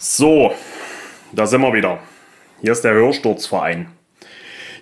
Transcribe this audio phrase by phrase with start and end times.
[0.00, 0.54] So,
[1.32, 1.98] da sind wir wieder.
[2.60, 3.88] Hier ist der Hörsturzverein.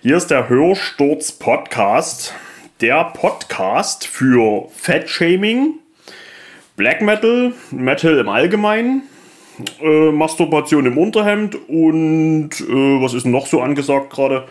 [0.02, 2.34] Hier ist der Hörsturz Podcast.
[2.82, 5.79] Der Podcast für Fettshaming,
[6.76, 9.04] Black Metal, Metal im Allgemeinen,
[9.80, 14.46] äh, Masturbation im Unterhemd und äh, was ist noch so angesagt gerade?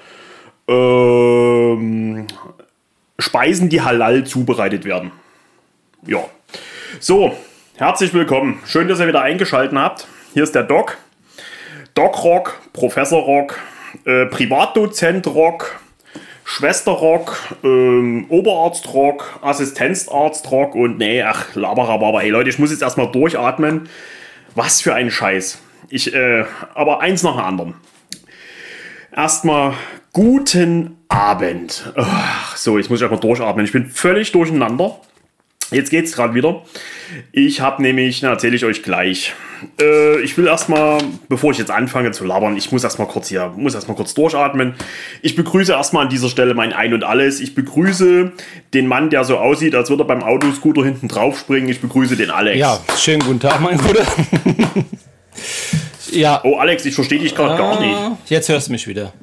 [0.67, 2.25] Ähm,
[3.19, 5.11] Speisen, die halal zubereitet werden.
[6.07, 6.25] Ja.
[6.99, 7.35] So,
[7.75, 8.63] herzlich willkommen.
[8.65, 10.07] Schön, dass ihr wieder eingeschaltet habt.
[10.35, 10.97] Hier ist der Doc.
[11.93, 13.57] Doc Rock, Professor Rock,
[14.03, 15.79] äh, Privatdozent Rock,
[16.43, 22.19] Schwester Rock, ähm, Oberarzt Rock, Assistenzarzt Rock und nee, ach, Laberababa.
[22.19, 23.87] Ey Leute, ich muss jetzt erstmal durchatmen.
[24.55, 25.57] Was für ein Scheiß.
[25.87, 27.73] Ich, äh, aber eins nach dem anderen.
[29.15, 29.75] Erstmal
[30.11, 31.93] guten Abend.
[31.95, 33.63] Ach, so, jetzt muss ich erstmal durchatmen.
[33.63, 34.99] Ich bin völlig durcheinander.
[35.71, 36.61] Jetzt geht's gerade wieder.
[37.31, 39.33] Ich habe nämlich, na, erzähle ich euch gleich.
[39.81, 43.51] Äh, ich will erstmal, bevor ich jetzt anfange zu labern, ich muss erstmal kurz hier,
[43.55, 44.75] muss erstmal kurz durchatmen.
[45.21, 47.39] Ich begrüße erstmal an dieser Stelle mein Ein und Alles.
[47.39, 48.31] Ich begrüße
[48.73, 51.69] den Mann, der so aussieht, als würde er beim Autoscooter hinten drauf springen.
[51.69, 52.59] Ich begrüße den Alex.
[52.59, 54.03] Ja, schönen guten Tag, mein Bruder.
[56.11, 56.41] ja.
[56.43, 58.29] Oh, Alex, ich verstehe dich gerade ah, gar nicht.
[58.29, 59.13] Jetzt hörst du mich wieder.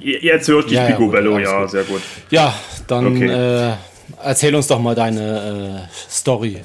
[0.00, 2.00] Jetzt hörst du dich, ja, Picobello, ja, ja, sehr gut.
[2.30, 2.54] Ja,
[2.86, 3.26] dann okay.
[3.26, 3.72] äh,
[4.22, 6.62] erzähl uns doch mal deine äh, Story.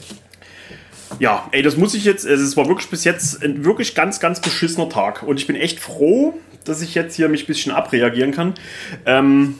[1.19, 4.41] Ja, ey, das muss ich jetzt, es war wirklich bis jetzt ein wirklich ganz, ganz
[4.41, 5.23] beschissener Tag.
[5.23, 6.33] Und ich bin echt froh,
[6.65, 8.53] dass ich jetzt hier mich ein bisschen abreagieren kann.
[9.05, 9.55] Ähm,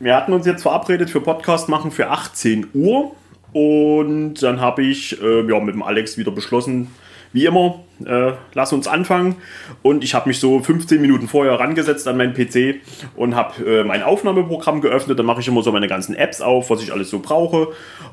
[0.00, 3.14] wir hatten uns jetzt verabredet für Podcast machen für 18 Uhr.
[3.52, 6.88] Und dann habe ich äh, ja, mit dem Alex wieder beschlossen,
[7.32, 9.36] wie immer, äh, lass uns anfangen.
[9.82, 12.80] Und ich habe mich so 15 Minuten vorher rangesetzt an meinen PC
[13.16, 15.18] und habe äh, mein Aufnahmeprogramm geöffnet.
[15.18, 17.68] Dann mache ich immer so meine ganzen Apps auf, was ich alles so brauche.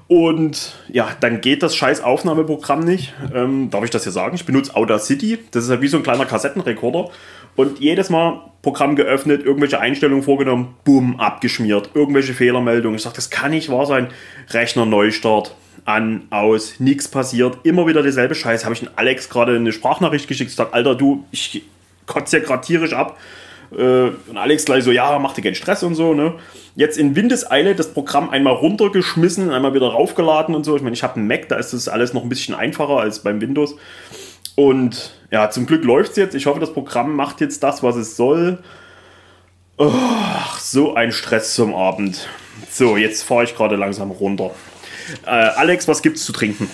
[0.07, 3.13] Und ja, dann geht das scheiß Aufnahmeprogramm nicht.
[3.33, 4.35] Ähm, darf ich das hier sagen?
[4.35, 5.39] Ich benutze Audacity.
[5.51, 7.09] Das ist ja wie so ein kleiner Kassettenrekorder.
[7.55, 11.91] Und jedes Mal Programm geöffnet, irgendwelche Einstellungen vorgenommen, boom, abgeschmiert.
[11.93, 12.97] Irgendwelche Fehlermeldungen.
[12.97, 14.07] Ich sage, das kann nicht wahr sein.
[14.49, 15.55] Rechner Neustart
[15.89, 18.63] an, aus, nichts passiert, immer wieder dieselbe Scheiße.
[18.63, 21.63] Habe ich den Alex gerade eine Sprachnachricht geschickt, gesagt, Alter, du, ich
[22.05, 23.17] kotze ja gerade tierisch ab.
[23.75, 26.35] Äh, und Alex gleich so, ja, mach dir keinen Stress und so, ne?
[26.75, 30.75] Jetzt in Windeseile das Programm einmal runtergeschmissen, einmal wieder raufgeladen und so.
[30.75, 33.19] Ich meine, ich habe einen Mac, da ist das alles noch ein bisschen einfacher als
[33.19, 33.75] beim Windows.
[34.55, 36.35] Und ja, zum Glück läuft es jetzt.
[36.35, 38.59] Ich hoffe, das Programm macht jetzt das, was es soll.
[39.77, 39.91] Oh,
[40.59, 42.27] so ein Stress zum Abend.
[42.69, 44.51] So, jetzt fahre ich gerade langsam runter.
[45.25, 46.69] Äh, Alex, was gibt's zu trinken?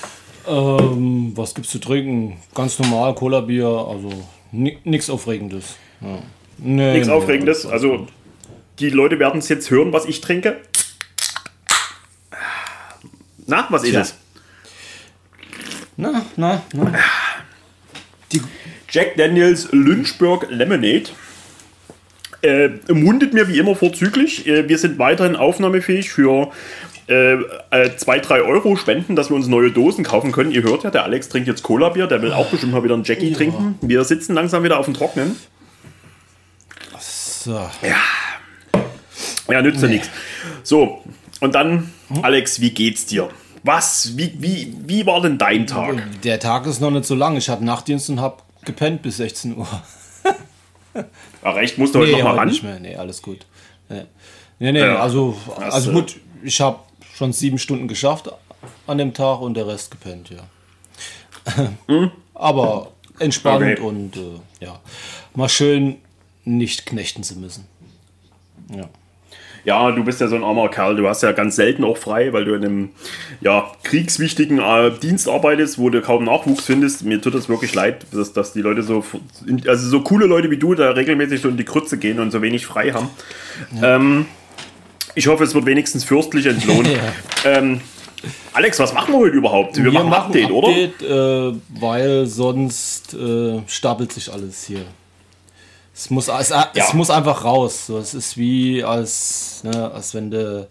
[0.48, 2.38] Ähm, was gibt's zu trinken?
[2.54, 4.12] Ganz normal, Cola-Bier, also
[4.52, 5.76] nichts Aufregendes.
[6.02, 6.20] Ja.
[6.58, 7.66] Nee, nichts nee, Aufregendes.
[7.66, 8.08] Also
[8.80, 10.62] die Leute werden es jetzt hören, was ich trinke.
[13.48, 14.02] Na, was Tja.
[14.02, 14.16] ist es?
[15.98, 16.94] Na, na, na.
[18.32, 18.42] Die
[18.90, 21.06] Jack Daniels Lynchburg Lemonade.
[22.42, 24.46] Äh, mundet mir wie immer vorzüglich.
[24.46, 26.52] Äh, wir sind weiterhin aufnahmefähig für
[27.08, 27.34] äh,
[27.70, 30.52] äh, zwei, drei Euro spenden, dass wir uns neue Dosen kaufen können.
[30.52, 33.04] Ihr hört ja, der Alex trinkt jetzt Cola-Bier, der will auch bestimmt mal wieder ein
[33.04, 33.38] Jackie ja.
[33.38, 33.78] trinken.
[33.82, 35.36] Wir sitzen langsam wieder auf dem Trocknen.
[37.00, 37.52] So.
[37.84, 38.82] Ja.
[39.50, 40.10] Ja, nützt ja nichts.
[40.64, 41.04] So,
[41.42, 41.92] und dann?
[42.24, 43.30] Alex, wie geht's dir?
[43.62, 46.02] Was, wie, wie, wie war denn dein Tag?
[46.24, 47.38] Der Tag ist noch nicht so lang.
[47.38, 49.68] Ich hatte Nachtdienst und habe gepennt bis 16 Uhr.
[51.44, 51.78] Ach echt?
[51.78, 52.48] Musst du nee, heute noch mal ran?
[52.48, 52.80] Nicht mehr.
[52.80, 53.46] Nee, alles gut.
[53.90, 54.06] Nee,
[54.60, 55.00] nee, nee ja.
[55.00, 56.80] also, also gut, ich habe
[57.16, 58.32] schon sieben Stunden geschafft
[58.88, 61.70] an dem Tag und der Rest gepennt, ja.
[61.88, 62.12] Hm?
[62.34, 63.80] Aber entspannt okay.
[63.80, 64.80] und äh, ja,
[65.36, 65.98] mal schön
[66.44, 67.66] nicht knechten zu müssen.
[68.76, 68.90] Ja.
[69.64, 70.96] Ja, du bist ja so ein armer Kerl.
[70.96, 72.90] Du hast ja ganz selten auch frei, weil du in einem
[73.42, 77.04] ja, kriegswichtigen äh, Dienst arbeitest, wo du kaum Nachwuchs findest.
[77.04, 79.04] Mir tut das wirklich leid, dass, dass die Leute so,
[79.66, 82.44] also so coole Leute wie du da regelmäßig so in die Krütze gehen und so
[82.44, 83.10] wenig frei haben.
[83.82, 83.96] Ja.
[83.96, 84.28] Ähm,
[85.16, 86.88] ich hoffe, es wird wenigstens fürstlich entlohnt.
[87.46, 87.52] ja.
[87.52, 87.82] ähm,
[88.54, 89.78] Alex, was machen wir heute überhaupt?
[89.78, 91.50] Wir, wir machen ein Update, Update oder?
[91.50, 94.86] Äh, weil sonst äh, stapelt sich alles hier.
[95.94, 96.70] Es muss, es, ja.
[96.74, 97.88] es muss einfach raus.
[97.88, 100.68] So, es ist wie als, ne, als wenn du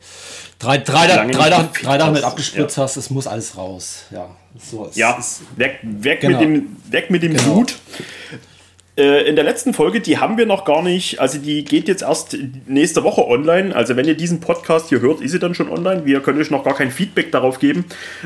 [0.59, 1.49] drei, drei, drei, drei,
[1.83, 2.83] drei Tage nicht abgespritzt ja.
[2.83, 2.97] hast.
[2.99, 4.05] Es muss alles raus.
[4.11, 5.19] Ja, so, ja
[5.57, 6.39] weg, weg, genau.
[6.39, 7.55] mit dem, weg mit dem genau.
[7.55, 7.77] Blut.
[8.97, 12.03] Äh, in der letzten Folge, die haben wir noch gar nicht, also die geht jetzt
[12.03, 12.37] erst
[12.67, 13.75] nächste Woche online.
[13.75, 16.05] Also wenn ihr diesen Podcast hier hört, ist sie dann schon online.
[16.05, 17.85] Wir können euch noch gar kein Feedback darauf geben.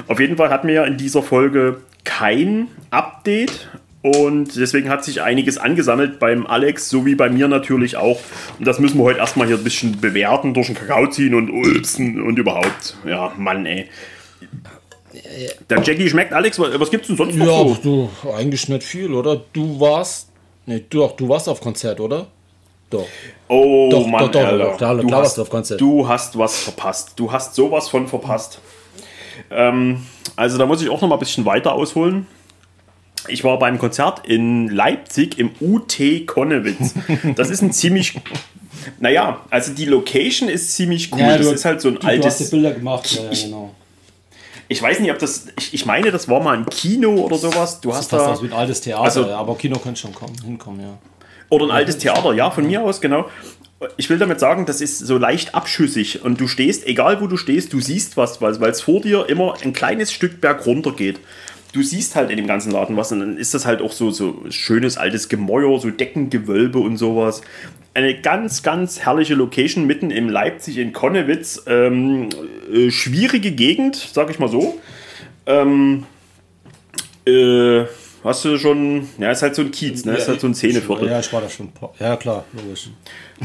[0.09, 3.69] Auf jeden Fall hatten wir ja in dieser Folge kein Update.
[4.00, 8.21] Und deswegen hat sich einiges angesammelt beim Alex, so wie bei mir natürlich auch.
[8.59, 11.50] Und das müssen wir heute erstmal hier ein bisschen bewerten, durch den Kakao ziehen und
[11.50, 12.97] ulzen und überhaupt.
[13.05, 13.88] Ja, Mann, ey.
[15.69, 18.09] Der Jackie schmeckt, Alex, was gibt's denn sonst noch ja, so?
[18.23, 19.43] du, eigentlich nicht viel, oder?
[19.53, 20.29] Du warst,
[20.69, 22.26] nee, du, du warst auf Konzert, oder?
[22.91, 23.06] Doch.
[23.49, 24.76] Oh, doch, Mann, doch, doch, Alter.
[24.76, 25.81] Klar, du, klar hast, auf Konzert.
[25.81, 27.12] du hast was verpasst.
[27.17, 28.61] Du hast sowas von verpasst.
[29.50, 30.06] Ähm,
[30.37, 32.26] also da muss ich auch noch mal ein bisschen weiter ausholen.
[33.26, 36.94] Ich war beim Konzert in Leipzig im UT Konnewitz.
[37.35, 38.14] Das ist ein ziemlich
[39.00, 41.21] naja, also die Location ist ziemlich cool.
[41.21, 42.23] Ja, das ist halt so ein du, altes.
[42.23, 43.75] Du hast die Bilder gemacht, ja, genau.
[44.69, 45.47] Ich weiß nicht, ob das.
[45.59, 47.81] Ich, ich meine, das war mal ein Kino oder sowas.
[47.81, 48.31] Du das hast da.
[48.31, 50.99] Das wie ein altes Theater, also, aber Kino könnte schon kommen, hinkommen, ja.
[51.50, 53.29] Oder ein altes Theater, ja, von mir aus, genau.
[53.97, 57.37] Ich will damit sagen, das ist so leicht abschüssig und du stehst, egal wo du
[57.37, 61.21] stehst, du siehst was, weil es vor dir immer ein kleines Stück berg runter geht.
[61.73, 64.11] Du siehst halt in dem ganzen Laden was und dann ist das halt auch so,
[64.11, 67.41] so schönes altes Gemäuer, so Deckengewölbe und sowas.
[67.94, 71.62] Eine ganz, ganz herrliche Location mitten im Leipzig in Konnewitz.
[71.67, 72.29] Ähm,
[72.73, 74.79] äh, schwierige Gegend, sag ich mal so.
[75.46, 76.05] Ähm,
[77.26, 77.85] äh,
[78.25, 80.12] Hast du schon, ja, ist halt so ein Kiez, ne?
[80.12, 81.08] Ja, ist halt so ein Szeneviertel.
[81.08, 81.70] Ja, ich war da schon.
[81.99, 82.90] Ja, klar, logisch.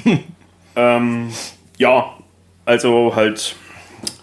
[0.76, 1.30] ähm,
[1.78, 2.18] ja,
[2.66, 3.56] also halt.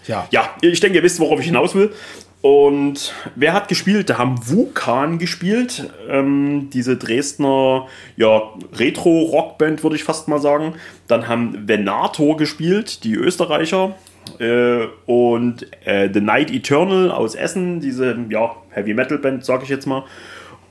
[0.07, 0.27] Ja.
[0.31, 1.93] Ja, ich denke, ihr wisst, worauf ich hinaus will.
[2.41, 4.09] Und wer hat gespielt?
[4.09, 5.91] Da haben Wukan gespielt.
[6.09, 8.41] Ähm, diese Dresdner ja,
[8.73, 10.73] Retro-Rockband, würde ich fast mal sagen.
[11.07, 13.95] Dann haben Venator gespielt, die Österreicher.
[14.39, 19.69] Äh, und äh, The Night Eternal aus Essen, diese ja, Heavy Metal Band, sage ich
[19.69, 20.03] jetzt mal.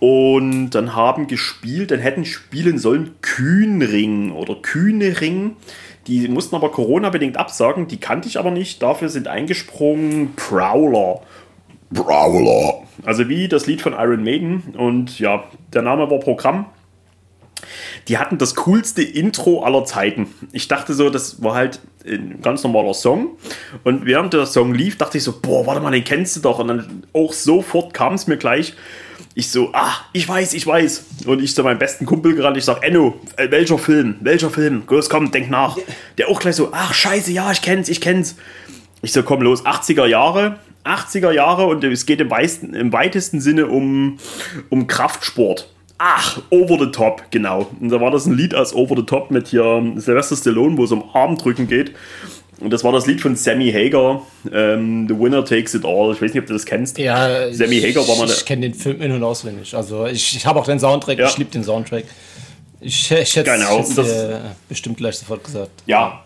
[0.00, 5.56] Und dann haben gespielt, dann hätten spielen sollen Kühnring oder Kühnering.
[6.06, 8.82] Die mussten aber Corona-bedingt absagen, die kannte ich aber nicht.
[8.82, 11.20] Dafür sind eingesprungen Prowler.
[11.94, 12.82] Prowler.
[13.04, 14.74] Also wie das Lied von Iron Maiden.
[14.76, 16.66] Und ja, der Name war Programm.
[18.08, 20.28] Die hatten das coolste Intro aller Zeiten.
[20.52, 23.36] Ich dachte so, das war halt ein ganz normaler Song.
[23.84, 26.58] Und während der Song lief, dachte ich so, boah, warte mal, den kennst du doch.
[26.58, 28.74] Und dann auch sofort kam es mir gleich
[29.34, 31.04] ich so, ah, ich weiß, ich weiß.
[31.26, 34.16] Und ich zu meinem besten Kumpel gerannt, ich sag, Enno, äh, welcher Film?
[34.20, 34.82] Welcher Film?
[34.88, 35.78] Los, komm, denk nach.
[36.18, 38.36] Der auch gleich so, ach, scheiße, ja, ich kenn's, ich kenn's.
[39.02, 43.40] Ich so, komm los, 80er Jahre, 80er Jahre und es geht im, weitesten, im weitesten
[43.40, 44.18] Sinne um,
[44.68, 45.68] um Kraftsport.
[45.98, 47.70] Ach, Over the Top, genau.
[47.78, 50.84] Und da war das ein Lied als Over the Top mit hier Sylvester Stallone, wo
[50.84, 51.92] es um Armdrücken geht.
[52.58, 54.22] Und das war das Lied von Sammy Hager,
[54.52, 56.12] ähm, The Winner Takes It All.
[56.12, 56.98] Ich weiß nicht, ob du das kennst.
[56.98, 59.74] Ja, Sammy Hager war mal Ich kenne den Film in- und auswendig.
[59.74, 61.28] Also ich, ich habe auch den Soundtrack, ja.
[61.28, 62.04] ich liebe den Soundtrack.
[62.80, 63.80] Ich, ich hätte genau.
[63.80, 64.38] es äh,
[64.68, 65.70] bestimmt gleich sofort gesagt.
[65.84, 66.24] Ja,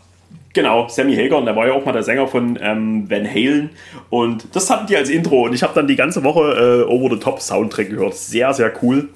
[0.55, 3.71] Genau, Sammy Hager, und der war ja auch mal der Sänger von ähm, Van Halen.
[4.09, 5.43] Und das hatten die als Intro.
[5.43, 8.15] Und ich habe dann die ganze Woche äh, Over the Top Soundtrack gehört.
[8.15, 9.09] Sehr, sehr cool.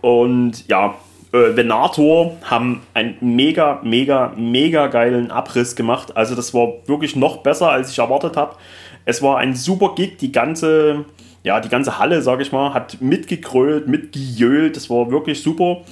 [0.00, 0.96] Und ja,
[1.32, 6.16] äh, Venator haben einen mega, mega, mega geilen Abriss gemacht.
[6.16, 8.56] Also das war wirklich noch besser, als ich erwartet habe.
[9.04, 11.04] Es war ein super Gig, die ganze,
[11.44, 14.74] ja, die ganze Halle, sage ich mal, hat mitgekrölt, mitgejölt.
[14.74, 15.82] Das war wirklich super.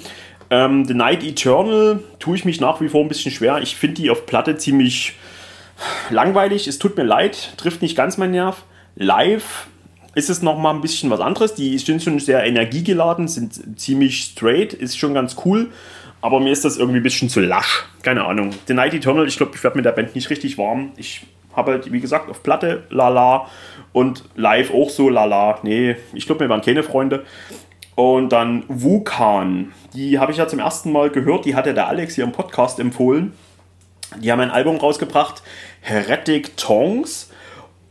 [0.50, 3.58] Ähm, The Night Eternal tue ich mich nach wie vor ein bisschen schwer.
[3.62, 5.14] Ich finde die auf Platte ziemlich
[6.10, 6.66] langweilig.
[6.66, 8.64] Es tut mir leid, trifft nicht ganz meinen Nerv.
[8.96, 9.66] Live
[10.14, 11.54] ist es nochmal ein bisschen was anderes.
[11.54, 15.70] Die sind schon sehr energiegeladen, sind ziemlich straight, ist schon ganz cool.
[16.20, 17.84] Aber mir ist das irgendwie ein bisschen zu lasch.
[18.02, 18.50] Keine Ahnung.
[18.66, 20.92] The Night Eternal, ich glaube, ich werde mit der Band nicht richtig warm.
[20.96, 23.48] Ich habe halt, wie gesagt, auf Platte lala
[23.92, 25.58] und live auch so lala.
[25.62, 27.24] Nee, ich glaube, wir waren keine Freunde.
[27.94, 31.44] Und dann Wukan, die habe ich ja zum ersten Mal gehört.
[31.44, 33.32] Die hatte der Alex hier im Podcast empfohlen.
[34.20, 35.42] Die haben ein Album rausgebracht,
[35.80, 37.30] Heretic Tongs.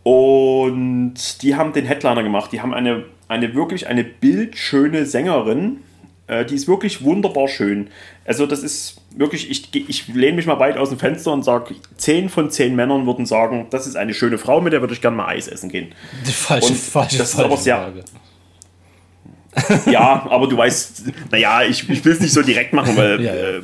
[0.04, 2.52] Und die haben den Headliner gemacht.
[2.52, 5.80] Die haben eine, eine wirklich eine bildschöne Sängerin.
[6.28, 7.88] Äh, die ist wirklich wunderbar schön.
[8.26, 11.76] Also das ist wirklich, ich, ich lehne mich mal weit aus dem Fenster und sage,
[11.98, 15.02] 10 von 10 Männern würden sagen, das ist eine schöne Frau, mit der würde ich
[15.02, 15.94] gerne mal Eis essen gehen.
[16.26, 18.04] Die falsche, und falsche, das ist falsche aber sehr, Frage.
[19.86, 23.22] Ja, aber du weißt, naja, ich, ich will es nicht so direkt machen, weil.
[23.22, 23.42] ja, ja.
[23.42, 23.62] Äh,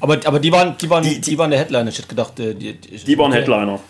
[0.00, 1.88] aber, aber die waren, die waren, die, die, die waren der Headliner.
[1.88, 3.80] Ich hätte gedacht, äh, die, die, die waren Headliner.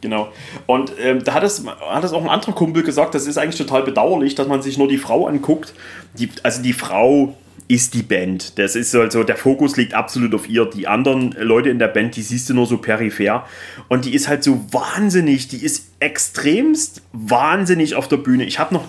[0.00, 0.28] Genau.
[0.66, 3.56] Und ähm, da hat es, hat es auch ein anderer Kumpel gesagt, das ist eigentlich
[3.56, 5.74] total bedauerlich, dass man sich nur die Frau anguckt.
[6.18, 7.34] Die, also die Frau
[7.68, 8.58] ist die Band.
[8.58, 10.66] Das ist also, der Fokus liegt absolut auf ihr.
[10.66, 13.46] Die anderen Leute in der Band, die siehst du nur so peripher.
[13.88, 18.44] Und die ist halt so wahnsinnig, die ist extremst wahnsinnig auf der Bühne.
[18.44, 18.84] Ich habe noch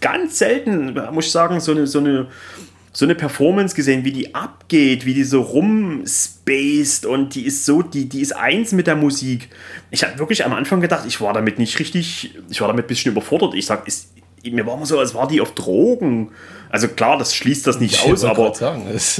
[0.00, 2.28] ganz selten, muss ich sagen, so eine, so eine
[2.96, 7.82] so eine Performance gesehen, wie die abgeht, wie die so rumspaced und die ist so,
[7.82, 9.50] die, die ist eins mit der Musik.
[9.90, 12.88] Ich habe wirklich am Anfang gedacht, ich war damit nicht richtig, ich war damit ein
[12.88, 13.54] bisschen überfordert.
[13.54, 16.30] Ich sag, ist, mir war immer so, als war die auf Drogen.
[16.76, 19.16] Also klar, das schließt das nicht ich aus, aber sagen, das,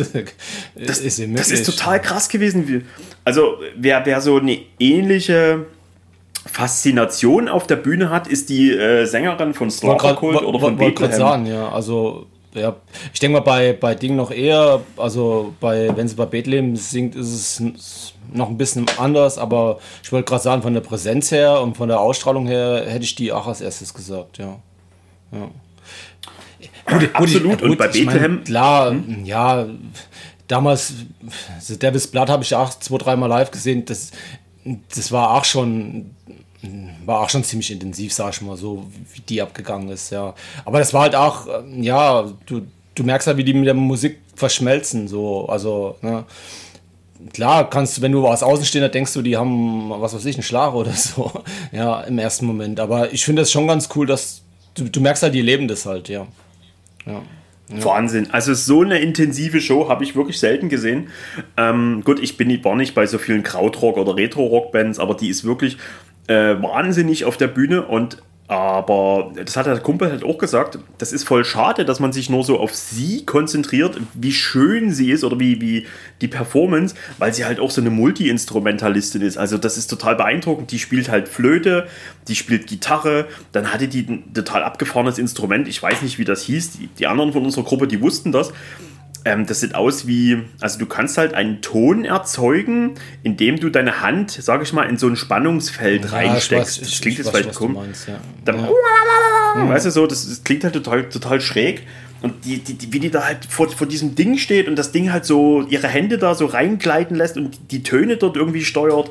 [0.75, 2.87] das, ist, das ist total krass gewesen.
[3.25, 5.65] Also wer, wer so eine ähnliche
[6.45, 11.13] Faszination auf der Bühne hat, ist die äh, Sängerin von Slaughterkult oder von Bethlehem.
[11.13, 12.77] sagen, ja, also ja,
[13.15, 17.15] ich denke mal bei, bei Ding noch eher, also bei, wenn sie bei Bethlehem singt,
[17.17, 21.63] ist es noch ein bisschen anders, aber ich wollte gerade sagen, von der Präsenz her
[21.63, 24.59] und von der Ausstrahlung her hätte ich die auch als erstes gesagt, ja.
[25.33, 25.49] ja.
[26.87, 28.35] Gut, Absolut, gut, und bei Bethlehem.
[28.37, 29.25] Mein, klar, hm?
[29.25, 29.67] ja,
[30.49, 30.95] damals,
[31.79, 34.13] Davis Blood habe ich auch zwei, dreimal live gesehen, das,
[34.95, 36.11] das war auch schon
[37.05, 40.35] war auch schon ziemlich intensiv, sag ich mal, so wie die abgegangen ist, ja.
[40.65, 41.47] Aber das war halt auch,
[41.79, 42.63] ja, du,
[42.95, 46.25] du merkst halt, wie die mit der Musik verschmelzen, so, also, ne.
[47.33, 50.43] Klar, kannst du, wenn du als Außenstehender denkst du, die haben, was weiß ich, einen
[50.43, 51.33] Schlag oder so,
[51.73, 52.79] ja, im ersten Moment.
[52.79, 54.43] Aber ich finde das schon ganz cool, dass
[54.75, 56.27] du, du merkst halt, die leben das halt, ja.
[57.07, 57.23] Ja.
[57.69, 58.29] Wahnsinn.
[58.31, 61.09] Also so eine intensive Show habe ich wirklich selten gesehen.
[61.57, 65.45] Ähm, gut, ich bin war nicht bei so vielen Krautrock- oder Retro-Rock-Bands, aber die ist
[65.45, 65.79] wirklich
[66.29, 71.13] äh, wahnsinnig auf der Bühne und aber das hat der Kumpel halt auch gesagt, das
[71.13, 75.25] ist voll schade, dass man sich nur so auf sie konzentriert, wie schön sie ist
[75.25, 75.87] oder wie, wie
[76.21, 79.37] die Performance, weil sie halt auch so eine Multi-Instrumentalistin ist.
[79.37, 80.71] Also das ist total beeindruckend.
[80.71, 81.89] Die spielt halt Flöte,
[82.29, 85.67] die spielt Gitarre, dann hatte die ein total abgefahrenes Instrument.
[85.67, 86.79] Ich weiß nicht, wie das hieß.
[86.79, 88.53] Die, die anderen von unserer Gruppe, die wussten das.
[89.27, 94.01] Ähm, das sieht aus wie, also du kannst halt einen Ton erzeugen, indem du deine
[94.01, 96.81] Hand, sag ich mal, in so ein Spannungsfeld ja, reinsteckst.
[96.81, 98.07] Weiß, das klingt jetzt vielleicht komisch.
[98.07, 98.21] Ja.
[98.45, 99.69] Dann, ja.
[99.69, 101.83] Weißt du so, das, das, klingt halt total, total schräg.
[102.23, 104.93] Und die, die, die, wie die da halt vor, vor diesem Ding steht und das
[104.93, 109.11] Ding halt so ihre Hände da so reingleiten lässt und die Töne dort irgendwie steuert.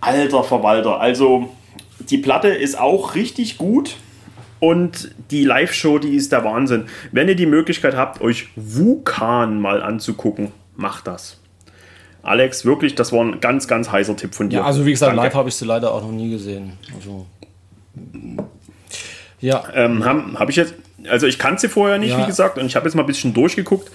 [0.00, 1.00] Alter Verwalter.
[1.00, 1.48] Also
[2.10, 3.96] die Platte ist auch richtig gut.
[4.60, 6.86] Und die Live-Show, die ist der Wahnsinn.
[7.12, 11.38] Wenn ihr die Möglichkeit habt, euch Wukan mal anzugucken, macht das.
[12.22, 14.56] Alex, wirklich, das war ein ganz, ganz heißer Tipp von dir.
[14.56, 15.24] Ja, also wie gesagt, Danke.
[15.24, 16.72] live habe ich sie leider auch noch nie gesehen.
[16.94, 17.26] Also,
[19.40, 19.64] ja.
[19.74, 20.74] Ähm, Habe hab ich jetzt,
[21.08, 22.22] also ich kannte sie vorher nicht, ja.
[22.22, 23.90] wie gesagt, und ich habe jetzt mal ein bisschen durchgeguckt.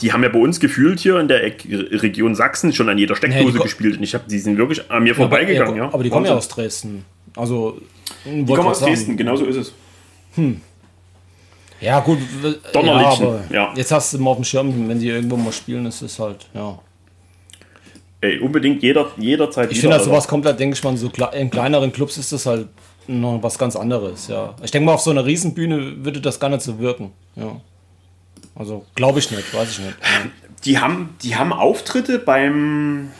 [0.00, 3.56] Die haben ja bei uns gefühlt hier in der Region Sachsen schon an jeder Steckdose
[3.56, 3.98] nee, gespielt.
[3.98, 5.76] Und ich habe, die sind wirklich an mir ja, vorbeigegangen.
[5.76, 7.04] Ja, aber die kommen ja aus Dresden.
[7.36, 7.78] Also,
[8.24, 9.74] die kommen aus Dresden, genau so ist es.
[10.34, 10.60] Hm.
[11.80, 12.18] Ja, gut.
[12.72, 13.72] Donnerliebchen, ja, ja.
[13.74, 16.46] Jetzt hast du mal auf dem Schirm, wenn die irgendwo mal spielen, ist es halt,
[16.54, 16.78] ja.
[18.20, 19.72] Ey, unbedingt jeder, jederzeit.
[19.72, 22.68] Ich finde, halt sowas komplett, denke ich mal, so in kleineren Clubs ist das halt
[23.08, 24.54] noch was ganz anderes, ja.
[24.62, 27.60] Ich denke mal, auf so einer Riesenbühne würde das gar nicht so wirken, ja.
[28.54, 29.96] Also, glaube ich nicht, weiß ich nicht.
[30.64, 33.10] Die haben, die haben Auftritte beim,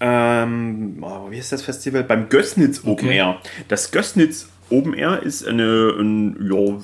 [0.00, 2.04] ähm, oh, wie ist das Festival?
[2.04, 3.16] Beim Gößnitz Open okay.
[3.16, 3.38] Air.
[3.68, 6.78] Das Gößnitz Open Air ist eine, ein, ja,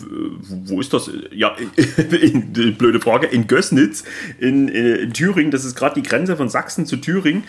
[0.67, 1.11] wo ist das?
[1.33, 1.57] Ja,
[2.79, 4.05] blöde Frage, in Gößnitz,
[4.39, 7.45] in, in Thüringen, das ist gerade die Grenze von Sachsen zu Thüringen.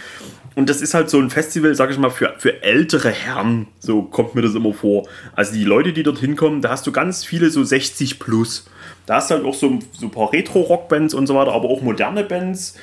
[0.55, 4.01] Und das ist halt so ein Festival, sag ich mal, für, für ältere Herren, so
[4.01, 5.07] kommt mir das immer vor.
[5.33, 8.69] Also die Leute, die dorthin kommen, da hast du ganz viele so 60 plus.
[9.05, 11.81] Da hast du halt auch so, so ein paar Retro-Rock-Bands und so weiter, aber auch
[11.81, 12.77] moderne Bands.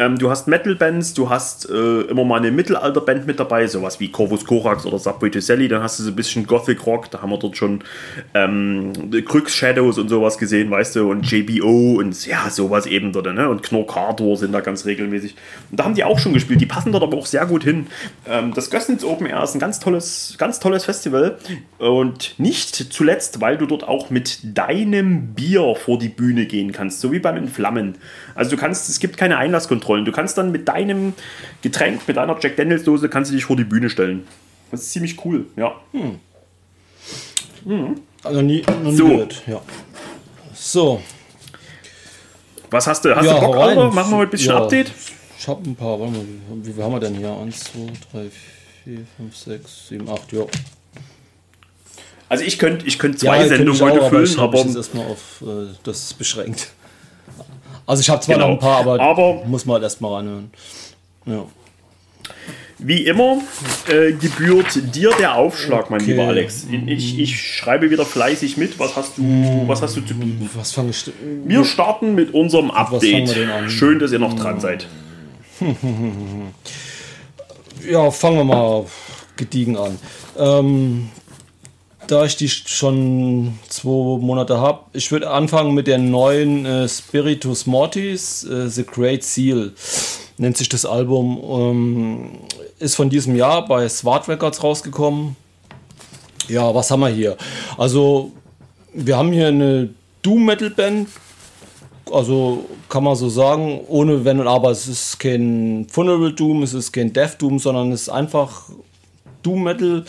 [0.00, 4.10] Ähm, du hast Metal-Bands, du hast äh, immer mal eine Mittelalter-Band mit dabei, sowas wie
[4.10, 5.68] Corvus Corax oder Subway to Sally.
[5.68, 7.84] Dann hast du so ein bisschen Gothic Rock, da haben wir dort schon
[8.34, 8.92] ähm,
[9.24, 13.48] Crux Shadows und sowas gesehen, weißt du, und JBO und ja, sowas eben dort, ne?
[13.48, 15.36] Und Knorkator sind da ganz regelmäßig.
[15.70, 17.86] Und da haben die auch schon gespielt, die passen dort aber auch sehr gut hin.
[18.26, 21.38] Ähm, das Gößnitz Open Air ist ein ganz tolles, ganz tolles Festival
[21.78, 27.00] und nicht zuletzt, weil du dort auch mit deinem Bier vor die Bühne gehen kannst,
[27.00, 27.94] so wie beim Entflammen.
[28.34, 29.38] Also du kannst, es gibt keine
[29.84, 30.04] Einlasskontrollen.
[30.04, 31.14] Du kannst dann mit deinem
[31.62, 34.26] Getränk, mit deiner Jack Daniels Dose, kannst du dich vor die Bühne stellen.
[34.70, 35.74] Das ist ziemlich cool, ja.
[35.92, 36.18] Hm.
[37.64, 38.00] Hm.
[38.22, 39.08] Also nie, nie so.
[39.08, 39.42] Gehört.
[39.46, 39.60] ja.
[40.54, 41.02] So.
[42.70, 43.14] Was hast du?
[43.14, 43.90] Hast ja, du Bock, Alter?
[43.90, 44.90] Machen wir heute ein bisschen ja, Update?
[45.38, 46.10] Ich habe ein paar, mal,
[46.62, 47.36] wie viel haben wir denn hier?
[47.36, 47.78] 1, 2,
[48.12, 48.30] 3,
[48.84, 50.46] 4, 5, 6, 7, 8, ja.
[52.30, 54.64] Also ich könnte ich könnt zwei ja, Sendungen heute füllen, aber...
[54.64, 56.72] Ich erstmal auf äh, das beschränkt.
[57.86, 58.48] Also ich habe zwar genau.
[58.48, 60.50] noch ein paar, aber, aber muss man halt erstmal reinhören.
[61.26, 61.46] Ja.
[62.78, 63.38] Wie immer
[63.88, 66.10] äh, gebührt dir der Aufschlag, mein okay.
[66.10, 66.66] lieber Alex.
[66.86, 68.78] Ich, ich, schreibe wieder fleißig mit.
[68.78, 70.50] Was hast du, was hast du zu bieten?
[70.54, 71.10] Was fange ich?
[71.44, 73.34] Wir starten mit unserem Update.
[73.68, 74.88] Schön, dass ihr noch dran seid.
[77.88, 78.86] ja, fangen wir mal
[79.36, 79.98] gediegen an.
[80.36, 81.10] Ähm,
[82.06, 87.66] da ich die schon zwei Monate habe, ich würde anfangen mit der neuen äh, Spiritus
[87.66, 89.72] Mortis, äh, The Great Seal,
[90.38, 91.40] nennt sich das Album.
[91.42, 92.30] Ähm,
[92.78, 95.36] ist von diesem Jahr bei Swart Records rausgekommen.
[96.48, 97.36] Ja, was haben wir hier?
[97.78, 98.32] Also,
[98.92, 99.90] wir haben hier eine
[100.22, 101.08] Doom-Metal-Band,
[102.12, 104.70] also kann man so sagen, ohne Wenn und Aber.
[104.70, 108.68] Es ist kein Funeral Doom, es ist kein Death Doom, sondern es ist einfach
[109.42, 110.04] Doom Metal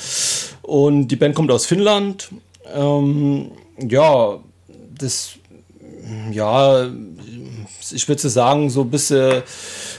[0.66, 2.30] und die Band kommt aus Finnland.
[2.74, 4.40] Ähm, ja,
[4.98, 5.34] das,
[6.32, 6.88] ja,
[7.92, 9.44] ich würde sagen, so ein bisschen,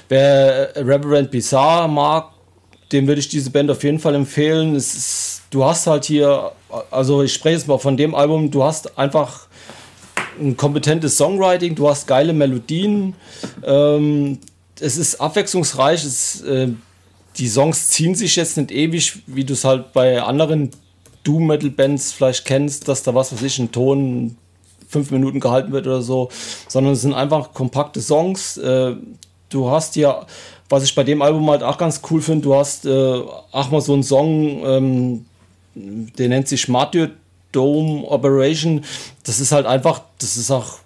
[0.09, 2.31] wer Reverend Bizarre mag,
[2.93, 4.75] dem würde ich diese Band auf jeden Fall empfehlen.
[4.75, 6.53] Ist, du hast halt hier,
[6.91, 9.47] also ich spreche jetzt mal von dem Album, du hast einfach
[10.41, 13.15] ein kompetentes Songwriting, du hast geile Melodien,
[13.65, 14.39] ähm,
[14.79, 16.69] es ist abwechslungsreich, es, äh,
[17.39, 20.71] die Songs ziehen sich jetzt nicht ewig, wie du es halt bei anderen
[21.25, 24.37] Doom-Metal-Bands vielleicht kennst, dass da was weiß ich, ein Ton
[24.89, 26.29] fünf Minuten gehalten wird oder so,
[26.69, 28.57] sondern es sind einfach kompakte Songs.
[28.57, 28.95] Äh,
[29.49, 30.27] du hast hier,
[30.69, 33.81] was ich bei dem Album halt auch ganz cool finde, du hast äh, auch mal
[33.81, 35.27] so einen Song, ähm,
[35.75, 37.11] der nennt sich Martyr
[37.53, 38.85] Dome Operation.
[39.25, 40.79] Das ist halt einfach, das ist auch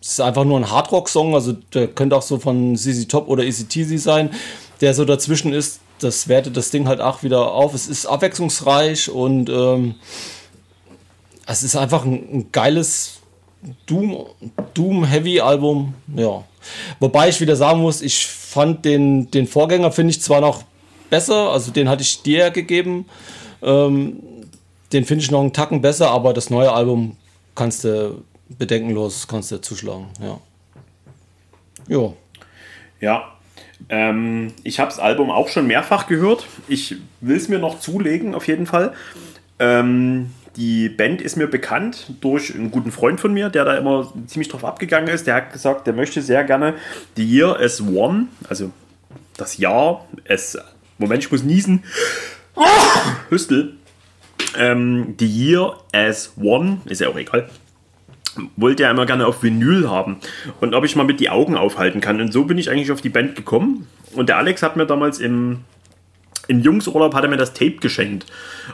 [0.00, 3.42] das ist einfach nur ein Hardrock-Song, also der könnte auch so von ZZ Top oder
[3.42, 4.30] ECTZ sein,
[4.80, 5.80] der so dazwischen ist.
[6.00, 7.74] Das wertet das Ding halt auch wieder auf.
[7.74, 9.94] Es ist abwechslungsreich und ähm,
[11.46, 13.20] es ist einfach ein, ein geiles
[13.86, 14.26] Doom,
[14.74, 15.94] Doom Heavy Album.
[16.14, 16.44] Ja.
[17.00, 20.62] Wobei ich wieder sagen muss, ich fand den, den Vorgänger finde ich zwar noch
[21.10, 23.06] besser, also den hatte ich dir gegeben.
[23.62, 24.20] Ähm,
[24.92, 27.16] den finde ich noch einen Tacken besser, aber das neue Album
[27.54, 30.38] kannst du bedenkenlos kannst du zuschlagen, ja.
[31.88, 32.16] Jo.
[33.00, 33.33] Ja.
[33.88, 36.46] Ähm, ich habe das Album auch schon mehrfach gehört.
[36.68, 38.94] Ich will es mir noch zulegen, auf jeden Fall.
[39.58, 44.12] Ähm, die Band ist mir bekannt durch einen guten Freund von mir, der da immer
[44.26, 45.26] ziemlich drauf abgegangen ist.
[45.26, 46.74] Der hat gesagt, der möchte sehr gerne
[47.16, 48.70] The Year as One, also
[49.36, 50.56] das Jahr as.
[50.98, 51.82] Moment, ich muss niesen.
[53.30, 53.74] Hüstel.
[54.56, 57.48] Ähm, The Year as One, ist ja auch egal
[58.56, 60.16] wollte er immer gerne auf Vinyl haben
[60.60, 62.20] und ob ich mal mit die Augen aufhalten kann.
[62.20, 63.86] Und so bin ich eigentlich auf die Band gekommen.
[64.14, 65.60] Und der Alex hat mir damals im,
[66.46, 68.26] im Jungsurlaub hat er mir das Tape geschenkt.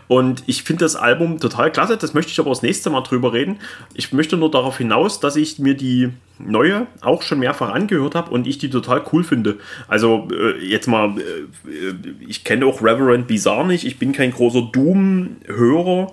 [0.09, 1.97] Und ich finde das Album total klasse.
[1.97, 3.59] Das möchte ich aber das nächste Mal drüber reden.
[3.95, 8.31] Ich möchte nur darauf hinaus, dass ich mir die neue auch schon mehrfach angehört habe
[8.31, 9.59] und ich die total cool finde.
[9.89, 11.95] Also äh, jetzt mal, äh,
[12.27, 13.85] ich kenne auch Reverend Bizarre nicht.
[13.85, 16.13] Ich bin kein großer Doom-Hörer.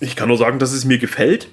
[0.00, 1.48] Ich kann nur sagen, dass es mir gefällt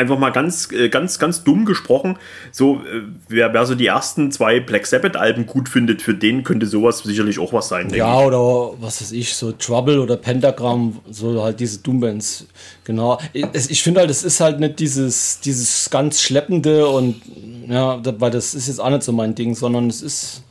[0.00, 2.18] einfach mal ganz, äh, ganz, ganz dumm gesprochen,
[2.50, 6.66] so, äh, wer, wer so die ersten zwei Black Sabbath-Alben gut findet, für den könnte
[6.66, 7.90] sowas sicherlich auch was sein.
[7.94, 12.46] Ja, oder was weiß ich, so Trouble oder Pentagram, so halt diese Doom-Bands.
[12.84, 13.18] Genau.
[13.32, 17.20] Ich, ich finde halt, es ist halt nicht dieses, dieses ganz Schleppende und
[17.68, 20.42] ja, weil das ist jetzt auch nicht so mein Ding, sondern es ist,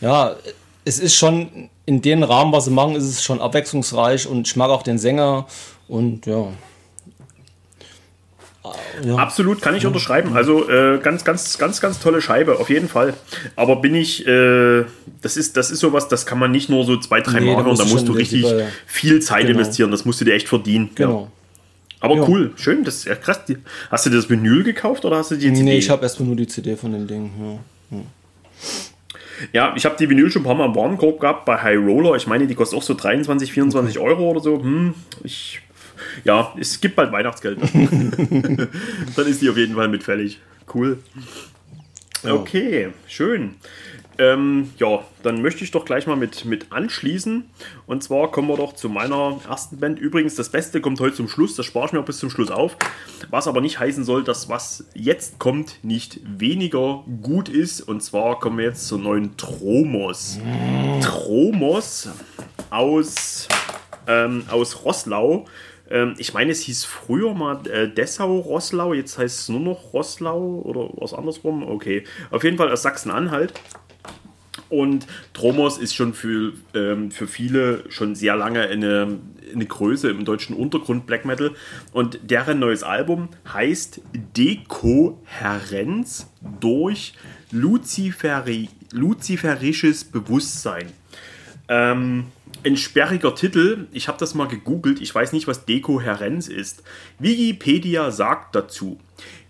[0.00, 0.34] ja,
[0.84, 4.56] es ist schon in dem Rahmen, was sie machen, ist es schon abwechslungsreich und ich
[4.56, 5.46] mag auch den Sänger
[5.86, 6.48] und ja.
[9.04, 9.16] Ja.
[9.16, 10.34] Absolut, kann ich unterschreiben.
[10.34, 13.14] Also äh, ganz, ganz, ganz, ganz tolle Scheibe, auf jeden Fall.
[13.56, 14.84] Aber bin ich, äh,
[15.22, 17.62] das ist, das ist sowas, das kann man nicht nur so zwei, drei nee, Mal
[17.62, 19.58] machen, da musst du richtig über, viel Zeit genau.
[19.58, 19.90] investieren.
[19.90, 20.90] Das musst du dir echt verdienen.
[20.94, 21.22] Genau.
[21.22, 21.40] Ja.
[22.00, 22.28] Aber ja.
[22.28, 23.40] cool, schön, das ist ja krass.
[23.90, 25.62] Hast du das Vinyl gekauft oder hast du die CD?
[25.62, 27.30] Nee, ich habe erstmal nur die CD von dem Ding.
[27.90, 27.98] Ja,
[29.52, 32.16] ja ich habe die Vinyl schon ein paar Mal im Warenkorb gehabt bei High Roller.
[32.16, 34.08] Ich meine, die kostet auch so 23, 24 okay.
[34.08, 34.62] Euro oder so.
[34.62, 35.60] Hm, ich
[36.24, 37.58] ja, es gibt bald Weihnachtsgeld.
[37.72, 40.40] Dann ist die auf jeden Fall mit fällig.
[40.72, 40.98] Cool.
[42.22, 43.56] Okay, schön.
[44.20, 47.44] Ähm, ja, dann möchte ich doch gleich mal mit, mit anschließen.
[47.86, 49.98] Und zwar kommen wir doch zu meiner ersten Band.
[49.98, 51.54] Übrigens, das Beste kommt heute zum Schluss.
[51.54, 52.76] Das spare ich mir auch bis zum Schluss auf.
[53.30, 57.80] Was aber nicht heißen soll, dass was jetzt kommt nicht weniger gut ist.
[57.80, 60.38] Und zwar kommen wir jetzt zur neuen Tromos.
[60.38, 61.00] Mm.
[61.00, 62.10] Tromos
[62.68, 63.48] aus,
[64.06, 65.46] ähm, aus Rosslau.
[65.90, 70.62] Ähm, ich meine, es hieß früher mal äh, Dessau-Rosslau, jetzt heißt es nur noch Rosslau
[70.64, 71.62] oder was andersrum.
[71.62, 73.52] Okay, auf jeden Fall aus Sachsen-Anhalt.
[74.68, 79.18] Und Tromos ist schon für, ähm, für viele schon sehr lange eine,
[79.52, 81.50] eine Größe im deutschen Untergrund Black Metal.
[81.92, 84.00] Und deren neues Album heißt
[84.36, 87.14] Dekoherenz durch
[87.50, 90.92] Luziferi luziferisches Bewusstsein.
[91.68, 92.26] Ähm,
[92.64, 93.88] ein sperriger Titel.
[93.92, 95.00] Ich habe das mal gegoogelt.
[95.00, 96.82] Ich weiß nicht, was Dekohärenz ist.
[97.18, 98.98] Wikipedia sagt dazu,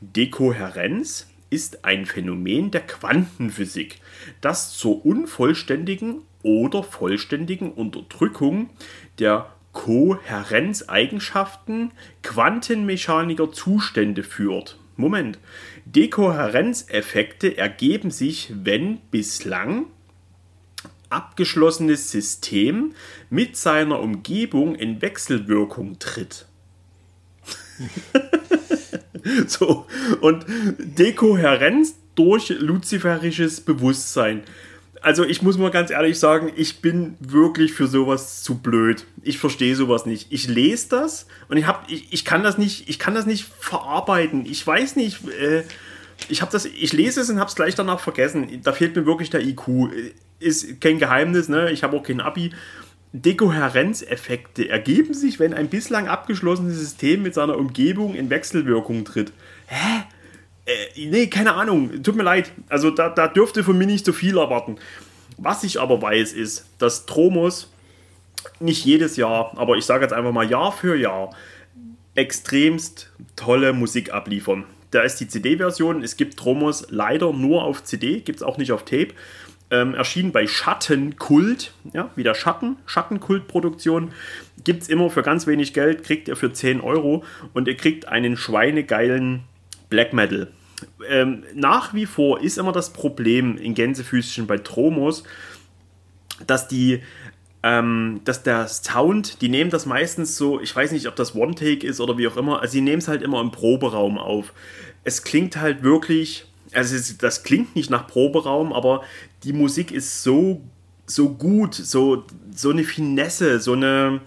[0.01, 4.01] Dekohärenz ist ein Phänomen der Quantenphysik,
[4.41, 8.71] das zur unvollständigen oder vollständigen Unterdrückung
[9.19, 11.91] der Kohärenzeigenschaften
[12.23, 14.79] quantenmechaniker Zustände führt.
[14.97, 15.39] Moment.
[15.87, 19.87] Dekohärenzeffekte ergeben sich, wenn bislang
[21.11, 22.95] abgeschlossenes System
[23.29, 26.47] mit seiner Umgebung in Wechselwirkung tritt.
[29.47, 29.87] so,
[30.21, 30.45] und
[30.79, 34.43] Dekohärenz durch luziferisches Bewusstsein.
[35.03, 39.07] also ich muss mal ganz ehrlich sagen, ich bin wirklich für sowas zu blöd.
[39.23, 40.31] Ich verstehe sowas nicht.
[40.31, 43.47] Ich lese das und ich, hab, ich, ich, kann das nicht, ich kann das nicht
[43.59, 44.45] verarbeiten.
[44.45, 45.65] Ich weiß nicht, äh,
[46.29, 48.61] ich habe das, ich lese es und habe es gleich danach vergessen.
[48.63, 49.91] Da fehlt mir wirklich der IQ.
[50.41, 51.71] Ist kein Geheimnis, ne?
[51.71, 52.51] Ich habe auch kein Abi.
[53.13, 59.33] Dekohärenzeffekte ergeben sich, wenn ein bislang abgeschlossenes System mit seiner Umgebung in Wechselwirkung tritt.
[59.67, 60.05] Hä?
[60.67, 62.03] Äh, nee, keine Ahnung.
[62.03, 62.53] Tut mir leid.
[62.69, 64.77] Also da, da dürfte von mir nicht so viel erwarten.
[65.37, 67.71] Was ich aber weiß, ist, dass Tromos
[68.61, 71.35] nicht jedes Jahr, aber ich sage jetzt einfach mal Jahr für Jahr,
[72.15, 74.65] extremst tolle Musik abliefern.
[74.91, 76.03] Da ist die CD-Version.
[76.03, 79.09] Es gibt Tromos leider nur auf CD, gibt es auch nicht auf Tape.
[79.73, 84.11] Ähm, erschienen bei Schattenkult, ja, wieder Schatten, Schattenkult-Produktion.
[84.65, 87.23] Gibt es immer für ganz wenig Geld, kriegt ihr für 10 Euro
[87.55, 89.45] und ihr kriegt einen schweinegeilen
[89.89, 90.49] Black Metal.
[91.09, 95.25] Ähm, nach wie vor ist immer das Problem in Gänsefüßchen bei Tromos,
[96.47, 97.01] dass die
[97.63, 101.87] ähm, dass der Sound, die nehmen das meistens so, ich weiß nicht, ob das One-Take
[101.87, 104.53] ist oder wie auch immer, also sie nehmen es halt immer im Proberaum auf.
[105.05, 109.03] Es klingt halt wirklich, also das klingt nicht nach Proberaum, aber
[109.45, 110.63] die Musik ist so,
[111.07, 112.25] so gut, so,
[112.55, 114.21] so eine Finesse, so eine,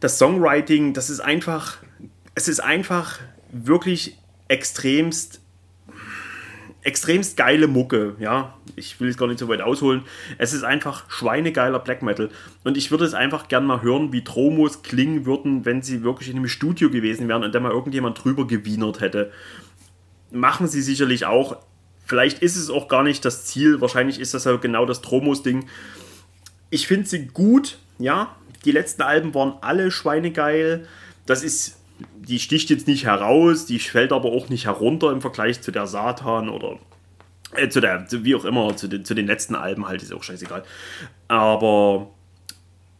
[0.00, 1.78] das Songwriting, das ist einfach,
[2.34, 5.42] es ist einfach wirklich extremst
[6.82, 8.54] extremst geile Mucke, ja.
[8.74, 10.02] Ich will es gar nicht so weit ausholen.
[10.38, 12.30] Es ist einfach schweinegeiler Black Metal.
[12.64, 16.30] Und ich würde es einfach gern mal hören, wie Tromos klingen würden, wenn sie wirklich
[16.30, 19.30] in einem Studio gewesen wären und da mal irgendjemand drüber gewienert hätte.
[20.30, 21.58] Machen sie sicherlich auch.
[22.04, 23.80] Vielleicht ist es auch gar nicht das Ziel.
[23.80, 25.66] Wahrscheinlich ist das ja genau das Tromos-Ding.
[26.70, 28.34] Ich finde sie gut, ja.
[28.64, 30.86] Die letzten Alben waren alle schweinegeil.
[31.26, 31.76] Das ist
[32.16, 35.86] die sticht jetzt nicht heraus, die fällt aber auch nicht herunter im Vergleich zu der
[35.86, 36.78] Satan oder
[37.54, 40.22] äh, zu der, wie auch immer, zu den, zu den letzten Alben halt, ist auch
[40.22, 40.64] scheißegal.
[41.28, 42.10] Aber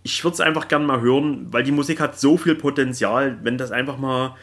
[0.03, 3.59] ich würde es einfach gerne mal hören, weil die Musik hat so viel Potenzial, wenn
[3.59, 4.37] das einfach mal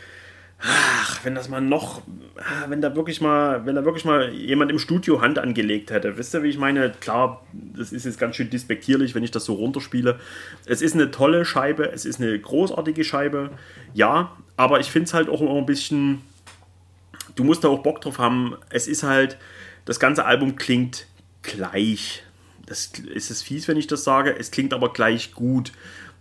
[0.62, 2.02] ach, wenn das mal noch,
[2.38, 6.18] ah, wenn da wirklich mal, wenn da wirklich mal jemand im Studio Hand angelegt hätte.
[6.18, 6.92] Wisst ihr, wie ich meine?
[6.92, 10.20] Klar, das ist jetzt ganz schön despektierlich, wenn ich das so runterspiele.
[10.66, 13.52] Es ist eine tolle Scheibe, es ist eine großartige Scheibe,
[13.94, 16.22] ja, aber ich finde es halt auch immer ein bisschen,
[17.36, 18.56] du musst da auch Bock drauf haben.
[18.70, 19.38] Es ist halt,
[19.86, 21.08] das ganze Album klingt
[21.42, 22.24] gleich.
[22.66, 24.38] Das ist es fies, wenn ich das sage.
[24.38, 25.72] Es klingt aber gleich gut.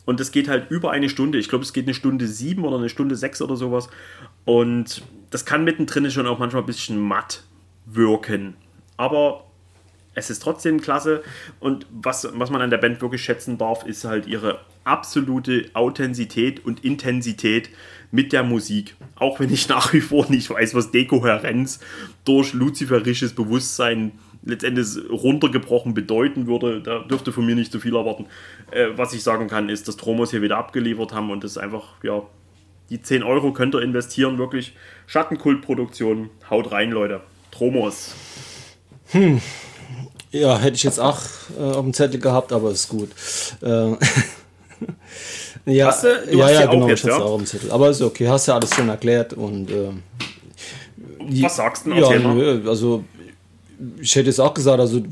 [0.08, 1.36] Und es geht halt über eine Stunde.
[1.36, 3.90] Ich glaube, es geht eine Stunde sieben oder eine Stunde sechs oder sowas.
[4.44, 7.42] Und das kann mittendrin schon auch manchmal ein bisschen matt
[7.86, 8.56] wirken.
[8.96, 9.44] Aber
[10.14, 11.22] es ist trotzdem klasse.
[11.60, 16.64] Und was, was man an der Band wirklich schätzen darf, ist halt ihre absolute Authentizität
[16.64, 17.70] und Intensität
[18.10, 18.96] mit der Musik.
[19.16, 21.80] Auch wenn ich nach wie vor nicht weiß, was Dekohärenz
[22.24, 24.12] durch luziferisches Bewusstsein
[24.44, 26.80] letztendlich runtergebrochen bedeuten würde.
[26.80, 28.26] Da dürfte von mir nicht so viel erwarten.
[28.70, 32.02] Äh, was ich sagen kann, ist, dass Tromos hier wieder abgeliefert haben und das einfach,
[32.02, 32.22] ja,
[32.90, 34.74] die 10 Euro könnt ihr investieren, wirklich.
[35.06, 37.20] Schattenkultproduktion, haut rein, Leute.
[37.50, 38.14] Tromos.
[39.10, 39.40] Hm.
[40.30, 41.18] Ja, hätte ich jetzt auch
[41.58, 43.10] äh, auf dem Zettel gehabt, aber ist gut.
[43.62, 43.92] Äh,
[45.72, 47.16] ja, hast du, du ja, hast ja, genau, jetzt, ich ja?
[47.16, 47.70] auch auf dem Zettel.
[47.70, 49.70] Aber ist okay, hast ja alles schon erklärt und.
[49.70, 49.90] Äh,
[51.42, 51.94] Was sagst du?
[51.94, 53.04] Ja, nö, also
[54.00, 55.02] ich hätte es auch gesagt, also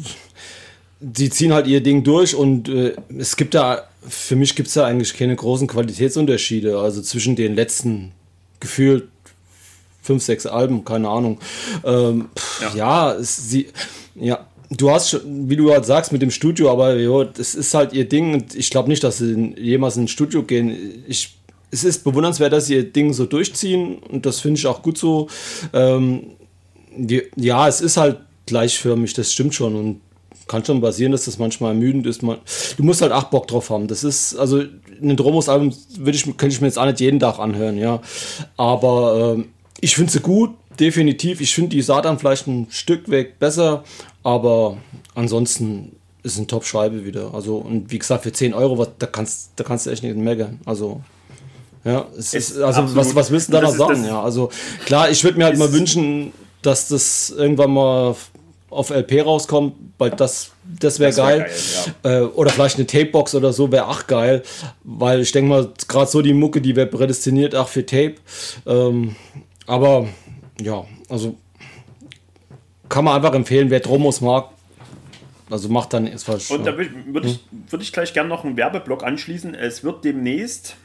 [1.14, 4.74] sie ziehen halt ihr Ding durch und äh, es gibt da, für mich gibt es
[4.74, 8.12] da eigentlich keine großen Qualitätsunterschiede, also zwischen den letzten
[8.60, 9.08] gefühlt
[10.02, 11.38] fünf, sechs Alben, keine Ahnung.
[11.84, 12.28] Ähm,
[12.60, 12.76] ja,
[13.12, 13.68] ja sie,
[14.14, 17.74] ja, du hast schon, wie du halt sagst, mit dem Studio, aber jo, das ist
[17.74, 21.04] halt ihr Ding und ich glaube nicht, dass sie jemals ins Studio gehen.
[21.06, 21.36] Ich,
[21.70, 24.96] es ist bewundernswert, dass sie ihr Ding so durchziehen und das finde ich auch gut
[24.96, 25.28] so.
[25.72, 26.36] Ähm,
[26.96, 30.00] die, ja, es ist halt gleichförmig, das stimmt schon und
[30.48, 32.22] kann schon passieren, dass das manchmal ermüdend ist.
[32.22, 32.38] Man,
[32.76, 33.88] du musst halt auch Bock drauf haben.
[33.88, 34.62] Das ist, also
[35.02, 35.72] ein Dromos-Album
[36.06, 38.00] ich, könnte ich mir jetzt auch nicht jeden Tag anhören, ja.
[38.56, 39.44] Aber äh,
[39.80, 41.40] ich finde sie gut, definitiv.
[41.40, 43.84] Ich finde die Satan vielleicht ein Stück weg besser,
[44.22, 44.76] aber
[45.14, 47.34] ansonsten ist es eine Top-Scheibe wieder.
[47.34, 50.16] Also, und wie gesagt, für 10 Euro, was, da, kannst, da kannst du echt nicht
[50.16, 50.60] meckern.
[50.64, 51.00] Also,
[51.84, 54.04] ja, es ist, also was, was willst du da noch sagen?
[54.04, 54.50] Ja, also
[54.86, 56.32] klar, ich würde mir halt mal wünschen,
[56.62, 58.16] dass das irgendwann mal
[58.76, 61.38] auf LP rauskommt, weil das, das wäre geil.
[61.40, 61.54] Wär geil
[62.04, 62.18] ja.
[62.18, 64.42] äh, oder vielleicht eine Tapebox oder so wäre auch geil,
[64.84, 68.16] weil ich denke mal, gerade so die Mucke, die wäre prädestiniert auch für Tape.
[68.66, 69.16] Ähm,
[69.66, 70.08] aber
[70.60, 71.36] ja, also
[72.88, 74.50] kann man einfach empfehlen, wer Dromos mag,
[75.50, 76.50] also macht dann was.
[76.50, 79.54] Und da würde ich, würd ich, würd ich gleich gerne noch einen Werbeblock anschließen.
[79.54, 80.76] Es wird demnächst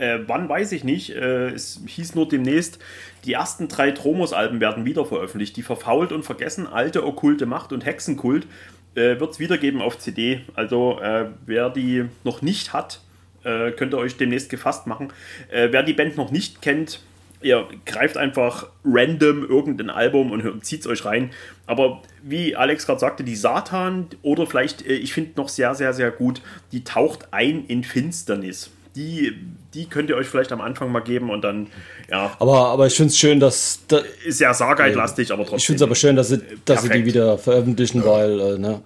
[0.00, 1.10] Äh, wann weiß ich nicht.
[1.10, 2.78] Äh, es hieß nur demnächst,
[3.26, 5.56] die ersten drei Tromos-Alben werden wieder veröffentlicht.
[5.58, 8.46] Die verfault und vergessen, alte okkulte Macht und Hexenkult
[8.94, 10.40] äh, wird es wiedergeben auf CD.
[10.54, 13.02] Also äh, wer die noch nicht hat,
[13.44, 15.12] äh, könnt ihr euch demnächst gefasst machen.
[15.50, 17.02] Äh, wer die Band noch nicht kennt,
[17.42, 21.28] ihr greift einfach random irgendein Album und zieht es euch rein.
[21.66, 26.10] Aber wie Alex gerade sagte, die Satan oder vielleicht, ich finde noch sehr, sehr, sehr
[26.10, 26.40] gut,
[26.72, 28.70] die taucht ein in Finsternis.
[28.96, 29.32] Die,
[29.74, 31.68] die könnt ihr euch vielleicht am Anfang mal geben und dann,
[32.10, 32.36] ja.
[32.38, 33.80] Aber, aber ich finde es schön, dass.
[33.86, 35.58] Da, ist ja Sargeit-lastig, aber trotzdem.
[35.58, 38.06] Ich finde es aber schön, dass sie, dass sie die wieder veröffentlichen, ja.
[38.06, 38.82] weil, äh, ne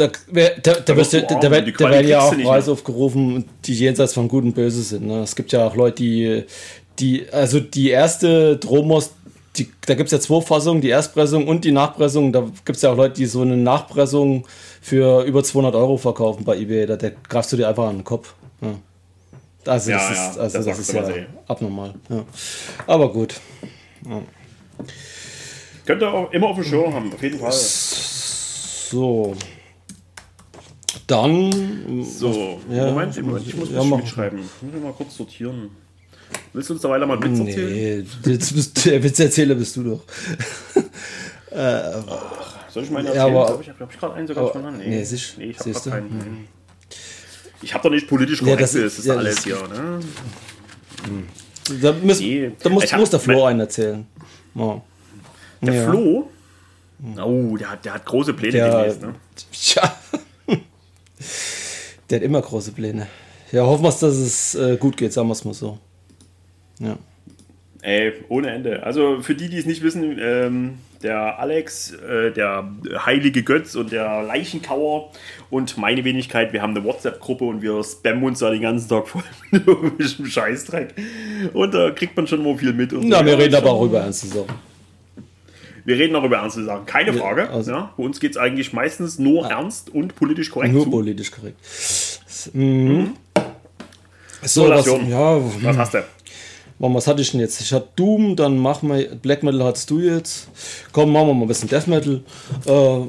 [0.00, 4.14] da, wär, da, da, wirst, da, da, da werden ja auch Preise aufgerufen, die jenseits
[4.14, 5.06] von Gut und Böse sind.
[5.06, 5.22] Ne?
[5.22, 6.44] Es gibt ja auch Leute, die,
[6.98, 9.12] die also die erste Dromos,
[9.56, 12.32] die, da gibt es ja zwei Fassungen, die Erstpressung und die Nachpressung.
[12.32, 14.46] Da gibt es ja auch Leute, die so eine Nachpressung
[14.80, 16.86] für über 200 Euro verkaufen bei eBay.
[16.86, 18.34] Da, da greifst du dir einfach an den Kopf.
[18.62, 18.74] Ja.
[19.66, 21.26] Also, ja, das ja, ist, also das, das ist ja eh.
[21.46, 21.94] abnormal.
[22.08, 22.24] Ja.
[22.86, 23.40] Aber gut.
[24.06, 24.22] Ja.
[25.84, 27.52] Könnt ihr auch immer auf dem Schirm haben, auf jeden Fall.
[27.52, 29.36] So.
[31.06, 32.04] Dann.
[32.04, 34.38] So, ja, Moment, Moment, ich muss ja, was mitschreiben.
[34.38, 35.70] Ich muss mal kurz sortieren.
[36.52, 38.06] Willst du uns da weiter mal Witz nee, erzählen?
[38.24, 40.04] Jetzt bist, der Witzerzähler bist du doch.
[41.50, 42.02] äh,
[42.68, 43.34] soll ich meine erzählen?
[43.34, 44.78] Ja, aber, ich habe ich gerade einen sogar schon.
[44.78, 46.10] Nee, nee, siehst, nee ich habe keinen.
[46.10, 46.48] Hm.
[47.62, 49.56] Ich habe doch nicht politisch korrekt, ja, das, ist, das ja, alles das hier.
[49.68, 50.00] Ne?
[51.82, 52.52] Da, müssen, nee.
[52.62, 54.06] da muss, muss der Flo einen erzählen.
[54.54, 54.80] Oh.
[55.60, 55.90] Der ja.
[55.90, 56.30] Flo?
[57.16, 59.02] Oh, der hat, der hat große Pläne der, demnächst.
[59.02, 59.14] Ne?
[59.74, 59.96] Ja.
[62.08, 63.06] Der hat immer große Pläne.
[63.52, 65.78] Ja, hoffen wir, dass es äh, gut geht, sagen wir es mal so.
[66.80, 66.98] Ja.
[67.82, 68.82] Ey, ohne Ende.
[68.82, 72.70] Also für die, die es nicht wissen, ähm, der Alex, äh, der
[73.06, 75.10] heilige Götz und der Leichenkauer
[75.48, 79.08] und meine Wenigkeit, wir haben eine WhatsApp-Gruppe und wir spammen uns da den ganzen Tag
[79.08, 80.94] voll mit irgendwelchem Scheißdreck.
[81.52, 82.92] Und da kriegt man schon mal viel mit.
[82.92, 84.70] Na, wir reden aber auch über ernste Sachen.
[85.84, 87.48] Wir reden auch über ernste Sachen, keine Frage.
[87.48, 90.74] Also, ja, bei uns geht es eigentlich meistens nur ah, ernst und politisch korrekt.
[90.74, 90.90] Nur zu.
[90.90, 91.56] politisch korrekt.
[92.52, 92.62] Mhm.
[92.62, 93.12] Mhm.
[94.42, 96.04] So, was, ja, was hast du?
[96.82, 97.60] Was hatte ich denn jetzt?
[97.60, 100.48] Ich hatte Doom, dann machen wir Black Metal hattest du jetzt.
[100.92, 102.22] Komm, machen wir mal ein bisschen Death Metal.
[102.64, 103.06] Äh,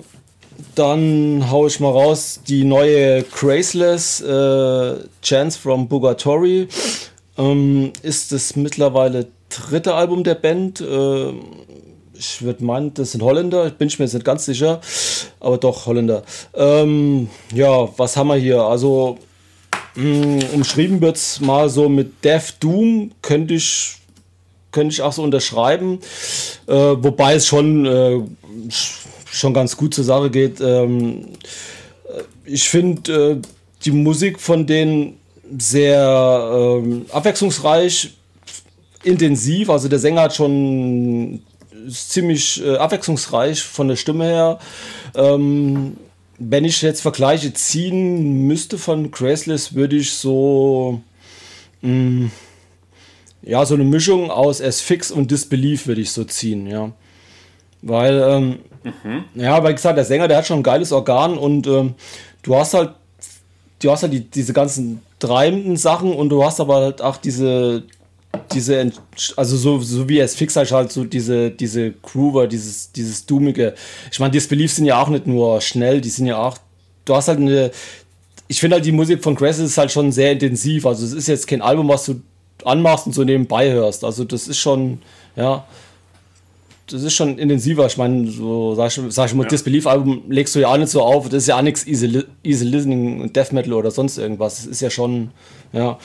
[0.76, 6.68] dann haue ich mal raus die neue Crazeless äh, Chance from Bugatory.
[7.38, 10.82] Ähm, ist das mittlerweile dritte Album der Band.
[10.82, 11.32] Äh,
[12.14, 14.82] ich würde meinen, das sind Holländer, ich bin mir jetzt nicht ganz sicher,
[15.40, 16.24] aber doch Holländer.
[16.54, 18.62] Ähm, ja, was haben wir hier?
[18.62, 19.18] Also
[19.96, 23.96] umschrieben wird es mal so mit Death Doom, könnte ich,
[24.72, 26.00] könnte ich auch so unterschreiben,
[26.68, 28.22] äh, wobei es schon, äh,
[29.30, 30.62] schon ganz gut zur Sache geht.
[30.62, 31.28] Ähm,
[32.46, 33.48] ich finde äh,
[33.84, 35.18] die Musik von denen
[35.58, 38.14] sehr ähm, abwechslungsreich,
[39.04, 39.70] intensiv.
[39.70, 41.42] Also der Sänger hat schon
[41.90, 44.60] ziemlich äh, abwechslungsreich von der Stimme her.
[45.16, 45.98] Ähm,
[46.50, 51.02] wenn ich jetzt Vergleiche ziehen müsste von Crazeless, würde ich so
[51.82, 52.32] mh, mm,
[53.44, 56.92] ja so eine Mischung aus S-Fix und Disbelief würde ich so ziehen, ja.
[57.84, 59.26] Weil, ähm, mhm.
[59.36, 61.96] ja, weil gesagt, der Sänger, der hat schon ein geiles Organ und ähm,
[62.44, 62.92] du hast halt,
[63.82, 67.84] du hast halt die, diese ganzen treibenden Sachen und du hast aber halt auch diese,
[68.54, 68.92] diese,
[69.36, 73.76] also so, so wie es fix halt so diese, diese Groover, dieses, dieses Doomige.
[74.12, 76.58] Ich meine, Disbelief sind ja auch nicht nur schnell, die sind ja auch,
[77.06, 77.72] du hast halt eine,
[78.48, 81.28] ich finde halt die Musik von Grass ist halt schon sehr intensiv, also es ist
[81.28, 82.22] jetzt kein Album, was du
[82.64, 85.00] anmachst und so nebenbei hörst, also das ist schon,
[85.36, 85.66] ja,
[86.92, 87.86] das ist schon intensiver.
[87.86, 89.50] Ich meine, so sag ich, sag ich mal, ja.
[89.50, 91.30] Disbelief-Album legst du ja auch nicht so auf.
[91.30, 94.58] Das ist ja auch nichts Easy, easy Listening, Death Metal oder sonst irgendwas.
[94.58, 95.32] Das ist ja schon,
[95.74, 95.98] ja.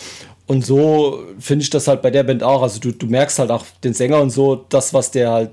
[0.47, 2.63] Und so finde ich das halt bei der Band auch.
[2.63, 5.51] Also du, du merkst halt auch den Sänger und so, das, was der halt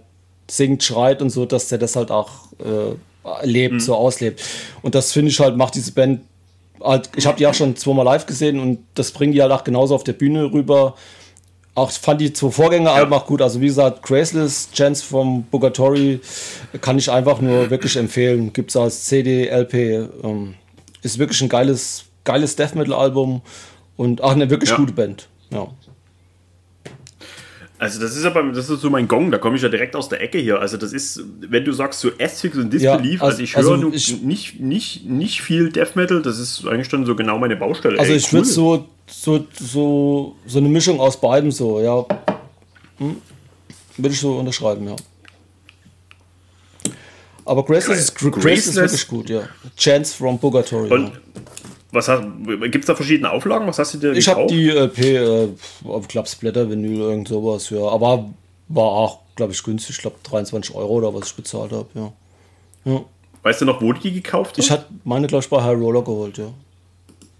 [0.49, 2.29] singt, schreit und so, dass der das halt auch
[2.60, 3.79] äh, lebt, mhm.
[3.79, 4.41] so auslebt.
[4.82, 6.21] Und das finde ich halt, macht diese Band
[6.84, 9.63] halt, ich habe die auch schon zweimal live gesehen und das bringen die halt auch
[9.63, 10.95] genauso auf der Bühne rüber.
[11.75, 13.19] Auch fand die zwei Vorgängeralben ja.
[13.19, 13.41] auch gut.
[13.41, 16.19] Also wie gesagt, Graceless, Chance vom Bugatory
[16.82, 18.53] kann ich einfach nur wirklich empfehlen.
[18.53, 19.73] Gibt es als CD, LP.
[20.23, 20.53] Ähm,
[21.01, 23.41] ist wirklich ein geiles, geiles Death Metal Album
[23.97, 24.77] und auch eine wirklich ja.
[24.77, 25.27] gute Band.
[25.51, 25.67] Ja.
[27.84, 30.08] Also das ist aber das ist so mein Gong, da komme ich ja direkt aus
[30.08, 30.60] der Ecke hier.
[30.60, 33.71] Also das ist, wenn du sagst so Asphyx und Disbelief, ja, also, also ich höre
[33.71, 37.99] also nicht, nicht, nicht viel Death Metal, das ist eigentlich schon so genau meine Baustelle.
[37.99, 38.39] Also Ey, ich cool.
[38.39, 42.06] würde so, so, so, so eine Mischung aus beiden so, ja.
[42.99, 43.17] Hm?
[43.97, 44.95] Würde ich so unterschreiben, ja.
[47.43, 49.41] Aber Graceless, ist, Graceless ist wirklich gut, ja.
[49.77, 50.89] Chance from Purgatory.
[50.89, 51.12] Und, ja.
[51.93, 52.08] Was
[52.71, 53.67] gibt es da verschiedene Auflagen?
[53.67, 55.47] Was hast du dir Ich habe die LP äh,
[55.86, 57.88] auf Klappsblätter, Vinyl, irgend sowas, ja.
[57.88, 58.29] Aber
[58.67, 59.95] war auch, glaube ich, günstig.
[59.95, 62.12] Ich glaube 23 Euro oder was ich bezahlt habe, ja.
[62.86, 63.01] ja.
[63.43, 64.65] Weißt du noch, wo du die gekauft hast?
[64.65, 66.51] Ich hatte meine, glaube ich, bei High Roller geholt, ja.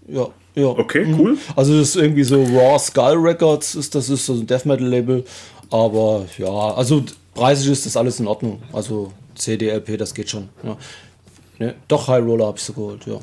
[0.06, 0.66] Ja, ja.
[0.66, 1.20] Okay, mhm.
[1.20, 1.38] cool.
[1.56, 4.86] Also das ist irgendwie so Raw Skull Records, ist das ist so ein Death Metal
[4.86, 5.24] Label.
[5.70, 7.02] Aber ja, also
[7.34, 8.62] preisig ist das alles in Ordnung.
[8.72, 10.48] Also CD, LP, das geht schon.
[10.62, 10.76] Ja.
[11.58, 13.18] Ne, doch High Roller habe ich so geholt, ja.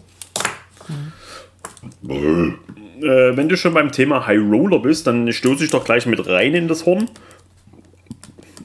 [0.89, 2.60] Mhm.
[3.02, 6.26] Äh, wenn du schon beim Thema High Roller bist, dann stoße ich doch gleich mit
[6.28, 7.10] rein in das Horn.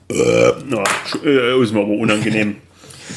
[0.09, 0.85] Äh, na,
[1.24, 2.57] äh, ist mir aber unangenehm.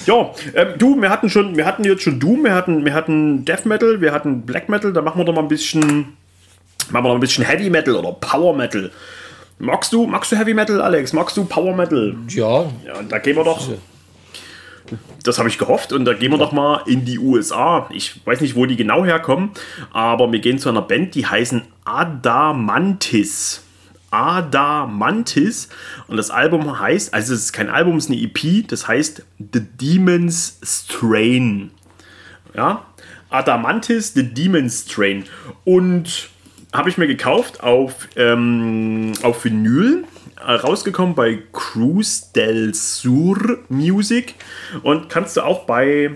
[0.05, 3.45] ja, äh, du, wir hatten schon, wir hatten jetzt schon Doom, wir hatten, wir hatten
[3.45, 6.17] Death Metal, wir hatten Black Metal, da machen wir doch mal ein bisschen,
[6.89, 8.89] machen wir noch ein bisschen Heavy Metal oder Power Metal.
[9.59, 11.11] Magst du, magst du Heavy Metal, Alex?
[11.13, 12.15] Magst du Power Metal?
[12.29, 12.61] Ja.
[12.85, 13.69] Ja, da gehen wir doch.
[15.23, 17.89] Das habe ich gehofft und da gehen wir doch mal in die USA.
[17.91, 19.51] Ich weiß nicht, wo die genau herkommen,
[19.91, 23.63] aber wir gehen zu einer Band, die heißen Adamantis.
[24.11, 25.69] Adamantis
[26.07, 29.23] und das Album heißt, also es ist kein Album, es ist eine EP, das heißt
[29.53, 31.71] The Demon's Strain.
[32.55, 32.85] Ja,
[33.29, 35.25] Adamantis, The Demon's Strain
[35.63, 36.29] und
[36.73, 40.05] habe ich mir gekauft auf, ähm, auf Vinyl
[40.45, 44.35] rausgekommen bei Cruise del Sur Music
[44.83, 46.11] und kannst du auch bei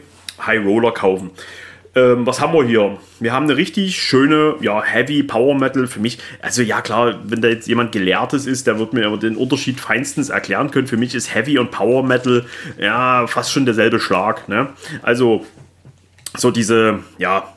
[0.46, 1.32] High Roller kaufen.
[1.96, 2.98] Ähm, was haben wir hier?
[3.20, 6.18] Wir haben eine richtig schöne, ja, Heavy Power Metal für mich.
[6.42, 10.30] Also ja, klar, wenn da jetzt jemand Gelehrtes ist, der wird mir den Unterschied feinstens
[10.30, 10.88] erklären können.
[10.88, 12.46] Für mich ist Heavy und Power Metal
[12.80, 14.50] ja fast schon derselbe Schlag.
[14.50, 14.70] Ne?
[15.04, 15.46] Also
[16.36, 17.54] so diese, ja,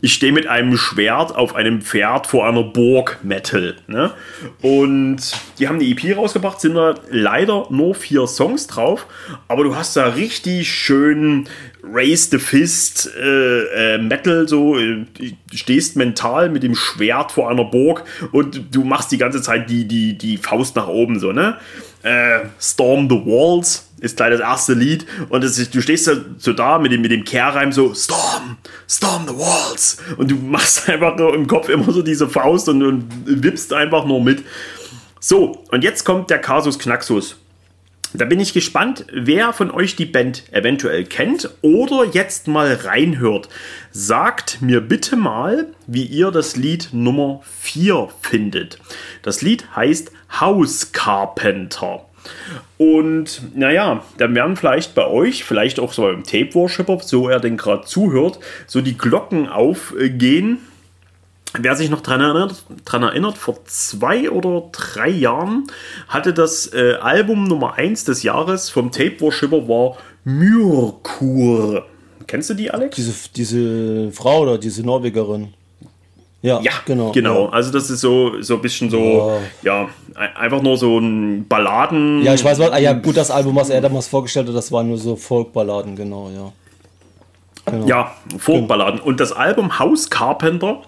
[0.00, 3.76] ich stehe mit einem Schwert auf einem Pferd vor einer Burg Metal.
[3.88, 4.12] Ne?
[4.60, 5.18] Und
[5.58, 9.06] die haben eine EP rausgebracht, sind da leider nur vier Songs drauf,
[9.48, 11.48] aber du hast da richtig schön
[11.82, 15.04] Raise the Fist äh, äh, Metal, so äh,
[15.52, 19.88] stehst mental mit dem Schwert vor einer Burg und du machst die ganze Zeit die,
[19.88, 21.56] die, die Faust nach oben, so, ne?
[22.02, 26.52] Äh, Storm the Walls ist gleich das erste Lied und ist, du stehst da so
[26.52, 31.16] da mit dem, mit dem Kehrreim so Storm, Storm the Walls und du machst einfach
[31.16, 34.44] nur im Kopf immer so diese Faust und, und wippst einfach nur mit.
[35.20, 37.36] So, und jetzt kommt der Kasus Knaxus.
[38.14, 43.48] Da bin ich gespannt, wer von euch die Band eventuell kennt oder jetzt mal reinhört.
[43.90, 48.78] Sagt mir bitte mal, wie ihr das Lied Nummer 4 findet.
[49.22, 50.10] Das Lied heißt
[50.40, 52.04] House Carpenter.
[52.78, 57.40] Und naja, dann werden vielleicht bei euch, vielleicht auch so beim Tape Worshipper, so er
[57.40, 60.58] denn gerade zuhört, so die Glocken aufgehen.
[61.58, 65.66] Wer sich noch daran erinnert, dran erinnert, vor zwei oder drei Jahren
[66.08, 71.86] hatte das äh, Album Nummer 1 des Jahres vom Tape Worshipper war Myrkur.
[72.26, 72.96] Kennst du die, Alex?
[72.96, 75.52] Diese, diese Frau oder diese Norwegerin.
[76.42, 77.12] Ja, ja genau.
[77.12, 77.46] Genau.
[77.46, 79.82] Also das ist so, so ein bisschen so, ja.
[79.82, 79.88] ja.
[80.16, 82.22] Einfach nur so ein Balladen.
[82.22, 82.70] Ja, ich weiß was.
[82.70, 85.96] Ah, ja, gut, das Album, was er damals vorgestellt hat, das waren nur so Folkballaden,
[85.96, 86.52] genau, ja.
[87.66, 87.86] Genau.
[87.86, 89.00] Ja, Folkballaden.
[89.00, 90.82] Und das Album House Carpenter,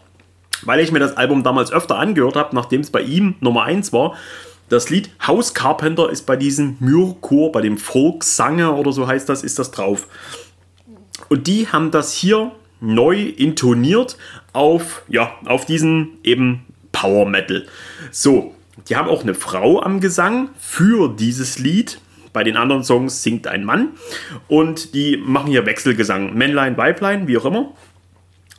[0.62, 3.92] weil ich mir das Album damals öfter angehört habe, nachdem es bei ihm Nummer 1
[3.92, 4.14] war,
[4.68, 9.42] das Lied House Carpenter ist bei diesem Myrkur, bei dem Volkssanger oder so heißt das,
[9.42, 10.08] ist das drauf.
[11.28, 14.16] Und die haben das hier neu intoniert
[14.52, 17.66] auf, ja, auf diesen eben Power Metal.
[18.10, 18.54] So,
[18.88, 22.00] die haben auch eine Frau am Gesang für dieses Lied.
[22.32, 23.90] Bei den anderen Songs singt ein Mann
[24.48, 26.34] und die machen hier Wechselgesang.
[26.34, 27.72] Männlein, Weiblein, wie auch immer.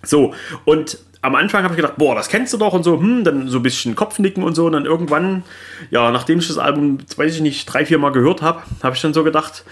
[0.03, 3.23] So, und am Anfang habe ich gedacht, boah, das kennst du doch und so, hm,
[3.23, 4.67] dann so ein bisschen Kopfnicken und so.
[4.67, 5.43] Und dann irgendwann,
[5.89, 9.01] ja, nachdem ich das Album, weiß ich nicht, drei, vier Mal gehört habe, habe ich
[9.01, 9.65] dann so gedacht,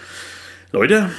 [0.72, 1.12] Leute,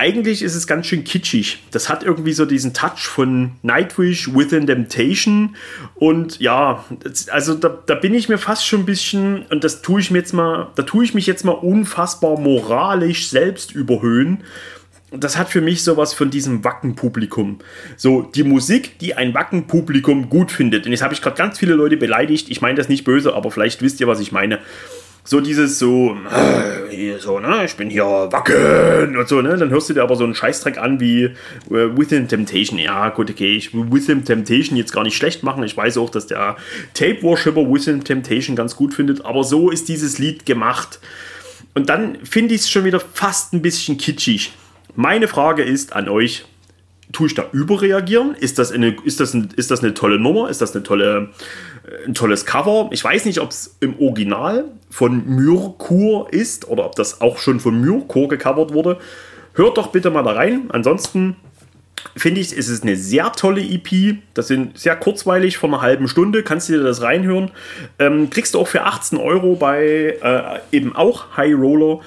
[0.00, 1.58] eigentlich ist es ganz schön kitschig.
[1.72, 5.56] Das hat irgendwie so diesen Touch von Nightwish Within Temptation.
[5.94, 6.86] Und ja,
[7.30, 10.16] also da, da, bin ich mir fast schon ein bisschen, und das tue ich mir
[10.16, 14.42] jetzt mal, da tue ich mich jetzt mal unfassbar moralisch selbst überhöhen.
[15.10, 17.58] Das hat für mich sowas von diesem Wackenpublikum.
[17.98, 20.86] So, die Musik, die ein Wackenpublikum gut findet.
[20.86, 22.48] Und jetzt habe ich gerade ganz viele Leute beleidigt.
[22.48, 24.60] Ich meine das nicht böse, aber vielleicht wisst ihr, was ich meine
[25.24, 26.16] so dieses so,
[26.90, 30.16] äh, so, ne, ich bin hier wacken und so, ne, dann hörst du dir aber
[30.16, 31.34] so einen Scheißdreck an wie äh,
[31.68, 32.78] Within Temptation.
[32.78, 35.62] Ja, gut, okay, ich will Within Temptation jetzt gar nicht schlecht machen.
[35.62, 36.56] Ich weiß auch, dass der
[36.94, 41.00] Tape Worshipper Within Temptation ganz gut findet, aber so ist dieses Lied gemacht.
[41.74, 44.52] Und dann finde ich es schon wieder fast ein bisschen kitschig.
[44.96, 46.44] Meine Frage ist an euch,
[47.12, 48.34] tue ich da überreagieren?
[48.34, 50.48] Ist das eine, ist das, ein, ist das eine tolle Nummer?
[50.48, 51.30] Ist das eine tolle,
[51.84, 52.88] äh, ein tolles Cover?
[52.92, 57.60] Ich weiß nicht, ob es im Original von Myrkur ist oder ob das auch schon
[57.60, 58.98] von Myrkur gecovert wurde.
[59.54, 60.70] Hört doch bitte mal da rein.
[60.70, 61.36] Ansonsten
[62.16, 64.16] finde ich, ist es eine sehr tolle EP.
[64.34, 66.42] Das sind sehr kurzweilig, von einer halben Stunde.
[66.42, 67.50] Kannst du dir das reinhören.
[67.98, 72.00] Ähm, kriegst du auch für 18 Euro bei äh, eben auch High Roller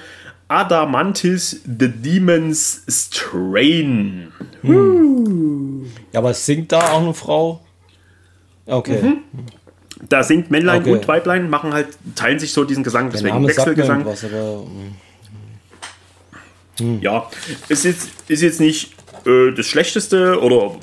[0.48, 4.32] Adamantis The Demon's Strain.
[4.62, 5.86] Hm.
[6.12, 7.64] Ja, aber singt da auch eine Frau?
[8.66, 9.02] Okay.
[9.02, 9.18] Mhm.
[10.08, 10.92] Da singt Männlein okay.
[10.92, 14.04] und Weiblein, machen halt, teilen sich so diesen Gesang, deswegen Wechselgesang.
[14.04, 14.64] Was, aber,
[16.78, 17.00] hm.
[17.00, 17.30] Ja,
[17.68, 18.92] ist jetzt, ist jetzt nicht
[19.26, 20.76] äh, das schlechteste oder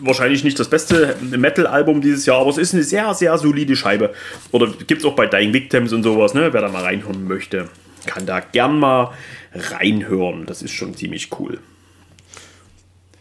[0.00, 4.14] wahrscheinlich nicht das beste Metal-Album dieses Jahr, aber es ist eine sehr, sehr solide Scheibe.
[4.52, 6.52] Oder gibt es auch bei Dying Victims und sowas, ne?
[6.52, 7.68] wer da mal reinhören möchte,
[8.06, 9.12] kann da gern mal
[9.54, 10.46] reinhören.
[10.46, 11.60] Das ist schon ziemlich cool.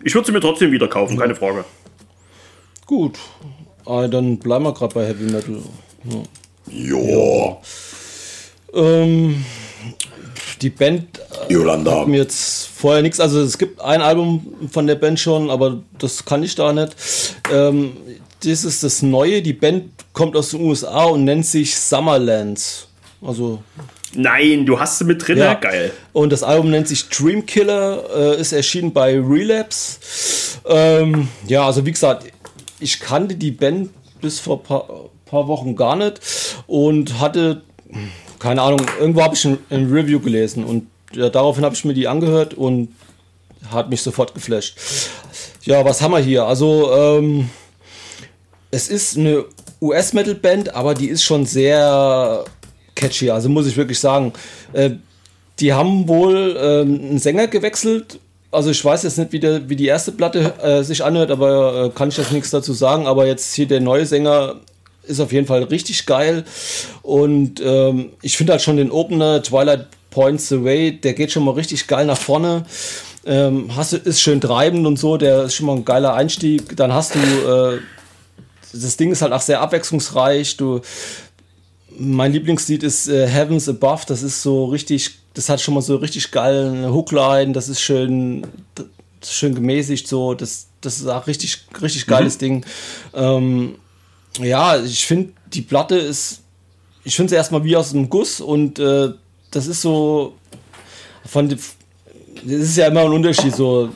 [0.04, 1.66] Ich würde sie mir trotzdem wieder kaufen, keine Frage.
[2.86, 3.20] Gut,
[3.86, 5.62] ah, dann bleiben wir gerade bei Heavy Metal.
[6.68, 6.98] Ja.
[6.98, 7.58] ja.
[8.74, 9.44] Ähm,
[10.62, 12.02] die Band äh, Yolanda.
[12.02, 13.20] hat mir jetzt vorher nichts.
[13.20, 16.96] Also es gibt ein Album von der Band schon, aber das kann ich da nicht.
[17.52, 17.98] Ähm,
[18.44, 19.42] das ist das Neue.
[19.42, 22.88] Die Band kommt aus den USA und nennt sich Summerlands.
[23.22, 23.64] Also
[24.14, 25.54] Nein, du hast sie mit drin, ja.
[25.54, 25.92] geil.
[26.14, 30.00] Und das Album nennt sich Dreamkiller, äh, ist erschienen bei Relapse.
[30.66, 32.26] Ähm, ja, also wie gesagt,
[32.80, 33.92] ich kannte die Band
[34.22, 34.88] bis vor ein paar,
[35.26, 36.20] paar Wochen gar nicht
[36.68, 37.62] und hatte
[38.40, 41.94] keine Ahnung, irgendwo habe ich ein, ein, Review gelesen und ja, daraufhin habe ich mir
[41.94, 42.96] die angehört und
[43.72, 44.78] hat mich sofort geflasht.
[45.64, 46.46] Ja, was haben wir hier?
[46.46, 47.50] Also, ähm,
[48.72, 49.46] es ist eine
[49.82, 52.46] US-Metal-Band, aber die ist schon sehr
[53.00, 54.34] catchy, also muss ich wirklich sagen.
[54.74, 54.92] Äh,
[55.60, 58.20] die haben wohl ähm, einen Sänger gewechselt.
[58.52, 61.86] Also ich weiß jetzt nicht, wie, der, wie die erste Platte äh, sich anhört, aber
[61.86, 63.08] äh, kann ich jetzt nichts dazu sagen.
[63.08, 64.56] Aber jetzt hier der neue Sänger
[65.04, 66.44] ist auf jeden Fall richtig geil.
[67.02, 71.52] Und ähm, ich finde halt schon den Opener Twilight Points Away, der geht schon mal
[71.52, 72.66] richtig geil nach vorne.
[73.26, 76.76] Ähm, hast ist schön treibend und so, der ist schon mal ein geiler Einstieg.
[76.76, 77.80] Dann hast du, äh,
[78.74, 80.58] das Ding ist halt auch sehr abwechslungsreich.
[80.58, 80.82] Du,
[82.00, 85.98] mein Lieblingslied ist äh, Heavens Above, das ist so richtig, das hat schon mal so
[85.98, 88.48] richtig geil eine Hookline, das ist schön,
[89.24, 92.40] schön gemäßigt so, das, das ist auch richtig, richtig geiles mhm.
[92.40, 92.66] Ding.
[93.14, 93.76] Ähm,
[94.40, 96.42] ja, ich finde, die Platte ist,
[97.04, 99.10] ich finde sie erstmal wie aus dem Guss und äh,
[99.52, 100.36] das ist so,
[101.26, 101.76] von, das
[102.44, 103.90] ist ja immer ein Unterschied, so,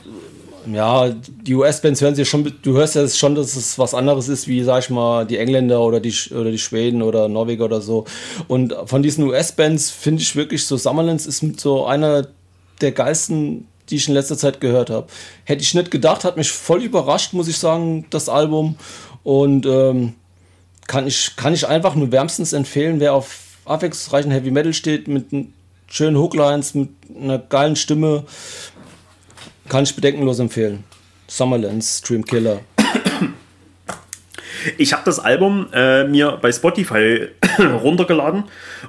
[0.72, 4.48] ja, die US-Bands hören sich schon, du hörst ja schon, dass es was anderes ist,
[4.48, 8.04] wie, sag ich mal, die Engländer oder die, oder die Schweden oder Norweger oder so.
[8.48, 12.26] Und von diesen US-Bands finde ich wirklich so, Summerlands ist so einer
[12.80, 15.06] der geilsten, die ich in letzter Zeit gehört habe.
[15.44, 18.76] Hätte ich nicht gedacht, hat mich voll überrascht, muss ich sagen, das Album.
[19.22, 20.14] Und ähm,
[20.86, 25.26] kann ich, kann ich einfach nur wärmstens empfehlen, wer auf abwechslungsreichen Heavy Metal steht, mit
[25.88, 28.24] schönen Hooklines, mit einer geilen Stimme,
[29.68, 30.84] kann ich bedenkenlos empfehlen.
[31.26, 32.60] Summerlands, Dream Killer.
[34.78, 37.28] Ich habe das Album äh, mir bei Spotify
[37.82, 38.44] runtergeladen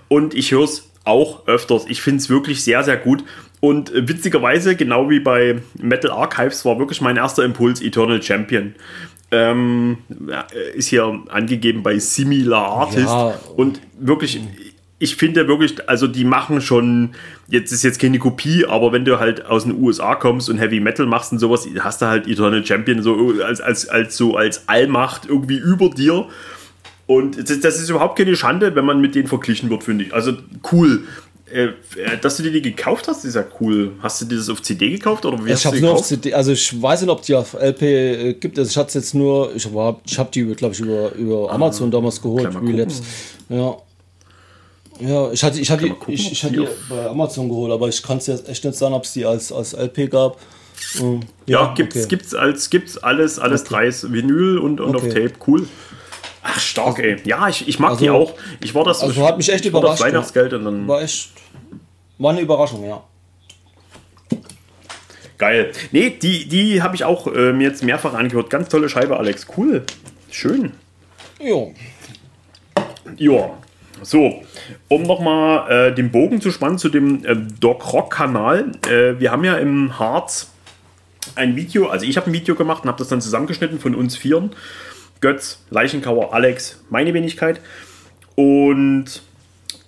[0.07, 1.83] und ich höre es auch öfters.
[1.89, 3.25] Ich finde es wirklich sehr, sehr gut.
[3.59, 8.75] Und äh, witzigerweise, genau wie bei Metal Archives, war wirklich mein erster Impuls Eternal Champion.
[9.31, 9.97] Ähm,
[10.75, 13.07] ist hier angegeben bei Similar Artist.
[13.07, 13.37] Ja.
[13.55, 14.39] Und wirklich,
[14.97, 17.15] ich finde wirklich, also die machen schon,
[17.49, 20.79] jetzt ist jetzt keine Kopie, aber wenn du halt aus den USA kommst und Heavy
[20.79, 24.67] Metal machst und sowas, hast du halt Eternal Champion so als, als, als, so als
[24.67, 26.27] Allmacht irgendwie über dir.
[27.07, 30.13] Und das, das ist überhaupt keine Schande, wenn man mit denen verglichen wird, finde ich.
[30.13, 30.37] Also
[30.71, 31.03] cool.
[31.51, 31.73] Äh, äh,
[32.21, 33.91] dass du dir die gekauft hast, ist ja cool.
[34.01, 36.53] Hast du dir das auf CD gekauft oder wie ich habe nur auf CD, also
[36.53, 38.57] ich weiß nicht, ob die auf LP äh, gibt.
[38.57, 41.55] Also ich hatte jetzt nur, ich habe ich hab die, glaube ich, über, über ah,
[41.55, 43.03] Amazon damals geholt, Relapse.
[43.49, 43.77] Ja.
[44.99, 48.01] Ja, ich hatte, ich hatte, gucken, ich, ich hatte die bei Amazon geholt, aber ich
[48.01, 50.39] kann es jetzt echt nicht sagen, ob es die als, als LP gab.
[50.99, 51.21] Mhm.
[51.45, 52.05] Ja, ja, gibt's, okay.
[52.07, 53.91] gibt's als gibt's alles, alles okay.
[53.91, 55.07] drei Vinyl und, und okay.
[55.07, 55.67] auf Tape, cool.
[56.43, 57.17] Ach, stark, ey.
[57.25, 58.33] Ja, ich, ich mag also, die auch.
[58.61, 59.01] Ich war das.
[59.01, 60.01] Also hat mich echt überrascht.
[60.01, 60.87] Weihnachtsgeld und dann.
[60.87, 61.29] War echt
[62.17, 63.03] war eine Überraschung, ja.
[65.37, 65.71] Geil.
[65.91, 68.49] Nee, die, die habe ich auch äh, mir jetzt mehrfach angehört.
[68.49, 69.47] Ganz tolle Scheibe, Alex.
[69.57, 69.83] Cool.
[70.31, 70.71] Schön.
[71.39, 71.73] Jo.
[73.17, 73.57] Ja.
[74.05, 74.43] So,
[74.87, 78.71] um nochmal äh, den Bogen zu spannen zu dem äh, Doc Rock Kanal.
[78.87, 80.51] Äh, wir haben ja im Harz
[81.33, 84.15] ein Video, also ich habe ein Video gemacht und habe das dann zusammengeschnitten von uns
[84.15, 84.51] Vieren.
[85.21, 87.61] Götz, Leichenkauer, Alex, meine Wenigkeit.
[88.35, 89.23] Und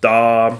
[0.01, 0.57] da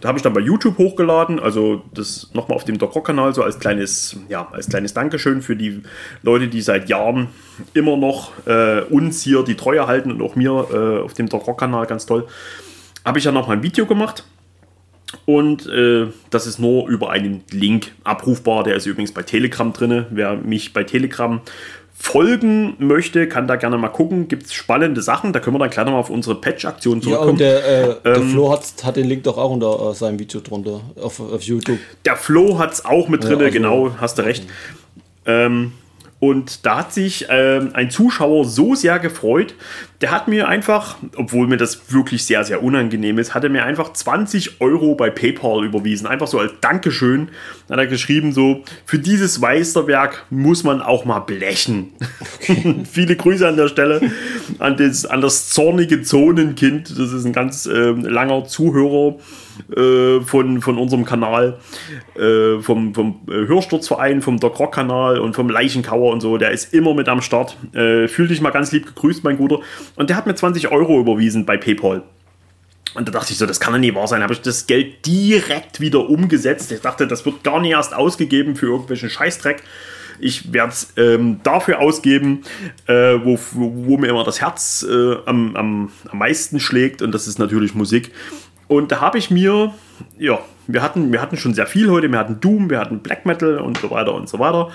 [0.00, 3.32] da habe ich dann bei YouTube hochgeladen, also das nochmal auf dem Doc Rock Kanal,
[3.34, 5.84] so als kleines, ja, als kleines Dankeschön für die
[6.24, 7.28] Leute, die seit Jahren
[7.72, 11.46] immer noch äh, uns hier die Treue halten und auch mir äh, auf dem Doc
[11.46, 12.26] Rock Kanal ganz toll.
[13.04, 14.24] Habe ich ja nochmal ein Video gemacht
[15.26, 18.64] Und äh, das ist nur über einen Link abrufbar.
[18.64, 20.06] Der ist übrigens bei Telegram drin.
[20.10, 21.40] Wer mich bei Telegram
[21.94, 24.26] folgen möchte, kann da gerne mal gucken.
[24.26, 25.32] Gibt es spannende Sachen.
[25.32, 27.38] Da können wir dann gleich nochmal auf unsere Patch-Aktion zurückkommen.
[27.38, 29.94] Ja, und der, äh, ähm, der Flo hat, hat den Link doch auch unter äh,
[29.94, 31.78] seinem Video drunter auf, auf YouTube.
[32.04, 34.44] Der Flo hat es auch mit drin, ja, also, genau, hast du recht.
[35.26, 35.72] Ähm,
[36.18, 39.54] und da hat sich ähm, ein Zuschauer so sehr gefreut,
[40.02, 43.64] der hat mir einfach, obwohl mir das wirklich sehr, sehr unangenehm ist, hat er mir
[43.64, 46.08] einfach 20 Euro bei PayPal überwiesen.
[46.08, 47.28] Einfach so als Dankeschön.
[47.68, 51.92] Dann hat er geschrieben, so, für dieses Meisterwerk muss man auch mal blechen.
[52.40, 52.82] Okay.
[52.90, 54.00] Viele Grüße an der Stelle
[54.58, 56.90] an das, an das zornige Zonenkind.
[56.90, 59.16] Das ist ein ganz äh, langer Zuhörer
[59.76, 61.58] äh, von, von unserem Kanal,
[62.16, 66.38] äh, vom, vom äh, Hörsturzverein, vom Doc Rock Kanal und vom Leichenkauer und so.
[66.38, 67.56] Der ist immer mit am Start.
[67.72, 69.60] Fühl dich mal ganz lieb gegrüßt, mein Guter.
[69.96, 72.02] Und der hat mir 20 Euro überwiesen bei PayPal.
[72.94, 74.22] Und da dachte ich so, das kann doch nie wahr sein.
[74.22, 76.70] Habe ich das Geld direkt wieder umgesetzt.
[76.72, 79.62] Ich dachte, das wird gar nicht erst ausgegeben für irgendwelchen Scheißdreck.
[80.20, 82.42] Ich werde es ähm, dafür ausgeben,
[82.86, 87.00] äh, wo, wo, mir immer das Herz äh, am, am, am meisten schlägt.
[87.00, 88.12] Und das ist natürlich Musik.
[88.68, 89.74] Und da habe ich mir,
[90.18, 92.10] ja, wir hatten, wir hatten schon sehr viel heute.
[92.10, 94.70] Wir hatten Doom, wir hatten Black Metal und so weiter und so weiter.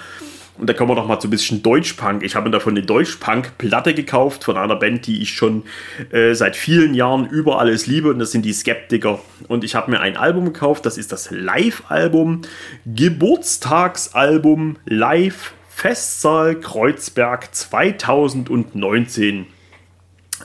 [0.57, 2.23] Und da kommen wir noch mal zu ein bisschen Deutschpunk.
[2.23, 5.63] Ich habe mir davon eine Deutschpunk-Platte gekauft von einer Band, die ich schon
[6.11, 8.09] äh, seit vielen Jahren über alles liebe.
[8.09, 9.19] Und das sind die Skeptiker.
[9.47, 10.85] Und ich habe mir ein Album gekauft.
[10.85, 12.41] Das ist das Live-Album,
[12.85, 19.45] Geburtstagsalbum Live Festsaal Kreuzberg 2019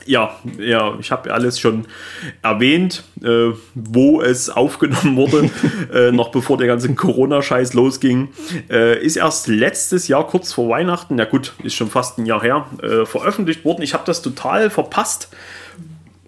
[0.05, 1.85] ja, ja, ich habe alles schon
[2.41, 5.49] erwähnt, äh, wo es aufgenommen wurde,
[5.93, 8.29] äh, noch bevor der ganze Corona-Scheiß losging.
[8.69, 12.41] Äh, ist erst letztes Jahr, kurz vor Weihnachten, ja gut, ist schon fast ein Jahr
[12.41, 13.81] her, äh, veröffentlicht worden.
[13.81, 15.29] Ich habe das total verpasst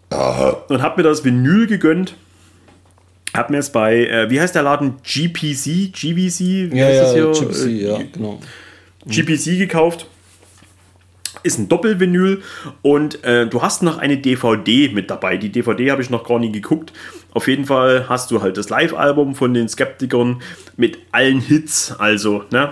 [0.09, 2.15] und habe mir das Vinyl gegönnt.
[3.33, 4.95] Hab mir es bei, äh, wie heißt der Laden?
[5.03, 5.91] GPC?
[5.91, 6.71] GVC?
[6.71, 7.47] Wie ja, heißt ja, das hier?
[7.47, 8.39] GPC, ja, genau.
[9.07, 10.07] GPC gekauft
[11.45, 12.41] ist ein Doppelvinyl
[12.81, 15.37] und äh, du hast noch eine DVD mit dabei.
[15.37, 16.91] Die DVD habe ich noch gar nie geguckt.
[17.33, 20.41] Auf jeden Fall hast du halt das Live-Album von den Skeptikern
[20.77, 22.71] mit allen Hits, also ne,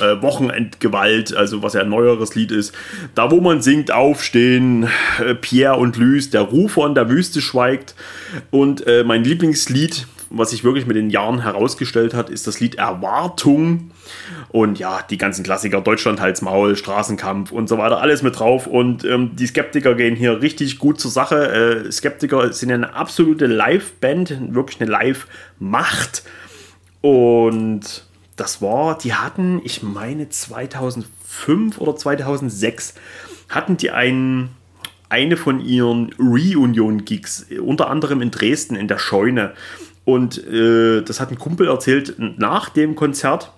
[0.00, 2.72] äh, Wochenendgewalt, also was ja ein neueres Lied ist.
[3.14, 7.94] Da, wo man singt, aufstehen, äh, Pierre und Lys, der Rufer in der Wüste schweigt.
[8.50, 10.06] Und äh, mein Lieblingslied,
[10.36, 13.90] was sich wirklich mit den Jahren herausgestellt hat, ist das Lied Erwartung.
[14.48, 18.66] Und ja, die ganzen Klassiker, Deutschland, Hals, Maul, Straßenkampf und so weiter, alles mit drauf.
[18.66, 21.84] Und ähm, die Skeptiker gehen hier richtig gut zur Sache.
[21.86, 26.22] Äh, Skeptiker sind ja eine absolute Live-Band, wirklich eine Live-Macht.
[27.00, 28.04] Und
[28.36, 32.94] das war, die hatten, ich meine 2005 oder 2006,
[33.48, 34.50] hatten die einen,
[35.08, 39.52] eine von ihren Reunion-Gigs, unter anderem in Dresden in der Scheune.
[40.04, 43.52] Und äh, das hat ein Kumpel erzählt, nach dem Konzert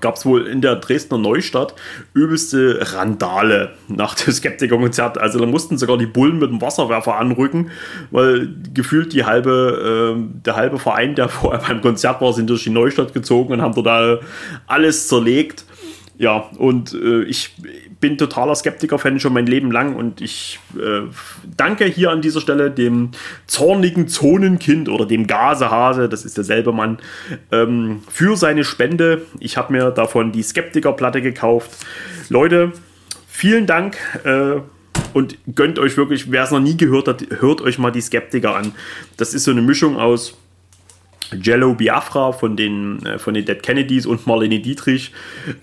[0.00, 1.74] gab es wohl in der Dresdner Neustadt
[2.14, 5.18] übelste Randale nach dem Skeptiker-Konzert.
[5.18, 7.70] Also da mussten sogar die Bullen mit dem Wasserwerfer anrücken,
[8.10, 12.64] weil gefühlt die halbe, äh, der halbe Verein, der vorher beim Konzert war, sind durch
[12.64, 14.22] die Neustadt gezogen und haben dort
[14.66, 15.64] alles zerlegt.
[16.18, 17.56] Ja, und äh, ich
[18.02, 21.02] bin totaler Skeptiker-Fan schon mein Leben lang und ich äh,
[21.56, 23.12] danke hier an dieser Stelle dem
[23.46, 26.98] zornigen Zonenkind oder dem Gasehase, das ist derselbe Mann,
[27.52, 29.22] ähm, für seine Spende.
[29.38, 31.70] Ich habe mir davon die Skeptiker-Platte gekauft.
[32.28, 32.72] Leute,
[33.28, 33.96] vielen Dank.
[34.24, 34.60] Äh,
[35.14, 38.56] und gönnt euch wirklich, wer es noch nie gehört hat, hört euch mal die Skeptiker
[38.56, 38.72] an.
[39.16, 40.36] Das ist so eine Mischung aus
[41.40, 45.12] Jello Biafra von den, äh, von den Dead Kennedys und Marlene Dietrich.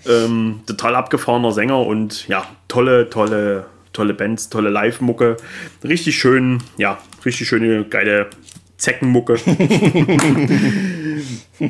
[0.08, 5.38] Ähm, total abgefahrener Sänger und ja, tolle, tolle, tolle Bands, tolle Live-Mucke.
[5.84, 8.30] Richtig schön, ja, richtig schöne, geile
[8.78, 9.36] Zeckenmucke.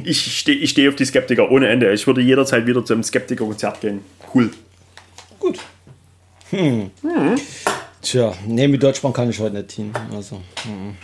[0.03, 1.91] ich stehe ich steh auf die Skeptiker ohne Ende.
[1.91, 4.01] Ich würde jederzeit wieder zu einem Skeptiker-Konzert gehen.
[4.33, 4.51] Cool.
[5.39, 5.59] Gut.
[6.51, 6.91] Hm.
[7.01, 7.35] Hm.
[8.01, 9.91] Tja, nee, mit Deutschbank kann ich heute nicht hin.
[10.13, 10.95] Also, hm.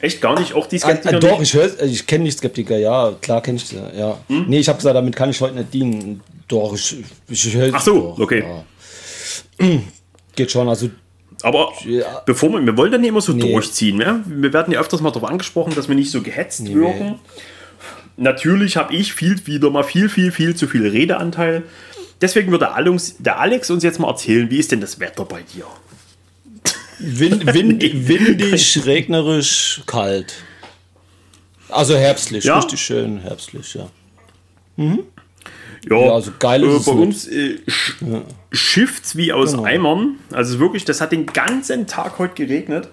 [0.00, 0.54] Echt gar nicht?
[0.54, 1.16] Auch die Skeptiker?
[1.16, 3.76] Ah, doch, ich, ich kenne die Skeptiker, ja, klar kenne ich sie.
[3.76, 4.18] Ja.
[4.28, 4.46] Hm?
[4.48, 6.20] Nee, ich habe gesagt, damit kann ich heute nicht dienen.
[6.48, 6.96] Doch, ich,
[7.28, 8.44] ich höre Ach so, doch, okay.
[9.60, 9.66] Ja.
[10.34, 10.90] Geht schon, also.
[11.42, 12.22] Aber ja.
[12.24, 13.52] bevor wir, wir wollen dann nicht immer so nee.
[13.52, 14.00] durchziehen.
[14.00, 14.20] Ja?
[14.26, 17.06] Wir werden ja öfters mal darauf angesprochen, dass wir nicht so gehetzt nee, wirken.
[17.06, 17.18] Nee.
[18.16, 21.64] Natürlich habe ich viel, wieder mal viel, viel, viel zu viel Redeanteil.
[22.20, 25.42] Deswegen der Alex, der Alex uns jetzt mal erzählen, wie ist denn das Wetter bei
[25.42, 25.64] dir?
[27.02, 30.34] Wind, wind, windig, regnerisch, kalt.
[31.68, 32.58] Also herbstlich, ja?
[32.58, 33.88] richtig schön herbstlich, ja.
[34.76, 35.00] Mhm.
[35.88, 38.22] Ja, ja, also geil ist äh, bei uns äh, sch ja.
[38.52, 39.64] schifft's wie aus genau.
[39.64, 40.16] Eimern.
[40.30, 42.88] Also wirklich, das hat den ganzen Tag heute geregnet.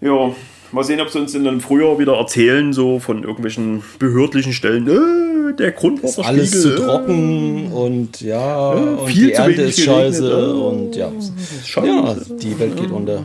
[0.00, 0.34] Ja,
[0.72, 4.88] Mal sehen, ob sie uns in einem Frühjahr wieder erzählen, so von irgendwelchen behördlichen Stellen.
[4.88, 6.40] Äh, der Grundwasserspiegel.
[6.40, 11.12] Alles zu trocken und ja, äh, und viel die Ernte ist scheiße äh, und ja.
[11.82, 13.24] ja, die Welt geht unter.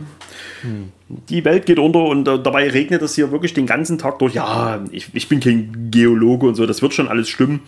[0.62, 0.92] Hm.
[1.28, 4.34] Die Welt geht unter und äh, dabei regnet es hier wirklich den ganzen Tag durch.
[4.34, 7.60] Ja, ich, ich bin kein Geologe und so, das wird schon alles stimmen.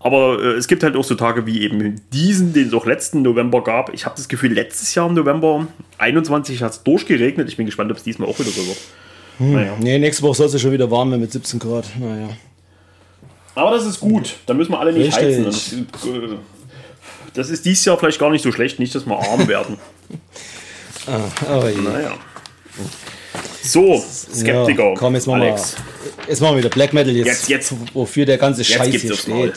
[0.00, 3.22] Aber äh, es gibt halt auch so Tage wie eben diesen, den es auch letzten
[3.22, 3.92] November gab.
[3.94, 7.48] Ich habe das Gefühl, letztes Jahr im November 21 hat es durchgeregnet.
[7.48, 8.78] Ich bin gespannt, ob es diesmal auch wieder so wird.
[9.38, 9.52] Hm.
[9.52, 9.76] Naja.
[9.78, 11.84] Nee, nächste Woche soll es ja schon wieder warm werden mit 17 Grad.
[12.00, 12.30] Naja.
[13.58, 14.36] Aber das ist gut.
[14.46, 15.44] Da müssen wir alle nicht Richtig.
[15.46, 15.86] heizen.
[17.34, 19.78] Das, äh, ist dieses Jahr vielleicht gar nicht so schlecht, nicht, dass wir arm werden.
[21.06, 22.12] ah, oh naja.
[23.62, 24.90] So, Skeptiker.
[24.90, 25.74] Ja, komm, jetzt machen, Alex.
[25.74, 27.94] Wir, jetzt machen wir wieder Black Metal, jetzt, jetzt, jetzt.
[27.94, 29.28] wofür der ganze Scheiß hier steht.
[29.28, 29.52] Mal.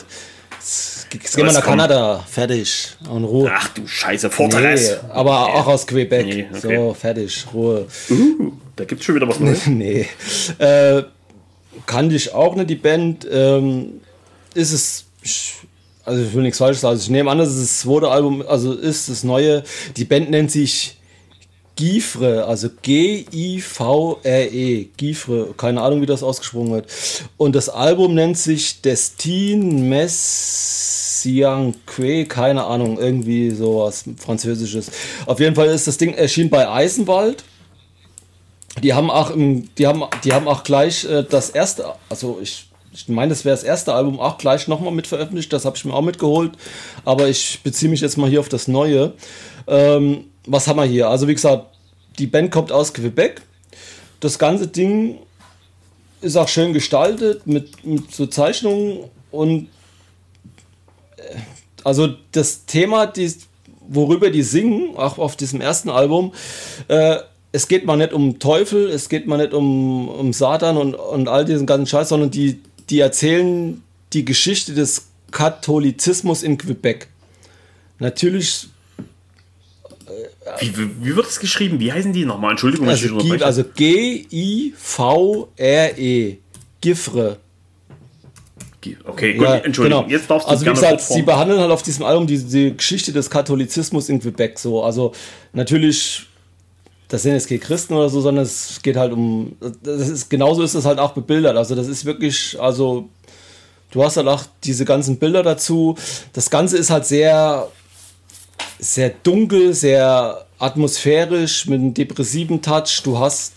[0.50, 3.50] Jetzt, gehen wir nach Kanada, fertig, in Ruhe.
[3.54, 4.90] Ach du Scheiße, Fortress.
[4.90, 5.60] Nee, aber nee.
[5.60, 6.26] auch aus Quebec.
[6.26, 6.76] Nee, okay.
[6.76, 7.86] So, fertig, Ruhe.
[8.10, 9.66] Uh, da gibt es schon wieder was Neues.
[9.66, 10.08] nee.
[10.58, 11.02] Äh,
[11.86, 13.26] kannte ich auch nicht, die Band.
[13.30, 14.00] Ähm,
[14.54, 15.06] ist es
[16.04, 16.92] also ich will nichts falsch sagen.
[16.92, 19.62] Also ich nehme an, dass es das zweite Album, also ist das neue.
[19.96, 20.96] Die Band nennt sich
[21.76, 23.28] Gifre, also G-I-V-R-E,
[24.96, 26.86] Gifre, keine Ahnung, wie das ausgesprochen wird.
[27.38, 31.74] Und das Album nennt sich Destin Messianque,
[32.28, 34.90] keine Ahnung, irgendwie sowas Französisches.
[35.24, 37.44] Auf jeden Fall ist das Ding erschienen bei Eisenwald.
[38.82, 42.68] Die haben auch, im, die haben, die haben auch gleich äh, das erste, also ich
[42.94, 45.52] ich meine, das wäre das erste Album auch gleich nochmal mit veröffentlicht.
[45.52, 46.52] Das habe ich mir auch mitgeholt.
[47.04, 49.14] Aber ich beziehe mich jetzt mal hier auf das Neue.
[49.66, 51.08] Ähm, was haben wir hier?
[51.08, 51.66] Also wie gesagt,
[52.18, 53.40] die Band kommt aus Quebec.
[54.20, 55.18] Das ganze Ding
[56.20, 59.68] ist auch schön gestaltet mit, mit so Zeichnungen und
[61.16, 61.36] äh,
[61.84, 63.34] also das Thema, die,
[63.88, 66.32] worüber die singen, auch auf diesem ersten Album,
[66.88, 67.16] äh,
[67.52, 71.28] es geht mal nicht um Teufel, es geht mal nicht um, um Satan und, und
[71.28, 73.82] all diesen ganzen Scheiß, sondern die, die erzählen
[74.12, 77.08] die Geschichte des Katholizismus in Quebec.
[77.98, 78.68] Natürlich
[80.60, 81.80] wie, wie, wird das geschrieben?
[81.80, 82.50] Wie heißen die nochmal?
[82.52, 84.72] Entschuldigung, also, ich also G-I-V-R-E.
[86.80, 87.38] Gifre.
[89.04, 90.06] Okay, gut, ja, Entschuldigung.
[90.06, 90.12] Genau.
[90.12, 93.12] Jetzt darfst du Also, wie gesagt, sie behandeln halt auf diesem Album die, die Geschichte
[93.12, 94.82] des Katholizismus in Quebec so.
[94.82, 95.12] Also,
[95.52, 96.26] natürlich
[97.12, 100.62] das sind jetzt keine Christen oder so, sondern es geht halt um, das ist, genauso
[100.62, 101.58] ist es halt auch bebildert.
[101.58, 103.10] Also das ist wirklich, also
[103.90, 105.94] du hast halt auch diese ganzen Bilder dazu.
[106.32, 107.68] Das Ganze ist halt sehr,
[108.78, 113.02] sehr dunkel, sehr atmosphärisch, mit einem depressiven Touch.
[113.04, 113.56] Du hast,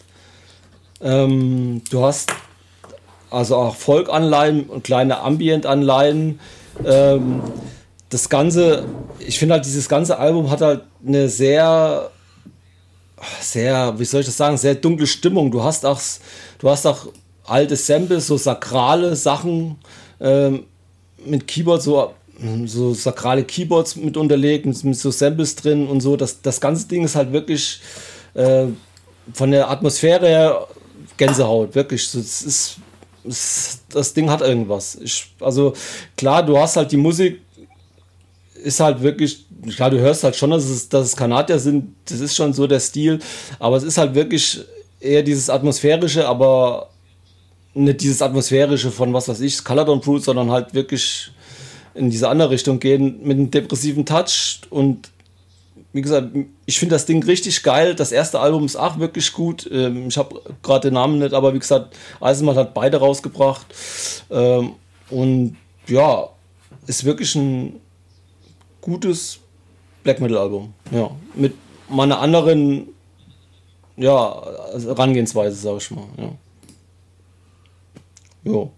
[1.00, 2.32] ähm, du hast
[3.30, 6.42] also auch Folkanleihen und kleine Ambient-Anleihen.
[6.86, 7.42] Ähm,
[8.10, 8.84] das Ganze,
[9.20, 12.12] ich finde halt, dieses ganze Album hat halt eine sehr,
[13.42, 15.52] sehr, wie soll ich das sagen, sehr dunkle Stimmung.
[15.52, 16.02] Du hast auch,
[16.60, 17.08] du hast auch
[17.46, 19.78] alte Samples, so sakrale Sachen
[20.20, 20.66] ähm,
[21.26, 22.14] mit Keyboard, so
[22.66, 26.18] so sakrale Keyboards mit unterlegt, mit, mit, so Samples drin und so.
[26.18, 27.80] Das, das ganze Ding ist halt wirklich
[28.34, 28.66] äh,
[29.34, 30.68] von der Atmosphäre her
[31.18, 32.12] Gänsehaut, wirklich.
[32.12, 32.80] Das, ist,
[33.90, 34.96] das Ding hat irgendwas.
[34.96, 35.74] Ich, also
[36.18, 37.42] klar, du hast halt die Musik,
[38.64, 39.45] ist halt wirklich,
[39.76, 42.68] klar, du hörst halt schon, dass es, dass es Kanadier sind, das ist schon so
[42.68, 43.20] der Stil,
[43.60, 44.62] aber es ist halt wirklich
[45.00, 46.90] eher dieses atmosphärische, aber
[47.74, 51.32] nicht dieses atmosphärische von was weiß ich, Caladon Fruit, sondern halt wirklich
[51.94, 55.10] in diese andere Richtung gehen mit einem depressiven Touch und
[55.96, 56.28] wie gesagt,
[56.66, 57.96] ich finde das Ding richtig geil.
[57.96, 59.70] Das erste Album ist auch wirklich gut.
[59.72, 63.66] Ähm, ich habe gerade den Namen nicht, aber wie gesagt, Eisenmann hat beide rausgebracht.
[64.30, 64.74] Ähm,
[65.10, 65.56] und
[65.88, 66.28] ja,
[66.86, 67.80] ist wirklich ein
[68.82, 69.40] gutes
[70.06, 70.74] Black Metal Album.
[70.92, 71.56] Ja, mit
[71.90, 72.88] meiner anderen
[73.98, 74.42] ja,
[74.86, 76.06] Herangehensweise, sag ich mal.
[76.18, 76.32] Ja.
[78.44, 78.72] Jo.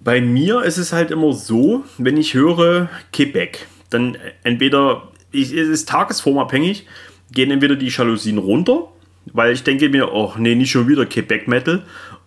[0.00, 5.68] Bei mir ist es halt immer so, wenn ich höre Quebec, dann entweder, ich, es
[5.68, 6.86] ist tagesformabhängig,
[7.30, 8.88] gehen entweder die Jalousien runter,
[9.34, 11.84] weil ich denke mir, oh nee, nicht schon wieder Quebec Metal.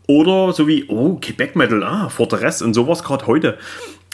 [0.08, 3.58] Oder so wie, oh, Quebec Metal, ah, Fortress und sowas gerade heute.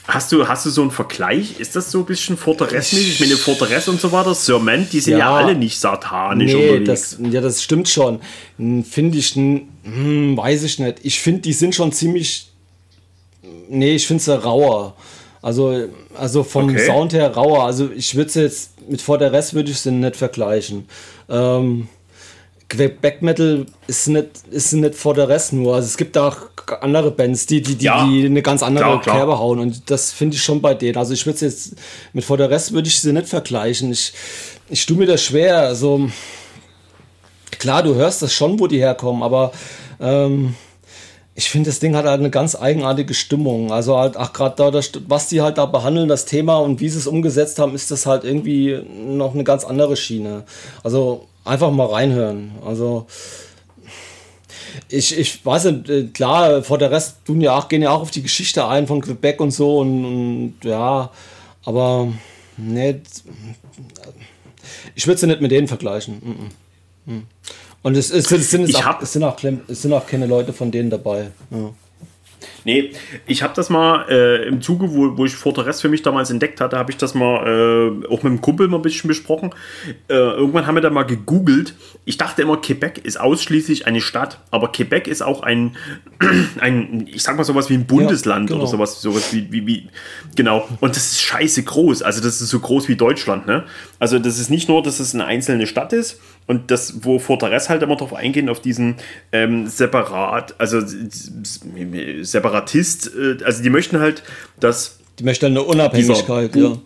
[0.08, 1.60] Hast du, hast du so einen Vergleich?
[1.60, 3.14] Ist das so ein bisschen Fortress-mäßig?
[3.14, 6.78] Ich meine, Fortress und so weiter, Serment, die sind ja, ja alle nicht satanisch nee,
[6.78, 7.18] unterwegs.
[7.20, 8.20] Das, ja, das stimmt schon.
[8.58, 10.99] Hm, finde ich, hm, weiß ich nicht.
[11.01, 12.51] Ich finde, die sind schon ziemlich
[13.70, 14.95] nee, ich finde es rauer.
[15.41, 16.86] Also, also vom okay.
[16.86, 17.66] Sound her rauer.
[17.66, 20.88] Also ich würde es jetzt mit Rest würde ich sie nicht vergleichen.
[21.30, 21.88] Ähm,
[22.68, 25.76] Back Metal ist nicht, ist nicht vor der Rest nur.
[25.76, 26.38] Also es gibt auch
[26.82, 29.16] andere Bands, die, die, die, ja, die eine ganz andere klar, klar.
[29.18, 29.59] Kerbe hauen.
[29.59, 30.97] Und das finde ich schon bei denen.
[30.97, 31.76] Also ich würde es jetzt
[32.13, 33.91] mit vor der Rest würde ich sie nicht vergleichen.
[33.91, 34.13] Ich,
[34.70, 35.59] ich tue mir das schwer.
[35.59, 36.09] Also
[37.59, 39.51] klar, du hörst das schon, wo die herkommen, aber
[39.99, 40.55] ähm,
[41.36, 43.72] ich finde, das Ding hat halt eine ganz eigenartige Stimmung.
[43.72, 46.89] Also halt, ach, gerade da, das, was die halt da behandeln, das Thema und wie
[46.89, 50.45] sie es umgesetzt haben, ist das halt irgendwie noch eine ganz andere Schiene.
[50.82, 52.52] Also einfach mal reinhören.
[52.66, 53.08] Also
[54.89, 58.02] ich, ich weiß nicht, äh, klar, vor der Rest tun ja auch, gehen ja auch
[58.02, 61.12] auf die Geschichte ein von Quebec und so und, und ja,
[61.64, 62.12] aber
[62.58, 63.02] ne,
[64.96, 66.52] ich würde sie nicht mit denen vergleichen.
[67.84, 69.38] Und es, es, es, sind, es, auch, es, sind auch,
[69.68, 71.32] es sind auch keine Leute von denen dabei.
[71.52, 71.72] Ja.
[72.66, 72.91] Nee,
[73.28, 76.59] ich habe das mal äh, im Zuge, wo, wo ich Fortress für mich damals entdeckt
[76.59, 79.51] hatte, habe ich das mal äh, auch mit dem Kumpel mal ein bisschen besprochen.
[80.07, 81.76] Äh, irgendwann haben wir da mal gegoogelt.
[82.05, 85.78] Ich dachte immer, Quebec ist ausschließlich eine Stadt, aber Quebec ist auch ein,
[86.59, 88.63] ein ich sag mal sowas wie ein Bundesland ja, genau.
[88.63, 89.88] oder sowas, sowas wie, wie, wie,
[90.36, 90.68] genau.
[90.80, 92.01] Und das ist scheiße groß.
[92.01, 93.66] Also das ist so groß wie Deutschland, ne?
[93.99, 97.70] Also das ist nicht nur, dass es eine einzelne Stadt ist, und das, wo Fortress
[97.70, 98.95] halt immer darauf eingehen, auf diesen
[99.32, 100.80] ähm, Separat, also
[102.56, 104.24] Separatist, äh, also die möchten halt,
[104.60, 104.99] dass.
[105.20, 106.78] Die möchten eine Unabhängigkeit, dieser, ja.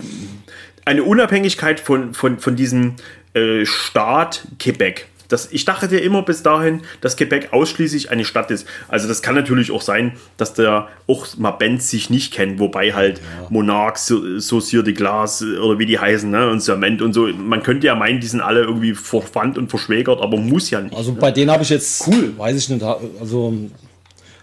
[0.86, 2.96] Eine Unabhängigkeit von, von, von diesem
[3.34, 5.08] äh, Staat Quebec.
[5.28, 8.68] Das, ich dachte ja immer bis dahin, dass Quebec ausschließlich eine Stadt ist.
[8.88, 12.94] Also das kann natürlich auch sein, dass da auch mal Bands sich nicht kennen, wobei
[12.94, 13.48] halt ja.
[13.50, 17.28] Monarch, Saussure de Glas oder wie die heißen, ne, und Cement und so.
[17.28, 20.96] Man könnte ja meinen, die sind alle irgendwie verwandt und verschwägert, aber muss ja nicht.
[20.96, 21.20] Also ne?
[21.20, 23.54] bei denen habe ich jetzt, cool, weiß ich nicht, also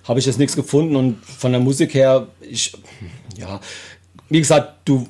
[0.07, 2.73] habe ich jetzt nichts gefunden und von der Musik her, ich,
[3.37, 3.61] ja,
[4.29, 5.07] wie gesagt, du,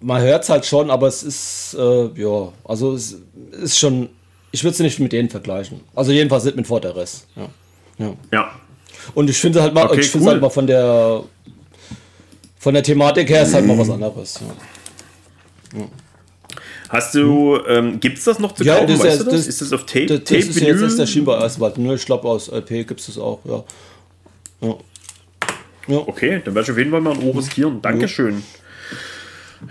[0.00, 3.16] man hört es halt schon, aber es ist, äh, ja, also es
[3.52, 4.10] ist schon
[4.52, 5.80] ich würde sie nicht mit denen vergleichen.
[5.94, 7.26] Also jedenfalls nicht mit Fortress.
[7.36, 7.48] Ja.
[7.98, 8.14] ja.
[8.32, 8.50] ja.
[9.14, 10.32] Und ich finde halt mal, okay, ich finde cool.
[10.32, 11.22] halt mal von der
[12.58, 14.40] von der Thematik her ist halt mal was anderes.
[15.74, 15.86] Ja.
[16.90, 18.88] Hast du, ähm, gibt es das noch zu ja, kaufen?
[18.88, 20.06] Das, weißt das, das, ist das auf Tape?
[20.06, 20.82] Das, Tape, ist Vinyl?
[20.82, 21.78] jetzt der bei Asphalt.
[21.78, 21.94] Ne?
[21.94, 23.64] Ich glaube, aus LP gibt es das auch, ja.
[24.60, 24.74] Ja.
[25.88, 25.98] ja.
[26.06, 27.82] Okay, dann werde ich auf jeden Fall mal ein Ohr riskieren.
[27.82, 28.42] Dankeschön.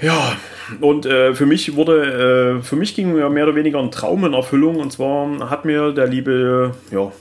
[0.02, 0.38] Ja,
[0.82, 4.24] und äh, für mich wurde, äh, für mich ging mir mehr oder weniger ein Traum
[4.24, 4.78] in Erfüllung.
[4.78, 7.12] Und zwar hat mir der liebe, ja,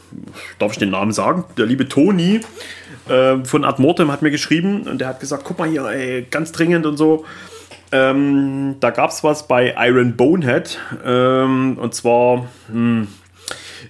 [0.59, 1.45] darf ich den Namen sagen?
[1.57, 2.41] Der liebe Toni
[3.09, 6.53] äh, von Admortem hat mir geschrieben und der hat gesagt, guck mal hier, ey, ganz
[6.53, 7.25] dringend und so.
[7.91, 10.79] Ähm, da gab es was bei Iron Bonehead.
[11.05, 13.09] Ähm, und zwar, hm,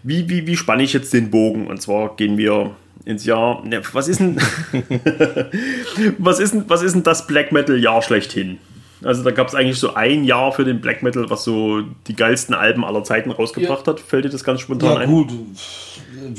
[0.04, 1.66] wie, wie, wie spanne ich jetzt den Bogen?
[1.66, 2.76] Und zwar gehen wir
[3.08, 3.64] ins Jahr.
[3.64, 4.36] Ne, was ist denn.
[6.18, 8.58] was, ist denn was ist denn das Black Metal-Jahr schlechthin?
[9.02, 12.14] Also da gab es eigentlich so ein Jahr für den Black Metal, was so die
[12.14, 13.92] geilsten Alben aller Zeiten rausgebracht ja.
[13.92, 14.00] hat.
[14.00, 15.08] Fällt dir das ganz spontan ja, ein?
[15.08, 15.28] Gut,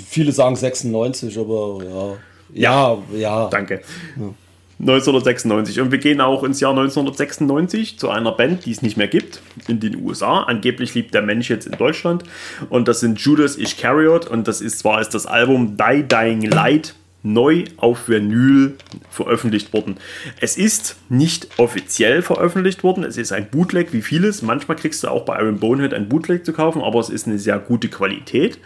[0.05, 2.17] viele sagen 96, aber ja.
[2.53, 3.19] Ja, ja.
[3.19, 3.47] ja.
[3.49, 3.81] Danke.
[4.19, 4.33] Ja.
[4.79, 5.81] 1996.
[5.81, 9.41] Und wir gehen auch ins Jahr 1996 zu einer Band, die es nicht mehr gibt,
[9.67, 10.43] in den USA.
[10.43, 12.23] Angeblich liebt der Mensch jetzt in Deutschland.
[12.69, 14.27] Und das sind Judas Iscariot.
[14.27, 18.75] Und das ist zwar ist das Album Die Dying Light neu auf Vinyl
[19.09, 19.97] veröffentlicht worden.
[20.39, 24.41] Es ist nicht offiziell veröffentlicht worden, es ist ein Bootleg wie vieles.
[24.41, 27.37] Manchmal kriegst du auch bei Iron Bonehead ein Bootleg zu kaufen, aber es ist eine
[27.37, 28.59] sehr gute Qualität.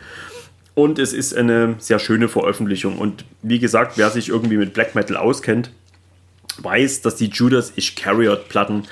[0.75, 2.97] Und es ist eine sehr schöne Veröffentlichung.
[2.97, 5.71] Und wie gesagt, wer sich irgendwie mit Black Metal auskennt,
[6.61, 8.87] weiß, dass die Judas Iscariot Platten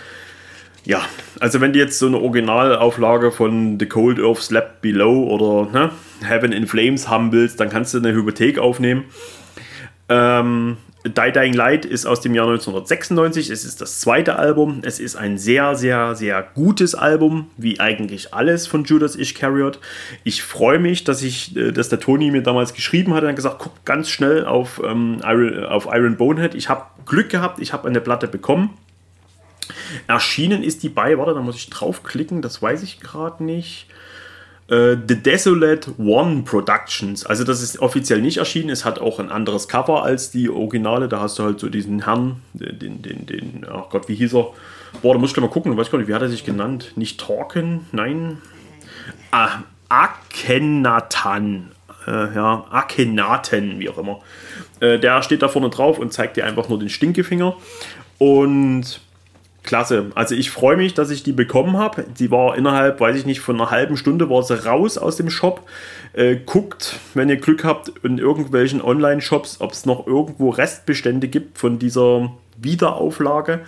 [0.84, 1.02] ja,
[1.40, 5.92] also wenn du jetzt so eine Originalauflage von The Cold Earth Slap Below oder ne,
[6.24, 9.06] Heaven in Flames haben willst, dann kannst du eine Hypothek aufnehmen.
[10.10, 13.50] Ähm, Die Dying Light ist aus dem Jahr 1996.
[13.50, 14.82] Es ist das zweite Album.
[14.84, 19.80] Es ist ein sehr, sehr, sehr gutes Album, wie eigentlich alles von Judas Iscariot.
[20.24, 23.58] Ich freue mich, dass ich, äh, dass der Toni mir damals geschrieben hat und gesagt,
[23.60, 26.54] guck ganz schnell auf, ähm, Iron, auf Iron Bonehead.
[26.54, 28.78] Ich habe Glück gehabt, ich habe eine Platte bekommen.
[30.06, 33.88] Erschienen ist die bei, warte, da muss ich draufklicken, das weiß ich gerade nicht.
[34.72, 37.26] Äh, The Desolate One Productions.
[37.26, 38.70] Also das ist offiziell nicht erschienen.
[38.70, 41.10] Es hat auch ein anderes Cover als die Originale.
[41.10, 44.54] Da hast du halt so diesen Herrn, den, den, den, ach Gott, wie hieß er?
[45.02, 45.76] Boah, da muss ich gleich mal gucken.
[45.76, 46.94] Weiß gar nicht, wie hat er sich genannt?
[46.96, 47.86] Nicht Torken?
[47.92, 48.38] Nein.
[49.32, 51.72] Ah, Akenatan.
[52.08, 54.22] Äh, ja, Akenaten, wie auch immer.
[54.80, 57.58] Äh, der steht da vorne drauf und zeigt dir einfach nur den Stinkefinger.
[58.20, 59.02] Und
[59.64, 60.12] Klasse.
[60.16, 62.06] Also ich freue mich, dass ich die bekommen habe.
[62.18, 65.30] Die war innerhalb, weiß ich nicht, von einer halben Stunde war sie raus aus dem
[65.30, 65.68] Shop.
[66.14, 71.60] Äh, guckt, wenn ihr Glück habt, in irgendwelchen Online-Shops, ob es noch irgendwo Restbestände gibt
[71.60, 73.62] von dieser Wiederauflage.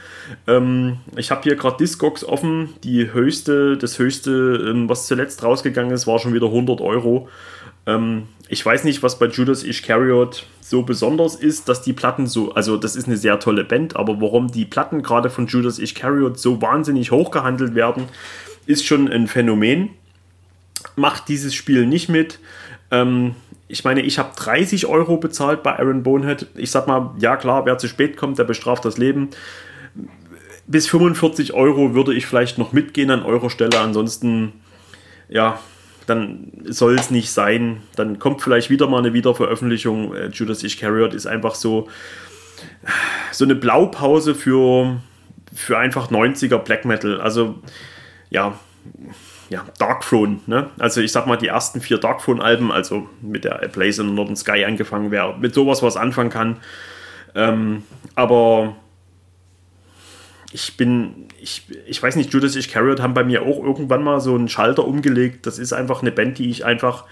[0.47, 2.69] Ähm, ich habe hier gerade Discogs offen.
[2.83, 4.31] Die höchste, das höchste,
[4.67, 7.29] ähm, was zuletzt rausgegangen ist, war schon wieder 100 Euro.
[7.86, 12.53] Ähm, ich weiß nicht, was bei Judas Iscariot so besonders ist, dass die Platten so,
[12.53, 16.39] also das ist eine sehr tolle Band, aber warum die Platten gerade von Judas Iscariot
[16.39, 18.05] so wahnsinnig hoch gehandelt werden,
[18.65, 19.89] ist schon ein Phänomen.
[20.95, 22.39] macht dieses Spiel nicht mit.
[22.91, 23.36] Ähm,
[23.67, 26.47] ich meine, ich habe 30 Euro bezahlt bei Aaron Bonehead.
[26.55, 29.29] Ich sag mal, ja klar, wer zu spät kommt, der bestraft das Leben.
[30.67, 33.79] Bis 45 Euro würde ich vielleicht noch mitgehen an eurer Stelle.
[33.79, 34.53] Ansonsten,
[35.27, 35.59] ja,
[36.06, 37.82] dann soll es nicht sein.
[37.95, 40.14] Dann kommt vielleicht wieder mal eine Wiederveröffentlichung.
[40.16, 41.88] Äh, Judas Iscariot ist einfach so,
[43.32, 44.99] so eine Blaupause für,
[45.54, 47.22] für einfach 90er Black Metal.
[47.22, 47.56] Also,
[48.30, 48.58] ja,
[49.49, 50.70] ja, Dark Throne, ne?
[50.80, 54.10] Also ich sag mal, die ersten vier Dark Throne-Alben, also mit der A Blaze in
[54.10, 56.58] the Northern Sky angefangen, wer mit sowas was anfangen kann.
[57.36, 57.84] Ähm,
[58.16, 58.76] aber
[60.54, 64.36] ich bin, ich, ich weiß nicht, Judas Iscariot haben bei mir auch irgendwann mal so
[64.36, 65.47] einen Schalter umgelegt.
[65.47, 67.06] Das ist einfach eine Band, die ich einfach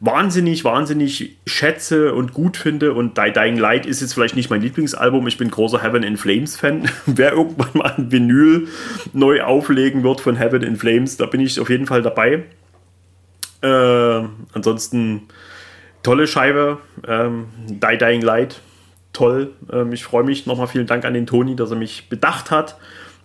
[0.00, 2.92] wahnsinnig, wahnsinnig schätze und gut finde.
[2.92, 5.26] Und Die Dying Light ist jetzt vielleicht nicht mein Lieblingsalbum.
[5.28, 6.90] Ich bin großer Heaven in Flames Fan.
[7.06, 8.68] Wer irgendwann mal ein Vinyl
[9.14, 12.42] neu auflegen wird von Heaven in Flames, da bin ich auf jeden Fall dabei.
[13.62, 15.22] Äh, ansonsten
[16.02, 16.78] tolle Scheibe.
[17.06, 18.60] Ähm, Die Dying Light,
[19.12, 19.52] toll.
[19.72, 20.46] Ähm, ich freue mich.
[20.46, 22.76] Nochmal vielen Dank an den Toni, dass er mich bedacht hat,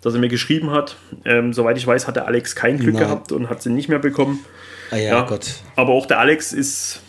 [0.02, 0.96] dass er mir geschrieben hat.
[1.24, 3.04] Ähm, soweit ich weiß, hat der Alex kein Glück Nein.
[3.04, 4.44] gehabt und hat sie nicht mehr bekommen.
[4.90, 5.60] Ah ja, ja, Gott.
[5.76, 7.00] Aber auch der Alex ist.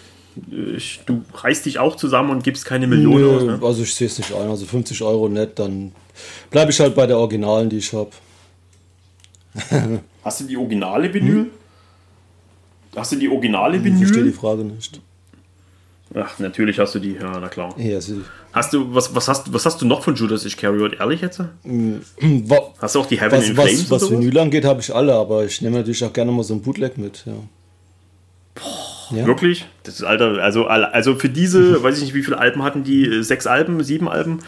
[0.52, 3.44] Ich, du reißt dich auch zusammen und gibst keine Millionen Nö, aus.
[3.44, 3.60] Ne?
[3.62, 4.50] Also ich sehe es nicht ein.
[4.50, 5.92] Also 50 Euro nett, dann
[6.50, 8.12] bleibe ich halt bei der Originalen, die ich habe.
[10.24, 11.36] Hast du die originale Vinyl?
[11.36, 11.50] Hm?
[12.96, 14.02] Hast du die originale Vinyl?
[14.02, 15.02] Ich verstehe die Frage nicht.
[16.16, 17.74] Ach, natürlich hast du die, ja, na klar.
[17.78, 18.00] Ja.
[18.52, 21.40] Hast du, was, was, hast, was hast du noch von Judas Iscariot, ehrlich jetzt?
[21.64, 22.02] Hm,
[22.80, 23.92] hast du auch die Heaven was, in Flames?
[23.92, 26.56] Was, was Vinyl angeht, habe ich alle, aber ich nehme natürlich auch gerne mal so
[26.56, 27.34] ein Bootleg mit, ja.
[29.12, 29.26] Ja.
[29.26, 29.66] Wirklich?
[29.84, 33.24] Das ist Alter, also, also für diese, weiß ich nicht, wie viele Alben hatten die?
[33.24, 34.40] Sechs Alben, sieben Alben?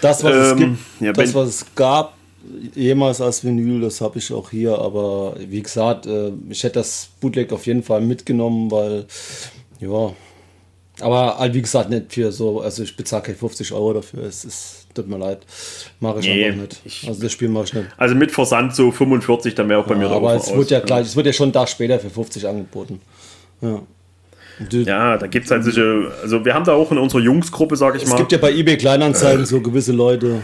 [0.00, 2.14] Das, was ähm, es gibt, ja, das, was es gab,
[2.74, 7.10] jemals als Vinyl, das habe ich auch hier, aber wie gesagt, äh, ich hätte das
[7.20, 9.06] Bootleg auf jeden Fall mitgenommen, weil,
[9.80, 10.12] ja,
[11.02, 14.44] aber halt, wie gesagt, nicht für so, also ich bezahle keine 50 Euro dafür, es
[14.44, 15.40] ist, tut mir leid,
[16.00, 16.80] mache ich nee, einfach nicht.
[16.84, 17.86] Ich, also das Spiel mache ich nicht.
[17.96, 20.80] Also mit Versand so 45, dann wäre auch bei ja, mir Aber es wird ja
[20.80, 23.00] gleich, es wird ja schon da später für 50 angeboten.
[23.60, 23.82] Ja.
[24.70, 27.96] Ja, da gibt es halt solche, also wir haben da auch in unserer Jungsgruppe, sage
[27.96, 28.16] ich es mal.
[28.16, 29.46] Es gibt ja bei eBay Kleinanzeigen äh.
[29.46, 30.42] so gewisse Leute.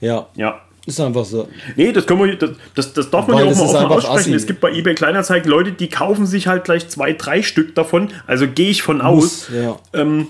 [0.00, 0.26] Ja.
[0.34, 0.60] Ja.
[0.84, 1.48] Ist einfach so.
[1.76, 3.96] Nee, das, können wir, das, das, das darf man Weil ja auch mal, auch mal
[3.96, 4.18] aussprechen.
[4.18, 4.34] Assi.
[4.34, 8.08] Es gibt bei eBay Kleinanzeigen Leute, die kaufen sich halt gleich zwei, drei Stück davon.
[8.26, 9.48] Also gehe ich von Muss, aus.
[9.54, 9.78] Ja.
[9.92, 10.28] Ähm,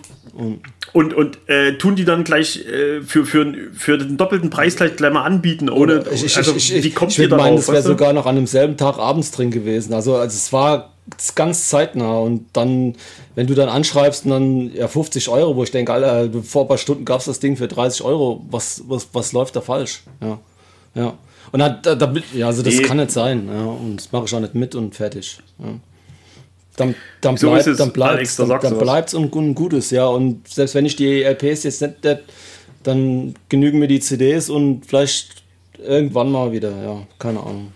[0.92, 4.96] und und äh, tun die dann gleich äh, für, für, für den doppelten Preis gleich,
[4.96, 5.70] gleich mal anbieten.
[5.70, 7.46] Oder, ich, ich, also, ich, wie kommt ich, ich ihr darauf?
[7.46, 9.94] Meinen, das wäre sogar noch an demselben Tag abends drin gewesen.
[9.94, 10.91] Also, also es war
[11.34, 12.94] ganz zeitnah und dann,
[13.34, 16.68] wenn du dann anschreibst und dann ja 50 Euro, wo ich denke, Alter, vor ein
[16.68, 20.04] paar Stunden gab es das Ding für 30 Euro, was, was, was läuft da falsch?
[20.20, 20.38] Ja.
[20.94, 21.14] Ja.
[21.50, 22.82] Und dann, da, da, ja, also das nee.
[22.82, 23.48] kann nicht sein.
[23.48, 25.38] Ja, und das mache ich auch nicht mit und fertig.
[25.58, 25.74] Ja.
[26.76, 30.06] Dann, dann so bleibt es dann bleibt dann, dann bleibt's und, und Gutes, ja.
[30.06, 31.96] Und selbst wenn ich die LPs jetzt nicht,
[32.82, 35.42] dann genügen mir die CDs und vielleicht
[35.78, 37.72] irgendwann mal wieder, ja, keine Ahnung.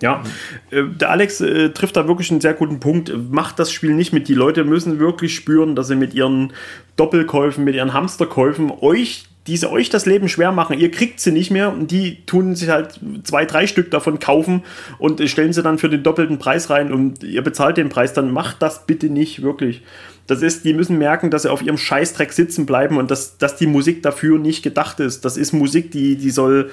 [0.00, 0.22] Ja,
[0.70, 3.12] äh, der Alex äh, trifft da wirklich einen sehr guten Punkt.
[3.30, 4.28] Macht das Spiel nicht mit.
[4.28, 6.52] Die Leute müssen wirklich spüren, dass sie mit ihren
[6.96, 10.78] Doppelkäufen, mit ihren Hamsterkäufen euch die sie euch das Leben schwer machen.
[10.78, 14.62] Ihr kriegt sie nicht mehr und die tun sich halt zwei, drei Stück davon kaufen
[14.98, 18.14] und stellen sie dann für den doppelten Preis rein und ihr bezahlt den Preis.
[18.14, 19.82] Dann macht das bitte nicht wirklich.
[20.26, 23.56] Das ist, die müssen merken, dass sie auf ihrem Scheißdreck sitzen bleiben und dass, dass
[23.56, 25.26] die Musik dafür nicht gedacht ist.
[25.26, 26.70] Das ist Musik, die, die soll,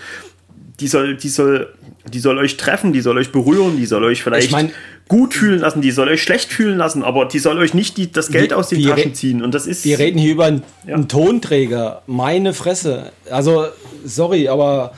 [0.82, 1.74] die soll, die soll,
[2.12, 4.72] die soll euch treffen, die soll euch berühren, die soll euch vielleicht ich mein,
[5.08, 8.12] gut fühlen lassen, die soll euch schlecht fühlen lassen, aber die soll euch nicht die,
[8.12, 9.44] das Geld wir, aus den Taschen ziehen.
[9.44, 9.86] Und das ist.
[9.86, 10.96] Wir reden hier über einen, ja.
[10.96, 12.02] einen Tonträger.
[12.08, 13.12] Meine Fresse.
[13.30, 13.68] Also,
[14.04, 14.94] sorry, aber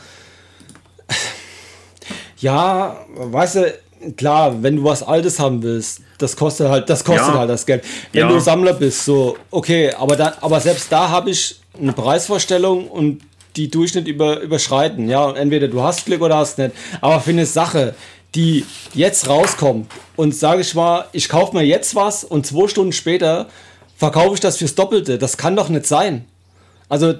[2.37, 3.73] ja, weißt du,
[4.15, 7.39] klar, wenn du was Altes haben willst, das kostet halt, das kostet ja.
[7.39, 7.83] halt das Geld.
[8.13, 8.29] Wenn ja.
[8.29, 13.21] du Sammler bist, so, okay, aber dann, aber selbst da habe ich eine Preisvorstellung und
[13.55, 15.09] die Durchschnitt über, überschreiten.
[15.09, 16.71] Ja, und entweder du hast Glück oder hast nicht.
[17.01, 17.95] Aber für eine Sache,
[18.35, 22.91] die jetzt rauskommt und sage ich mal, ich kaufe mir jetzt was und zwei Stunden
[22.91, 23.47] später
[23.95, 25.17] verkaufe ich das fürs Doppelte.
[25.17, 26.25] Das kann doch nicht sein.
[26.89, 27.13] Also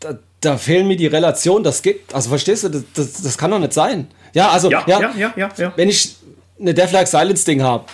[0.00, 1.64] da, da fehlen mir die Relationen.
[1.64, 4.08] Das geht, also verstehst du, das, das, das, kann doch nicht sein.
[4.34, 5.72] Ja, also ja, ja, ja, ja, ja.
[5.76, 6.16] wenn ich
[6.60, 7.84] eine Death Silence Ding habe,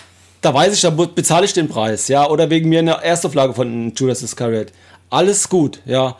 [0.41, 3.93] da weiß ich, da bezahle ich den Preis, ja, oder wegen mir eine Erstauflage von
[3.95, 4.67] Judas Iscariot.
[5.09, 6.17] Alles gut, ja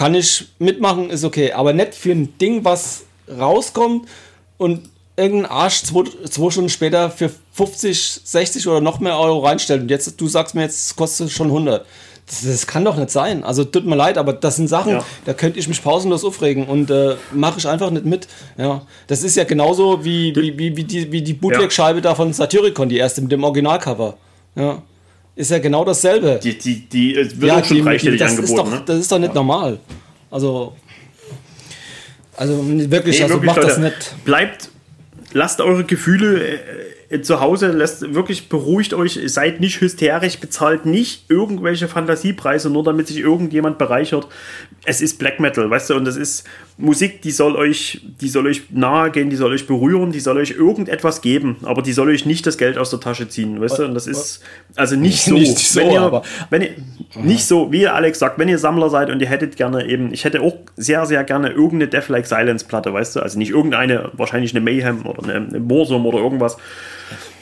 [0.00, 1.52] kann ich mitmachen, ist okay.
[1.52, 4.08] Aber nicht für ein Ding, was rauskommt
[4.56, 9.82] und irgendein Arsch zwei, zwei, Stunden später für 50, 60 oder noch mehr Euro reinstellt.
[9.82, 11.84] Und jetzt, du sagst mir, jetzt kostet es schon 100.
[12.26, 13.44] das, das, kann doch nicht sein.
[13.44, 15.04] Also tut mir leid, aber das sind Sachen, ja.
[15.26, 18.26] da könnte ich mich pausenlos aufregen und äh, mache ich einfach nicht mit.
[18.56, 22.04] Ja, das ist ja genauso wie, wie, wie, wie die, wie die Bootleg-Scheibe ja.
[22.04, 24.16] da von Satyricon, die erste mit dem Originalcover.
[24.54, 24.80] Ja.
[25.36, 26.38] Ist ja genau dasselbe.
[26.42, 28.44] Die, die, die wird ja, auch schon dreistellig angeboten.
[28.44, 28.82] Ist doch, ne?
[28.84, 29.78] Das ist doch nicht normal.
[30.30, 30.76] Also,
[32.36, 34.24] also wirklich, nee, also wirklich, macht Leute, das nicht.
[34.24, 34.70] Bleibt,
[35.32, 36.58] lasst eure Gefühle äh,
[37.10, 42.84] äh, zu Hause, lasst wirklich beruhigt euch, seid nicht hysterisch, bezahlt nicht irgendwelche Fantasiepreise, nur
[42.84, 44.28] damit sich irgendjemand bereichert.
[44.84, 46.44] Es ist Black Metal, weißt du, und das ist
[46.78, 50.38] Musik, die soll euch, die soll euch nahe gehen, die soll euch berühren, die soll
[50.38, 53.80] euch irgendetwas geben, aber die soll euch nicht das Geld aus der Tasche ziehen, weißt
[53.80, 54.42] du, und das ist
[54.76, 56.70] also nicht so, nicht so wenn ihr, aber wenn ihr
[57.22, 60.24] nicht so, wie Alex sagt, wenn ihr Sammler seid und ihr hättet gerne eben, ich
[60.24, 64.10] hätte auch sehr, sehr gerne irgendeine Death Like Silence Platte, weißt du, also nicht irgendeine,
[64.14, 66.56] wahrscheinlich eine Mayhem oder eine, eine Morsum oder irgendwas,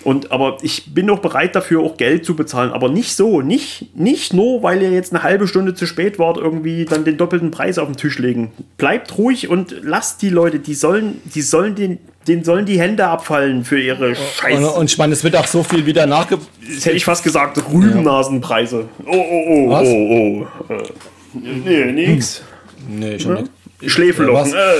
[0.08, 2.72] und, aber ich bin auch bereit dafür, auch Geld zu bezahlen.
[2.72, 6.38] Aber nicht so, nicht, nicht nur, weil ihr jetzt eine halbe Stunde zu spät wart,
[6.38, 8.50] irgendwie dann den doppelten Preis auf den Tisch legen.
[8.78, 13.06] Bleibt ruhig und lasst die Leute, die sollen, die sollen den, denen sollen die Hände
[13.06, 14.66] abfallen für ihre Scheiße.
[14.66, 16.38] Und, und ich meine, es wird auch so viel wieder nachge...
[16.74, 18.88] Das hätte ich fast gesagt, Rübennasenpreise.
[19.04, 19.88] Oh, oh, oh, Was?
[19.88, 20.72] oh, oh.
[20.72, 22.42] Äh, nee, nix.
[22.88, 22.98] Hm.
[22.98, 23.40] Nee, schon ja?
[23.42, 23.52] nicht.
[23.86, 24.52] Schläfelocken.
[24.52, 24.72] Ja,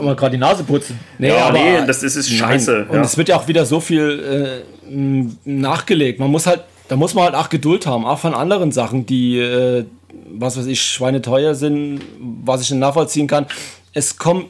[0.00, 0.98] äh, mal gerade die Nase putzen.
[1.18, 2.86] Nee, ja, aber, nee, das ist, ist scheiße.
[2.88, 6.20] Und es wird ja auch wieder so viel äh, nachgelegt.
[6.20, 9.38] Man muss halt, da muss man halt auch Geduld haben, auch von anderen Sachen, die,
[9.38, 9.84] äh,
[10.32, 12.00] was weiß ich, schweineteuer sind,
[12.44, 13.46] was ich nachvollziehen kann.
[13.92, 14.46] Es kommt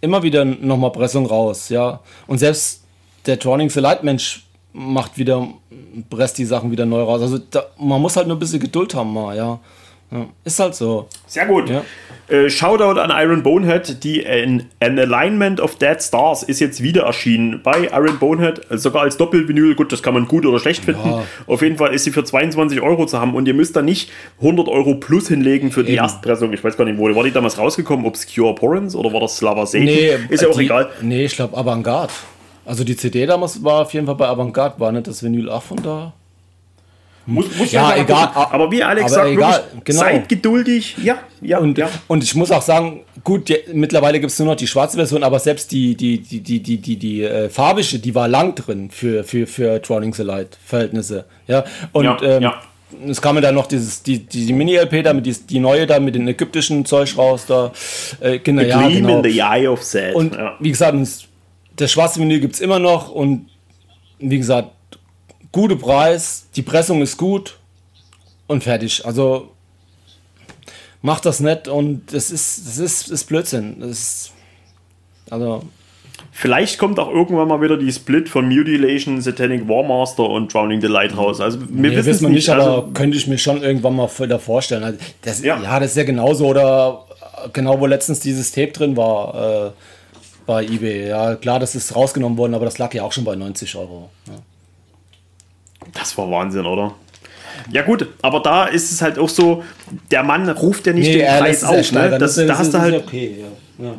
[0.00, 2.00] immer wieder nochmal Pressung raus, ja.
[2.26, 2.82] Und selbst
[3.26, 5.48] der Drowning the Light Mensch macht wieder,
[6.10, 7.22] presst die Sachen wieder neu raus.
[7.22, 9.58] Also da, man muss halt nur ein bisschen Geduld haben mal, ja.
[10.10, 11.08] ja ist halt so.
[11.28, 11.70] Sehr gut.
[11.70, 11.84] Ja.
[12.28, 17.04] Äh, Shoutout an Iron Bonehead, die An, An Alignment of Dead Stars ist jetzt wieder
[17.04, 19.74] erschienen bei Iron Bonehead, sogar als Doppelvinyl.
[19.74, 21.08] Gut, das kann man gut oder schlecht finden.
[21.08, 21.24] Ja.
[21.46, 24.10] Auf jeden Fall ist sie für 22 Euro zu haben und ihr müsst da nicht
[24.40, 26.02] 100 Euro plus hinlegen für die Eben.
[26.02, 26.52] Erstpressung.
[26.52, 28.04] Ich weiß gar nicht, wo war die damals rausgekommen?
[28.04, 29.86] Obscure Abhorrence oder war das Slava Satan?
[29.86, 30.90] Nee, ist ja auch die, egal.
[31.00, 32.12] Nee, ich glaube Avantgarde.
[32.66, 35.62] Also die CD damals war auf jeden Fall bei Avantgarde, war nicht das Vinyl auch
[35.62, 36.12] von da?
[37.28, 38.28] Muss, muss ja, egal.
[38.28, 38.52] Gucken.
[38.52, 40.00] Aber wie Alex sagt, egal, genau.
[40.00, 40.96] seid geduldig.
[41.02, 41.58] Ja, ja.
[41.58, 41.90] Und, ja.
[42.06, 45.22] und ich muss auch sagen, gut, die, mittlerweile gibt es nur noch die schwarze Version,
[45.22, 48.90] aber selbst die, die, die, die, die, die, die äh, farbige, die war lang drin
[48.90, 51.26] für, für, für Drowning the Light Verhältnisse.
[51.46, 52.62] Ja, und ja, ähm, ja.
[53.06, 55.86] es kam mir dann noch dieses, die, die, die Mini-LP da, mit die, die neue
[55.86, 57.72] da mit den ägyptischen Zeug raus da.
[58.20, 59.18] Äh, genau, ja, genau.
[59.18, 60.14] in the eye of Seth.
[60.14, 60.56] Und ja.
[60.60, 60.96] wie gesagt,
[61.76, 63.50] das schwarze Menü gibt es immer noch und
[64.18, 64.70] wie gesagt,
[65.52, 67.58] gute Preis, die Pressung ist gut
[68.46, 69.04] und fertig.
[69.04, 69.50] Also
[71.02, 73.80] macht das nicht und das ist, das ist, ist Blödsinn.
[73.80, 74.32] Das ist,
[75.30, 75.62] also.
[76.32, 80.86] Vielleicht kommt auch irgendwann mal wieder die Split von Mutilation, Satanic Warmaster und Drowning the
[80.86, 81.40] Light raus.
[81.40, 84.08] Also wir nee, wissen es nicht, nicht also, aber könnte ich mir schon irgendwann mal
[84.18, 84.84] wieder vorstellen.
[84.84, 85.60] Also das, ja.
[85.60, 85.80] ja.
[85.80, 87.04] das ist ja genauso oder
[87.52, 89.70] genau wo letztens dieses Tape drin war äh,
[90.46, 91.08] bei eBay.
[91.08, 94.10] Ja, klar, das ist rausgenommen worden, aber das lag ja auch schon bei 90 Euro.
[94.26, 94.34] Ja.
[95.94, 96.94] Das war Wahnsinn, oder?
[97.70, 99.64] Ja gut, aber da ist es halt auch so,
[100.10, 101.92] der Mann ruft ja nicht nee, den Preis auf.
[101.92, 102.16] Ne?
[102.18, 102.94] Das, das, da hast du halt...
[102.94, 103.84] Okay, ja.
[103.84, 103.94] Ja.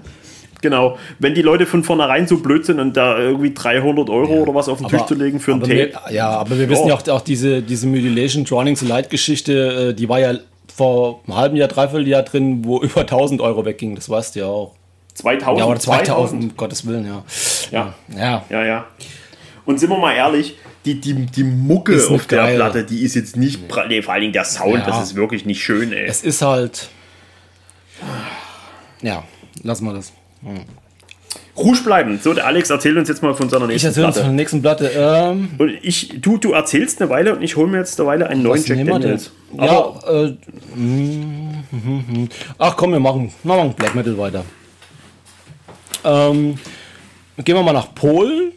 [0.61, 4.41] Genau, wenn die Leute von vornherein so blöd sind und da irgendwie 300 Euro ja,
[4.41, 5.73] oder was auf den aber, Tisch zu legen für ein Tape.
[5.73, 9.91] Wir, ja, aber wir wissen ja auch, auch diese, diese Mutilation Drowning to Light Geschichte,
[9.91, 10.33] äh, die war ja
[10.75, 14.39] vor einem halben Jahr, dreiviertel Jahr drin, wo über 1000 Euro wegging, das weißt du
[14.41, 14.75] ja auch.
[15.13, 15.59] 2000?
[15.59, 17.23] Ja, oder 2000, um Gottes Willen, ja.
[17.71, 18.65] Ja, ja, ja.
[18.65, 18.85] ja.
[19.65, 20.55] Und sind wir mal ehrlich,
[20.95, 22.55] die, die, die Mucke auf der geil.
[22.55, 24.85] Platte, die ist jetzt nicht, nee, vor allen Dingen der Sound, ja.
[24.85, 26.05] das ist wirklich nicht schön, ey.
[26.05, 26.89] Es ist halt,
[29.01, 29.23] ja,
[29.63, 30.11] lassen wir das.
[30.43, 30.65] Hm.
[31.57, 32.19] Rouge bleiben.
[32.21, 33.97] So, der Alex erzählt uns jetzt mal von seiner nächsten Platte.
[33.97, 34.91] Ich erzähle uns von der nächsten Platte.
[34.95, 38.27] Ähm, und ich, du, du erzählst eine Weile und ich hole mir jetzt eine Weile
[38.27, 39.31] einen neuen Jack Daniels.
[39.57, 40.35] Ja, äh,
[40.75, 42.29] mm, mm, mm.
[42.57, 44.45] ach komm, wir machen, wir machen Black Metal weiter.
[46.05, 46.57] Ähm,
[47.43, 48.53] gehen wir mal nach Polen.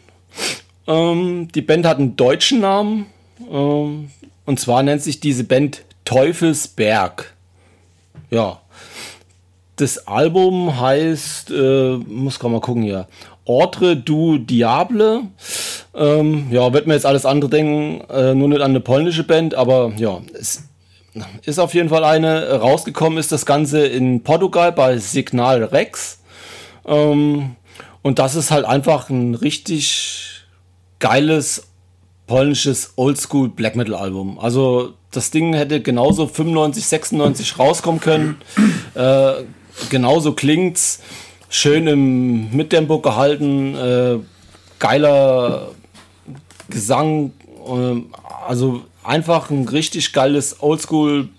[0.87, 3.07] Ähm, die Band hat einen deutschen Namen.
[3.51, 4.09] Ähm,
[4.45, 7.33] und zwar nennt sich diese Band Teufelsberg.
[8.29, 8.59] Ja.
[9.77, 13.07] Das Album heißt, äh, muss gerade mal gucken hier,
[13.45, 15.23] Ordre du Diable.
[15.95, 19.55] Ähm, ja, wird mir jetzt alles andere denken, äh, nur nicht an eine polnische Band,
[19.55, 20.63] aber ja, es
[21.45, 22.59] ist auf jeden Fall eine.
[22.59, 26.19] Rausgekommen ist das Ganze in Portugal bei Signal Rex.
[26.85, 27.55] Ähm,
[28.01, 30.32] und das ist halt einfach ein richtig
[31.03, 31.67] geiles
[32.27, 34.39] polnisches Oldschool Black Metal Album.
[34.39, 38.37] Also das Ding hätte genauso 95, 96 rauskommen können.
[38.95, 39.45] Äh,
[39.89, 40.99] genauso klingt's.
[41.49, 43.75] Schön im Mittempo gehalten.
[43.75, 44.19] Äh,
[44.77, 45.71] geiler
[46.69, 47.31] Gesang.
[47.65, 48.03] Äh,
[48.47, 51.29] also einfach ein richtig geiles Oldschool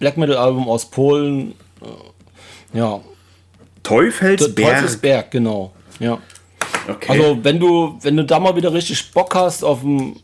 [0.00, 1.54] Black Metal Album aus Polen.
[1.80, 3.00] Äh, ja.
[3.84, 4.74] Teufelsberg.
[4.74, 5.70] Teufelsberg, genau.
[6.00, 6.18] Ja.
[6.88, 7.12] Okay.
[7.12, 10.16] Also wenn du, wenn du da mal wieder richtig Bock hast auf dem.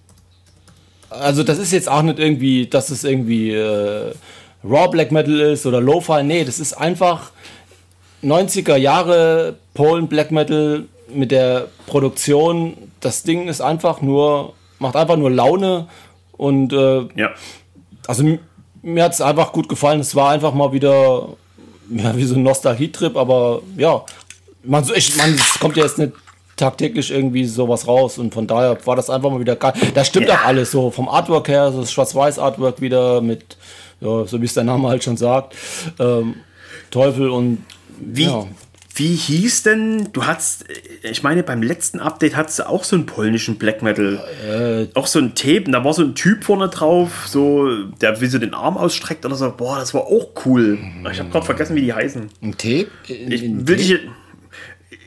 [1.09, 4.13] Also das ist jetzt auch nicht irgendwie, dass es irgendwie äh,
[4.65, 6.23] Raw Black Metal ist oder Lo-Fi.
[6.23, 7.31] Nee, das ist einfach
[8.23, 12.77] 90er Jahre Polen Black Metal mit der Produktion.
[13.01, 15.87] Das Ding ist einfach nur, macht einfach nur Laune
[16.33, 17.31] und äh, ja.
[18.07, 18.39] also
[18.83, 20.01] mir hat es einfach gut gefallen.
[20.01, 21.29] Es war einfach mal wieder
[21.91, 24.05] ja, wie so ein Nostalgie-Trip, aber ja,
[24.65, 26.13] man, ich, man, es kommt ja jetzt nicht
[26.57, 29.75] tagtäglich irgendwie sowas raus und von daher war das einfach mal wieder geil.
[29.95, 30.37] Da stimmt ja.
[30.37, 33.57] auch alles so vom Artwork her, so das Schwarz-Weiß-Artwork wieder mit,
[34.01, 35.55] ja, so wie es der Name halt schon sagt,
[35.99, 36.37] ähm,
[36.91, 37.65] Teufel und
[37.99, 38.47] wie, ja.
[38.99, 40.65] Wie hieß denn, du hast,
[41.03, 44.19] ich meine, beim letzten Update hattest du auch so einen polnischen Black Metal.
[44.49, 47.69] Äh, auch so ein Tape, und da war so ein Typ vorne drauf, so,
[48.01, 49.53] der wie so den Arm ausstreckt oder so.
[49.55, 50.79] Boah, das war auch cool.
[51.13, 52.31] Ich habe gerade vergessen, wie die heißen.
[52.41, 52.87] Ein Tape?
[53.07, 54.01] Ich, will ich,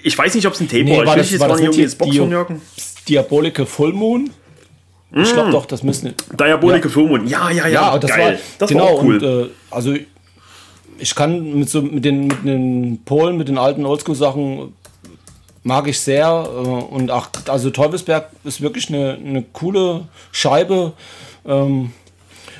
[0.03, 1.05] ich weiß nicht, ob es ein Tape nee, war.
[1.15, 2.45] Ich das, jetzt war das nicht Box Dio
[3.07, 4.29] Diabolike Full Moon?
[5.11, 5.51] Ich glaube mm.
[5.51, 6.13] doch, das müssen.
[6.31, 6.93] Diabolike ja.
[6.93, 7.93] Full Moon, ja, ja, ja.
[7.93, 8.33] ja das geil.
[8.33, 9.15] War, das genau, war cool.
[9.15, 9.95] Und, äh, also
[10.99, 14.73] ich kann mit, so, mit, den, mit den Polen, mit den alten Oldschool-Sachen,
[15.63, 16.27] mag ich sehr.
[16.47, 20.93] Äh, und auch, also Teufelsberg ist wirklich eine, eine coole Scheibe.
[21.45, 21.91] Ähm,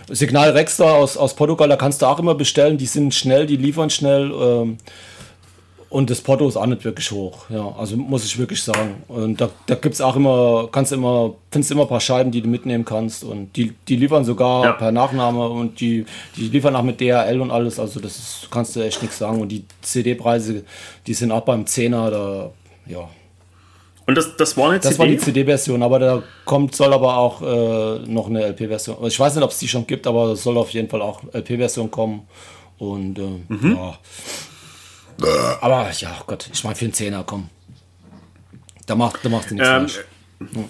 [0.10, 2.80] Signal Rexter aus, aus Portugal, da kannst du auch immer bestellen.
[2.80, 4.32] Die sind schnell, die liefern schnell.
[4.32, 4.78] Ähm,
[5.90, 7.50] und das Porto ist auch nicht wirklich hoch.
[7.50, 9.04] Ja, also muss ich wirklich sagen.
[9.08, 12.42] Und da, da gibt es auch immer, kannst immer, findest immer ein paar Scheiben, die
[12.42, 13.24] du mitnehmen kannst.
[13.24, 14.72] Und die, die liefern sogar ja.
[14.74, 17.80] per Nachname und die, die liefern auch mit DHL und alles.
[17.80, 19.42] Also das ist, kannst du echt nichts sagen.
[19.42, 20.64] Und die CD-Preise,
[21.08, 22.52] die sind auch beim 10er, da,
[22.86, 23.10] ja.
[24.06, 24.92] Und das, das war eine das CD?
[24.92, 28.98] Das war die CD-Version, aber da kommt, soll aber auch äh, noch eine LP-Version.
[29.08, 31.24] Ich weiß nicht, ob es die schon gibt, aber es soll auf jeden Fall auch
[31.34, 32.28] LP-Version kommen.
[32.78, 33.76] Und äh, mhm.
[33.76, 33.98] ja.
[35.62, 37.50] Aber ja, oh Gott, ich meine für einen Zehner, komm.
[38.86, 40.00] Da macht, da macht nichts ähm, falsch.
[40.40, 40.64] Ja.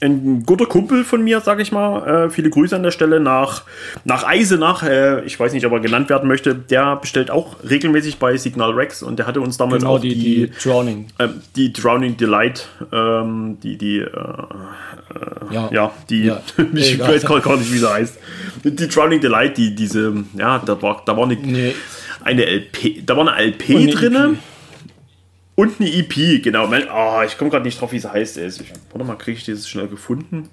[0.00, 3.62] Ein guter Kumpel von mir, sage ich mal, äh, viele Grüße an der Stelle nach,
[4.04, 8.18] nach Eisenach, äh, ich weiß nicht, ob er genannt werden möchte, der bestellt auch regelmäßig
[8.18, 11.06] bei Signal Rex und der hatte uns damals genau, auch die, die, die Drowning.
[11.18, 14.08] Äh, die Drowning Delight, ähm, die, die, äh,
[15.50, 15.70] ja.
[15.72, 15.92] ja.
[16.10, 16.42] die, ja.
[16.74, 18.18] ich weiß gar nicht, wie sie heißt.
[18.64, 21.36] Die Drowning Delight, die, diese, ja, da war, da war eine.
[21.36, 21.74] Nee
[22.24, 24.14] eine LP, da war eine LP und drin.
[24.14, 24.38] EP.
[25.56, 26.68] Und eine EP, genau.
[26.68, 28.38] Oh, ich komme gerade nicht drauf, wie es heißt.
[28.38, 28.60] Ich,
[28.90, 30.48] warte mal, kriege ich das schnell gefunden?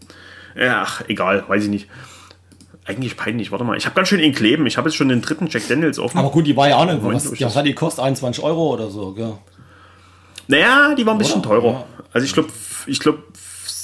[0.59, 1.87] Ach, egal, weiß ich nicht.
[2.85, 3.77] Eigentlich peinlich, warte mal.
[3.77, 4.67] Ich habe ganz schön ihn kleben.
[4.67, 6.17] Ich habe jetzt schon den dritten Jack Daniels offen.
[6.17, 7.03] Aber gut, die war ja auch nicht.
[7.03, 8.03] Was, was hat die kostet?
[8.03, 9.33] 21 Euro oder so, gell?
[10.47, 11.49] Naja, die war ein bisschen oder?
[11.49, 11.71] teurer.
[11.71, 11.85] Ja.
[12.11, 12.49] Also ich glaube,
[12.87, 13.23] ich glaube,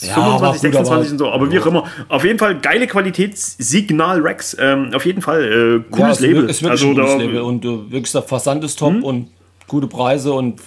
[0.01, 1.85] ja, 25, 26 und so, aber wie auch immer.
[2.09, 4.55] Auf jeden Fall geile Qualität, Signal Rex.
[4.59, 6.49] Ähm, auf jeden Fall äh, cooles ja, Label.
[6.49, 9.03] Ist wirklich also ein cooles Label und äh, wirklich der Versand ist top hm?
[9.03, 9.29] und
[9.67, 10.61] gute Preise und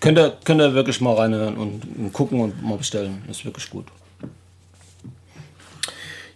[0.00, 3.22] könnt ihr, könnt ihr wirklich mal reinhören und, und gucken und mal bestellen.
[3.30, 3.86] Ist wirklich gut.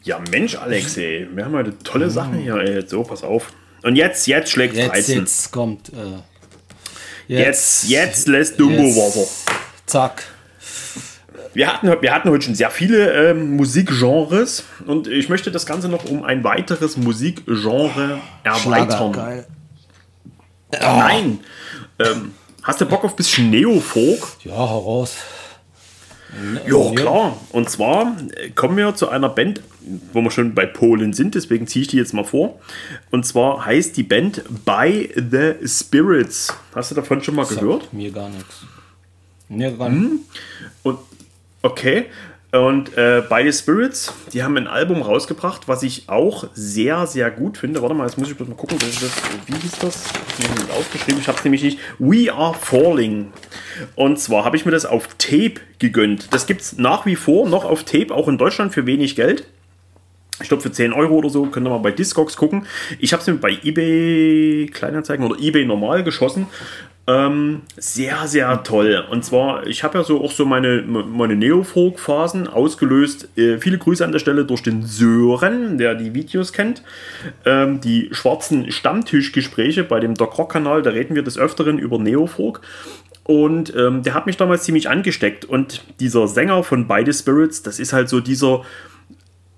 [0.06, 2.54] Ja, Mensch, Alex, ey, wir haben heute tolle Sachen hier.
[2.56, 2.86] Ey.
[2.86, 3.52] So, pass auf.
[3.82, 5.18] Und jetzt, jetzt schlägt jetzt, 13.
[5.18, 5.88] Jetzt kommt.
[5.88, 6.22] Äh,
[7.26, 9.26] jetzt, jetzt, jetzt lässt Dumbo Wasser.
[9.86, 10.24] Zack.
[11.56, 15.88] Wir hatten, wir hatten heute schon sehr viele ähm, Musikgenres und ich möchte das Ganze
[15.88, 19.12] noch um ein weiteres Musikgenre erweitern.
[19.12, 19.46] Geil.
[20.74, 20.78] Oh.
[20.82, 21.40] Nein.
[21.98, 24.36] Ähm, hast du Bock auf ein bisschen Neofolk?
[24.44, 25.16] Ja, heraus.
[26.66, 27.38] Ja, klar.
[27.52, 29.62] Und zwar äh, kommen wir zu einer Band,
[30.12, 32.60] wo wir schon bei Polen sind, deswegen ziehe ich die jetzt mal vor.
[33.10, 36.54] Und zwar heißt die Band By the Spirits.
[36.74, 37.94] Hast du davon schon mal Sagt gehört?
[37.94, 38.66] Mir gar nichts.
[39.48, 40.10] Mir gar hm?
[40.10, 40.26] nichts.
[40.82, 40.98] Und
[41.66, 42.06] Okay.
[42.52, 47.58] Und äh, beide Spirits, die haben ein Album rausgebracht, was ich auch sehr, sehr gut
[47.58, 47.82] finde.
[47.82, 49.02] Warte mal, jetzt muss ich mal gucken, das,
[49.46, 50.04] wie hieß das?
[50.38, 51.80] Ich aufgeschrieben, ich habe es nämlich nicht.
[51.98, 53.32] We Are Falling.
[53.96, 56.32] Und zwar habe ich mir das auf Tape gegönnt.
[56.32, 59.44] Das gibt es nach wie vor noch auf Tape, auch in Deutschland für wenig Geld.
[60.40, 62.66] Ich glaube für 10 Euro oder so, könnt ihr mal bei Discogs gucken.
[63.00, 66.46] Ich habe es mir bei eBay Kleinanzeigen oder eBay normal geschossen
[67.08, 69.04] ähm, sehr, sehr toll.
[69.10, 73.28] Und zwar, ich habe ja so auch so meine, meine Neofolk-Phasen ausgelöst.
[73.36, 76.82] Äh, viele Grüße an der Stelle durch den Sören, der die Videos kennt.
[77.44, 82.60] Ähm, die schwarzen Stammtischgespräche bei dem Doc Rock-Kanal, da reden wir des Öfteren über Neofolk.
[83.22, 85.44] Und ähm, der hat mich damals ziemlich angesteckt.
[85.44, 88.62] Und dieser Sänger von Beide Spirits, das ist halt so dieser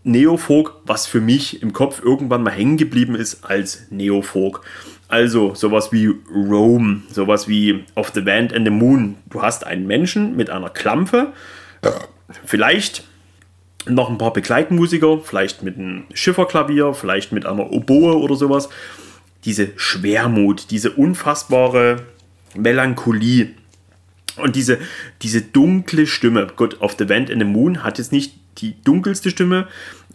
[0.04, 4.62] Neofolk, was für mich im Kopf irgendwann mal hängen geblieben ist als Neofolk.
[5.08, 9.16] Also sowas wie Rome, sowas wie Of the Band and the Moon.
[9.30, 11.32] Du hast einen Menschen mit einer Klampe,
[12.44, 13.04] vielleicht
[13.86, 18.68] noch ein paar Begleitmusiker, vielleicht mit einem Schifferklavier, vielleicht mit einer Oboe oder sowas.
[19.46, 22.02] Diese Schwermut, diese unfassbare
[22.54, 23.54] Melancholie
[24.36, 24.78] und diese,
[25.22, 26.48] diese dunkle Stimme.
[26.54, 29.68] God of the Vent in the Moon hat jetzt nicht die dunkelste Stimme.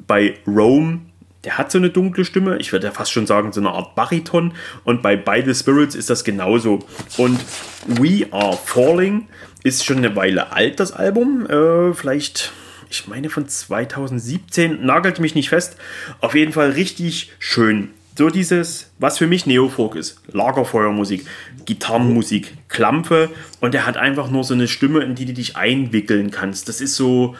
[0.05, 1.01] Bei Rome,
[1.45, 2.57] der hat so eine dunkle Stimme.
[2.57, 4.53] Ich würde ja fast schon sagen, so eine Art Bariton.
[4.83, 6.79] Und bei By the Spirits ist das genauso.
[7.17, 7.39] Und
[7.87, 9.27] We Are Falling
[9.63, 11.45] ist schon eine Weile alt, das Album.
[11.45, 12.53] Äh, vielleicht
[12.93, 15.77] ich meine von 2017, nagelt mich nicht fest.
[16.21, 17.89] Auf jeden Fall richtig schön.
[18.15, 20.21] So dieses, was für mich Neofolk ist.
[20.31, 21.25] Lagerfeuermusik,
[21.65, 26.29] Gitarrenmusik, Klampfe und er hat einfach nur so eine Stimme, in die du dich einwickeln
[26.29, 26.69] kannst.
[26.69, 27.35] Das ist so,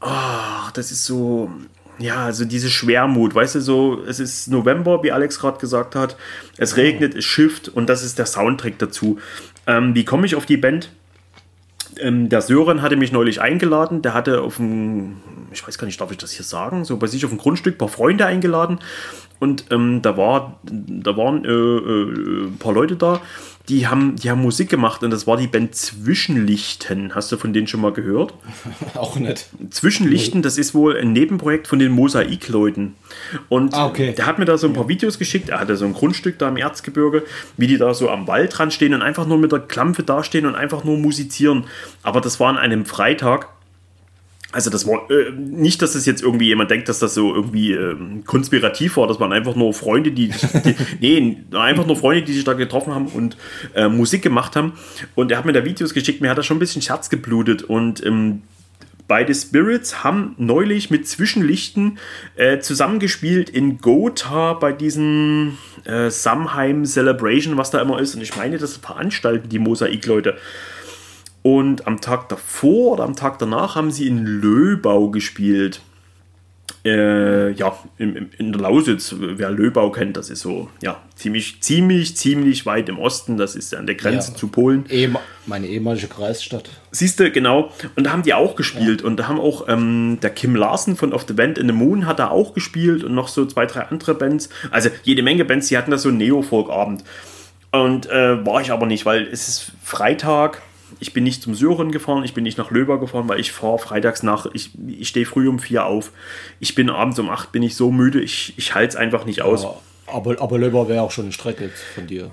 [0.00, 1.52] oh, das ist so,
[1.98, 6.16] ja, also diese Schwermut, weißt du, so, es ist November, wie Alex gerade gesagt hat,
[6.56, 9.18] es regnet, es schifft und das ist der Soundtrack dazu.
[9.66, 10.90] Ähm, wie komme ich auf die Band?
[12.00, 14.02] Ähm, der Sören hatte mich neulich eingeladen.
[14.02, 15.16] Der hatte auf dem,
[15.52, 17.74] ich weiß gar nicht, darf ich das hier sagen, so bei sich auf dem Grundstück
[17.74, 18.78] ein paar Freunde eingeladen.
[19.40, 23.20] Und ähm, da, war, da waren äh, äh, ein paar Leute da,
[23.68, 27.14] die haben, die haben Musik gemacht und das war die Band Zwischenlichten.
[27.14, 28.32] Hast du von denen schon mal gehört?
[28.94, 29.46] Auch nicht.
[29.70, 32.94] Zwischenlichten, das ist wohl ein Nebenprojekt von den Mosaikleuten.
[33.48, 34.14] Und ah, okay.
[34.14, 35.50] der hat mir da so ein paar Videos geschickt.
[35.50, 37.24] Er hatte so ein Grundstück da im Erzgebirge,
[37.56, 40.46] wie die da so am Wald dran stehen und einfach nur mit der Klampe dastehen
[40.46, 41.64] und einfach nur musizieren.
[42.02, 43.48] Aber das war an einem Freitag
[44.50, 47.72] also das war äh, nicht, dass es jetzt irgendwie jemand denkt, dass das so irgendwie
[47.72, 49.06] äh, konspirativ war.
[49.06, 52.94] Das waren einfach nur Freunde, die, die nee, einfach nur Freunde, die sich da getroffen
[52.94, 53.36] haben und
[53.74, 54.72] äh, Musik gemacht haben.
[55.14, 56.22] Und er hat mir da Videos geschickt.
[56.22, 58.42] Mir hat da schon ein bisschen Scherz geblutet und ähm,
[59.06, 61.98] beide Spirits haben neulich mit Zwischenlichten
[62.36, 68.14] äh, zusammengespielt in Gotha bei diesem äh, Samheim Celebration, was da immer ist.
[68.14, 70.38] Und ich meine, das veranstalten die Mosaik-Leute.
[71.48, 75.80] Und am Tag davor oder am Tag danach haben sie in Löbau gespielt.
[76.84, 82.18] Äh, ja, in, in der Lausitz, wer Löbau kennt, das ist so, ja, ziemlich, ziemlich,
[82.18, 83.38] ziemlich weit im Osten.
[83.38, 84.84] Das ist an der Grenze ja, zu Polen.
[85.46, 86.68] meine ehemalige Kreisstadt.
[86.90, 87.72] Siehst du, genau.
[87.96, 89.00] Und da haben die auch gespielt.
[89.00, 89.06] Ja.
[89.06, 92.04] Und da haben auch ähm, der Kim Larsen von Of the Band in the Moon
[92.04, 94.50] hat da auch gespielt und noch so zwei, drei andere Bands.
[94.70, 97.04] Also jede Menge Bands, die hatten da so einen Neo-Folk-Abend.
[97.70, 100.60] Und äh, war ich aber nicht, weil es ist Freitag
[101.00, 103.78] ich bin nicht zum Sören gefahren, ich bin nicht nach Löber gefahren, weil ich fahre
[103.78, 106.12] freitags nach, ich, ich stehe früh um vier auf.
[106.60, 109.42] Ich bin abends um acht, bin ich so müde, ich, ich halte es einfach nicht
[109.42, 109.62] aus.
[109.62, 109.74] Ja,
[110.06, 112.30] aber, aber Löber wäre auch schon eine Strecke von dir.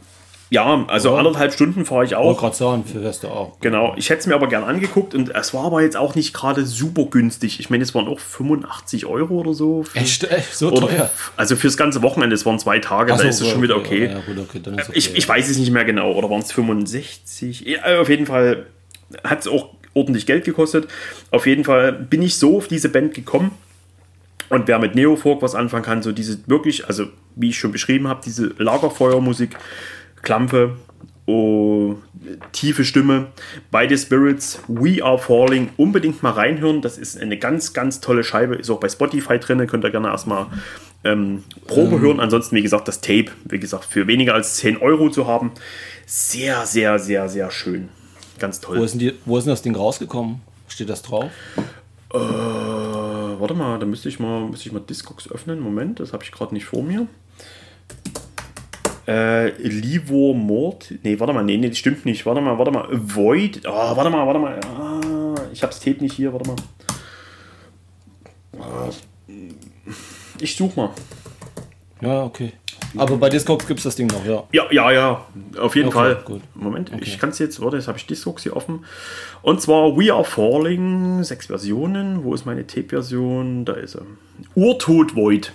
[0.51, 1.17] Ja, also ja.
[1.17, 2.33] anderthalb Stunden fahre ich auch.
[2.33, 3.59] Ich gerade sagen, fährst du auch.
[3.61, 6.33] Genau, ich hätte es mir aber gern angeguckt und es war aber jetzt auch nicht
[6.33, 7.59] gerade super günstig.
[7.59, 9.83] Ich meine, es waren auch 85 Euro oder so.
[9.83, 10.55] Für, echt, echt?
[10.55, 11.09] So oder, teuer?
[11.35, 13.75] Also fürs ganze Wochenende, es waren zwei Tage, Ach da so, ist es schon wieder
[13.75, 14.05] okay.
[14.05, 17.61] Ja, gut, okay, okay ich, ich weiß es nicht mehr genau, oder waren es 65?
[17.61, 18.67] Ja, auf jeden Fall
[19.23, 20.87] hat es auch ordentlich Geld gekostet.
[21.31, 23.51] Auf jeden Fall bin ich so auf diese Band gekommen.
[24.49, 28.07] Und wer mit Neofolk was anfangen kann, so diese wirklich, also wie ich schon beschrieben
[28.07, 29.57] habe, diese Lagerfeuermusik,
[30.25, 30.75] Klampfe,
[31.27, 31.95] oh,
[32.51, 33.27] tiefe Stimme.
[33.71, 36.81] Beide Spirits, We Are Falling, unbedingt mal reinhören.
[36.81, 38.55] Das ist eine ganz, ganz tolle Scheibe.
[38.55, 39.65] Ist auch bei Spotify drin.
[39.67, 40.47] Könnt ihr gerne erstmal
[41.03, 42.01] ähm, Probe ähm.
[42.01, 42.19] hören.
[42.19, 45.51] Ansonsten, wie gesagt, das Tape, wie gesagt, für weniger als 10 Euro zu haben.
[46.07, 47.89] Sehr, sehr, sehr, sehr schön.
[48.39, 48.79] Ganz toll.
[48.79, 50.41] Wo ist denn, die, wo ist denn das Ding rausgekommen?
[50.67, 51.31] Steht das drauf?
[52.11, 55.59] Äh, warte mal, da müsste ich mal, müsste ich mal Discogs öffnen.
[55.59, 57.07] Moment, das habe ich gerade nicht vor mir.
[59.07, 60.93] Äh, Livor Mord.
[61.03, 62.25] Nee, warte mal, nee, nee, das stimmt nicht.
[62.25, 62.87] Warte mal, warte mal.
[62.91, 63.61] Void.
[63.67, 64.59] Oh, warte mal, warte mal.
[64.63, 66.55] Ah, ich hab's Tape nicht hier, warte mal.
[68.59, 68.89] Ah,
[70.39, 70.89] ich such mal.
[72.01, 72.53] Ja, okay.
[72.97, 74.43] Aber bei Discogs gibt es das Ding noch, ja.
[74.51, 75.25] Ja, ja, ja.
[75.59, 76.21] Auf jeden okay, Fall.
[76.25, 76.41] Gut.
[76.53, 77.03] Moment, okay.
[77.03, 78.85] ich kann es jetzt, warte, jetzt habe ich Discogs hier offen.
[79.41, 82.23] Und zwar We Are Falling, sechs Versionen.
[82.23, 83.65] Wo ist meine Tape-Version?
[83.65, 84.03] Da ist er.
[84.55, 85.51] Urtod Void.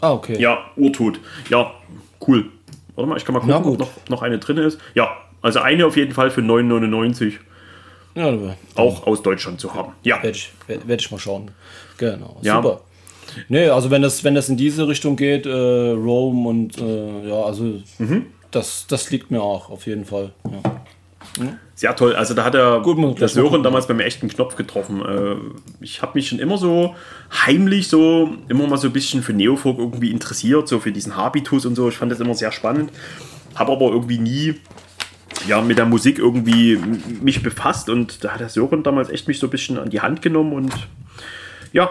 [0.00, 0.40] Ah, okay.
[0.40, 1.20] Ja, Urtod.
[1.48, 1.72] Ja,
[2.26, 2.50] cool.
[2.94, 4.78] Warte mal, ich kann mal gucken, ob noch, noch eine drin ist.
[4.94, 7.34] Ja, also eine auf jeden Fall für 9,99.
[8.14, 8.32] Ja,
[8.74, 9.92] auch aus Deutschland zu haben.
[10.02, 10.22] Ja.
[10.22, 11.50] Werde ich, werd ich mal schauen.
[11.96, 12.36] Genau.
[12.42, 12.56] Ja.
[12.56, 12.80] Super.
[13.48, 17.42] Nee, also wenn das, wenn das in diese Richtung geht, äh, Rome und äh, ja,
[17.42, 18.26] also mhm.
[18.50, 20.32] das, das liegt mir auch auf jeden Fall.
[20.44, 20.81] Ja.
[21.74, 22.14] Sehr toll.
[22.14, 25.02] Also da hat er Gut, das Sören damals beim echten Knopf getroffen.
[25.04, 25.36] Äh,
[25.80, 26.94] ich habe mich schon immer so
[27.46, 31.66] heimlich so, immer mal so ein bisschen für Neofolk irgendwie interessiert, so für diesen Habitus
[31.66, 31.88] und so.
[31.88, 32.92] Ich fand das immer sehr spannend.
[33.54, 34.54] Habe aber irgendwie nie
[35.46, 36.78] ja, mit der Musik irgendwie
[37.20, 40.00] mich befasst und da hat der Sören damals echt mich so ein bisschen an die
[40.00, 40.72] Hand genommen und
[41.72, 41.90] ja,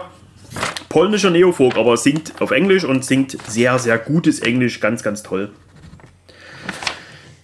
[0.88, 5.50] polnischer Neofolk, aber singt auf Englisch und singt sehr, sehr gutes Englisch, ganz, ganz toll.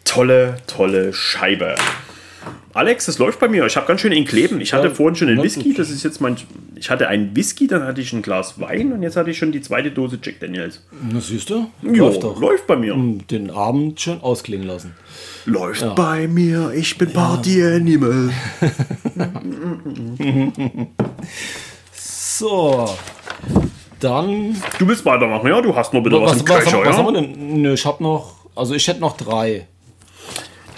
[0.09, 1.75] Tolle, tolle Scheibe.
[2.73, 3.67] Alex, das läuft bei mir.
[3.67, 4.59] Ich habe ganz schön ihn kleben.
[4.63, 5.75] Ich hatte ja, vorhin schon einen Whisky.
[5.75, 6.35] Das ist jetzt mein.
[6.77, 9.53] Ich hatte einen Whisky, dann hatte ich ein Glas Wein und jetzt hatte ich schon
[9.53, 10.83] die zweite Dose Jack Daniels.
[11.13, 11.71] Na siehst du?
[11.83, 12.41] Läuft, doch.
[12.41, 12.97] läuft bei mir.
[13.31, 14.95] Den Abend schön ausklingen lassen.
[15.45, 15.93] Läuft ja.
[15.93, 16.73] bei mir.
[16.75, 18.31] Ich bin Party Animal.
[21.93, 22.97] so.
[24.01, 24.57] Dann.
[24.79, 25.61] Du willst weitermachen, ja?
[25.61, 27.05] Du hast noch bitte was, was im was, Köcher, was, was ja?
[27.05, 27.61] haben wir denn?
[27.61, 28.37] Nö, ich habe noch.
[28.55, 29.67] Also ich hätte noch drei.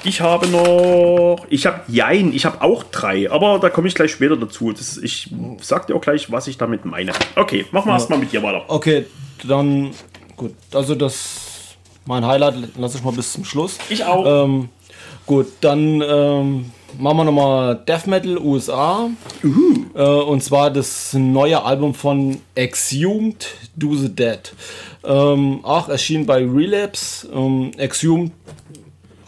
[0.04, 1.46] Ich habe noch.
[1.50, 4.72] Ich habe Jein, ich habe auch drei, aber da komme ich gleich später dazu.
[4.72, 7.12] Das, ich sag dir auch gleich, was ich damit meine.
[7.36, 7.98] Okay, machen wir ja.
[7.98, 8.64] erstmal mit dir weiter.
[8.68, 9.06] Okay,
[9.46, 9.90] dann.
[10.36, 11.76] Gut, also das.
[12.06, 13.78] Mein Highlight lasse ich mal bis zum Schluss.
[13.90, 14.44] Ich auch.
[14.44, 14.70] Ähm,
[15.26, 19.10] gut, dann ähm, machen wir nochmal Death Metal USA.
[19.44, 19.84] Uh.
[19.94, 23.46] Äh, und zwar das neue Album von Exhumed
[23.76, 24.52] Do the Dead.
[25.04, 27.28] Ähm, auch erschienen bei Relapse.
[27.32, 28.32] Ähm, Exhumed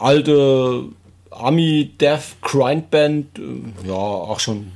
[0.02, 0.84] alte
[1.30, 4.72] Ami-Death Grindband, äh, ja, auch schon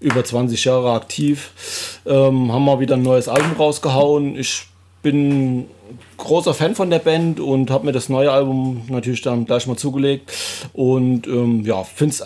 [0.00, 4.36] über 20 Jahre aktiv, ähm, haben mal wieder ein neues Album rausgehauen.
[4.36, 4.66] Ich
[5.02, 5.66] bin
[6.16, 9.76] großer Fan von der Band und habe mir das neue Album natürlich dann gleich mal
[9.76, 10.32] zugelegt
[10.72, 12.24] und ähm, ja, finde es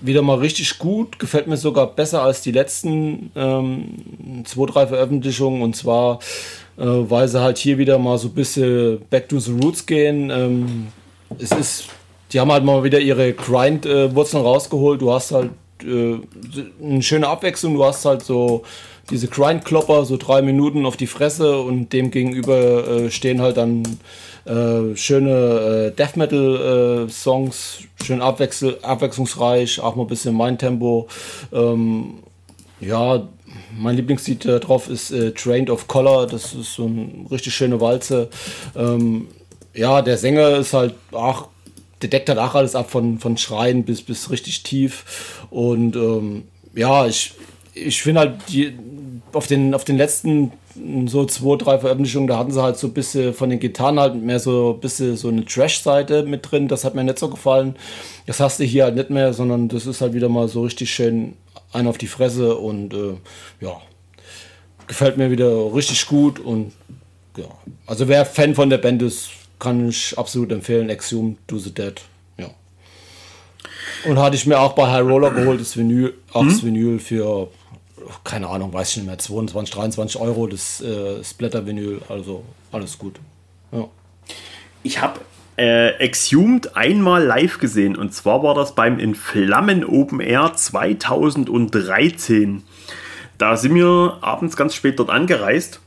[0.00, 5.62] wieder mal richtig gut, gefällt mir sogar besser als die letzten ähm, zwei, drei Veröffentlichungen
[5.62, 6.18] und zwar,
[6.76, 10.30] äh, weil sie halt hier wieder mal so ein bisschen back to the roots gehen.
[10.30, 10.88] Ähm,
[11.38, 11.84] es ist,
[12.32, 15.00] die haben halt mal wieder ihre Grind-Wurzeln rausgeholt.
[15.00, 15.50] Du hast halt
[15.82, 16.18] äh,
[16.82, 17.74] eine schöne Abwechslung.
[17.74, 18.62] Du hast halt so
[19.10, 23.82] diese Grind-Klopper, so drei Minuten auf die Fresse und dem gegenüber äh, stehen halt dann
[24.46, 31.08] äh, schöne äh, Death Metal äh, schön abwechsel abwechslungsreich, auch mal ein bisschen mein Tempo.
[31.52, 32.14] Ähm,
[32.80, 33.28] ja,
[33.76, 36.26] mein Lieblingslied drauf ist äh, Trained of Color.
[36.26, 38.28] Das ist so eine richtig schöne Walze.
[38.76, 39.28] Ähm,
[39.74, 41.48] ja, der Sänger ist halt, ach,
[42.02, 45.46] der deckt halt auch alles ab von, von Schreien bis, bis richtig tief.
[45.50, 46.44] Und ähm,
[46.74, 47.34] ja, ich,
[47.74, 48.76] ich finde halt, die,
[49.32, 50.52] auf, den, auf den letzten
[51.06, 54.16] so zwei, drei Veröffentlichungen, da hatten sie halt so ein bisschen von den Gitarren halt
[54.16, 56.68] mehr so ein bisschen so eine Trash-Seite mit drin.
[56.68, 57.76] Das hat mir nicht so gefallen.
[58.26, 60.92] Das hast du hier halt nicht mehr, sondern das ist halt wieder mal so richtig
[60.92, 61.34] schön
[61.72, 63.14] ein auf die Fresse und äh,
[63.60, 63.80] ja,
[64.86, 66.72] gefällt mir wieder richtig gut und
[67.36, 67.46] ja,
[67.86, 69.30] also wer Fan von der Band ist,
[69.64, 70.90] kann ich absolut empfehlen.
[70.90, 72.00] Exhumed Do the Dead.
[72.36, 72.50] Ja.
[74.04, 76.48] Und hatte ich mir auch bei High Roller geholt, das Vinyl, auch mhm.
[76.50, 77.48] das Vinyl für,
[78.22, 82.02] keine Ahnung, weiß ich nicht mehr, 22, 23 Euro, das äh, Splatter-Vinyl.
[82.08, 83.18] Also alles gut.
[83.72, 83.88] Ja.
[84.82, 85.20] Ich habe
[85.56, 92.62] äh, Exhumed einmal live gesehen und zwar war das beim In Flammen Open Air 2013.
[93.38, 95.80] Da sind wir abends ganz spät dort angereist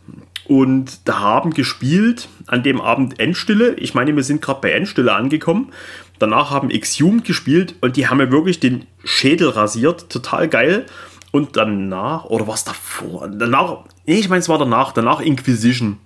[0.47, 3.75] und da haben gespielt an dem Abend Endstille.
[3.75, 5.73] Ich meine, wir sind gerade bei Endstille angekommen.
[6.19, 10.09] Danach haben Exhumed gespielt und die haben mir wirklich den Schädel rasiert.
[10.09, 10.85] Total geil.
[11.31, 13.27] Und danach, oder was davor?
[13.27, 14.93] Danach, nee, ich meine, es war danach.
[14.93, 15.97] Danach Inquisition.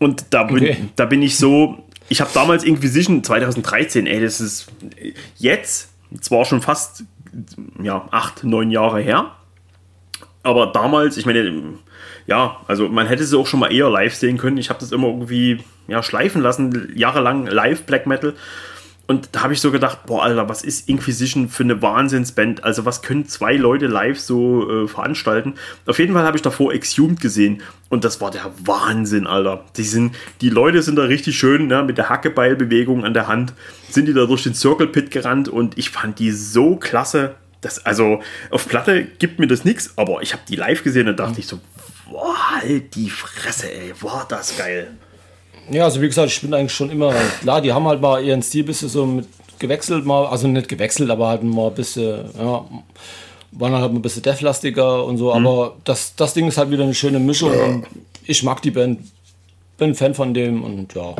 [0.00, 0.76] Und da bin, okay.
[0.96, 1.84] da bin ich so.
[2.08, 4.68] Ich habe damals Inquisition 2013, ey, das ist
[5.36, 5.90] jetzt
[6.20, 7.04] zwar schon fast
[7.82, 9.32] ja, acht, neun Jahre her.
[10.42, 11.74] Aber damals, ich meine,
[12.26, 14.58] ja, also man hätte sie auch schon mal eher live sehen können.
[14.58, 18.34] Ich habe das immer irgendwie ja, schleifen lassen, jahrelang live Black Metal.
[19.08, 22.64] Und da habe ich so gedacht, boah, Alter, was ist Inquisition für eine Wahnsinnsband?
[22.64, 25.54] Also, was können zwei Leute live so äh, veranstalten?
[25.86, 29.64] Auf jeden Fall habe ich davor Exhumed gesehen und das war der Wahnsinn, Alter.
[29.76, 33.52] Die, sind, die Leute sind da richtig schön, ne, mit der Hackebeilbewegung an der Hand,
[33.88, 37.36] sind die da durch den Circle Pit gerannt und ich fand die so klasse.
[37.60, 41.20] Das, also, auf Platte gibt mir das nichts, aber ich habe die live gesehen und
[41.20, 41.38] dachte mhm.
[41.38, 41.60] ich so,
[42.10, 44.96] boah, halt die Fresse, ey, war das geil.
[45.70, 48.42] Ja, also wie gesagt, ich bin eigentlich schon immer, klar, die haben halt mal ihren
[48.42, 49.26] Stil ein bisschen so mit
[49.58, 52.64] gewechselt, mal, also nicht gewechselt, aber halt mal ein bisschen, ja,
[53.52, 55.46] waren halt ein bisschen deathlastiger und so, mhm.
[55.46, 57.64] aber das, das Ding ist halt wieder eine schöne Mischung ja.
[57.64, 57.86] und
[58.24, 59.00] ich mag die Band,
[59.78, 61.14] bin Fan von dem und ja.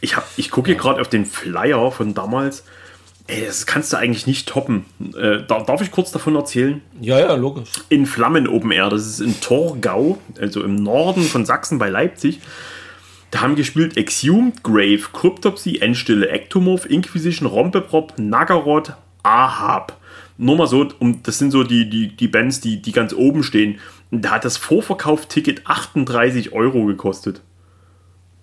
[0.00, 2.64] Ich, ich gucke hier gerade auf den Flyer von damals
[3.28, 4.84] Ey, das kannst du eigentlich nicht toppen.
[5.16, 6.82] Äh, darf ich kurz davon erzählen?
[7.00, 7.70] Ja, ja, logisch.
[7.88, 12.40] In Flammen Open Air, das ist in Torgau, also im Norden von Sachsen bei Leipzig.
[13.30, 18.92] Da haben gespielt Exhumed, Grave, Cryptopsy, Endstille, Ectomorph, Inquisition, Rompeprop, Nagaroth,
[19.22, 19.98] Ahab.
[20.36, 23.42] Nur mal so, um, das sind so die, die, die Bands, die, die ganz oben
[23.42, 23.78] stehen.
[24.10, 27.40] Und da hat das Vorverkaufticket 38 Euro gekostet.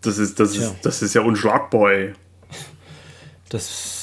[0.01, 2.13] Das ist, das ist, das ist ja unschlagbar, ey.
[3.49, 3.98] Das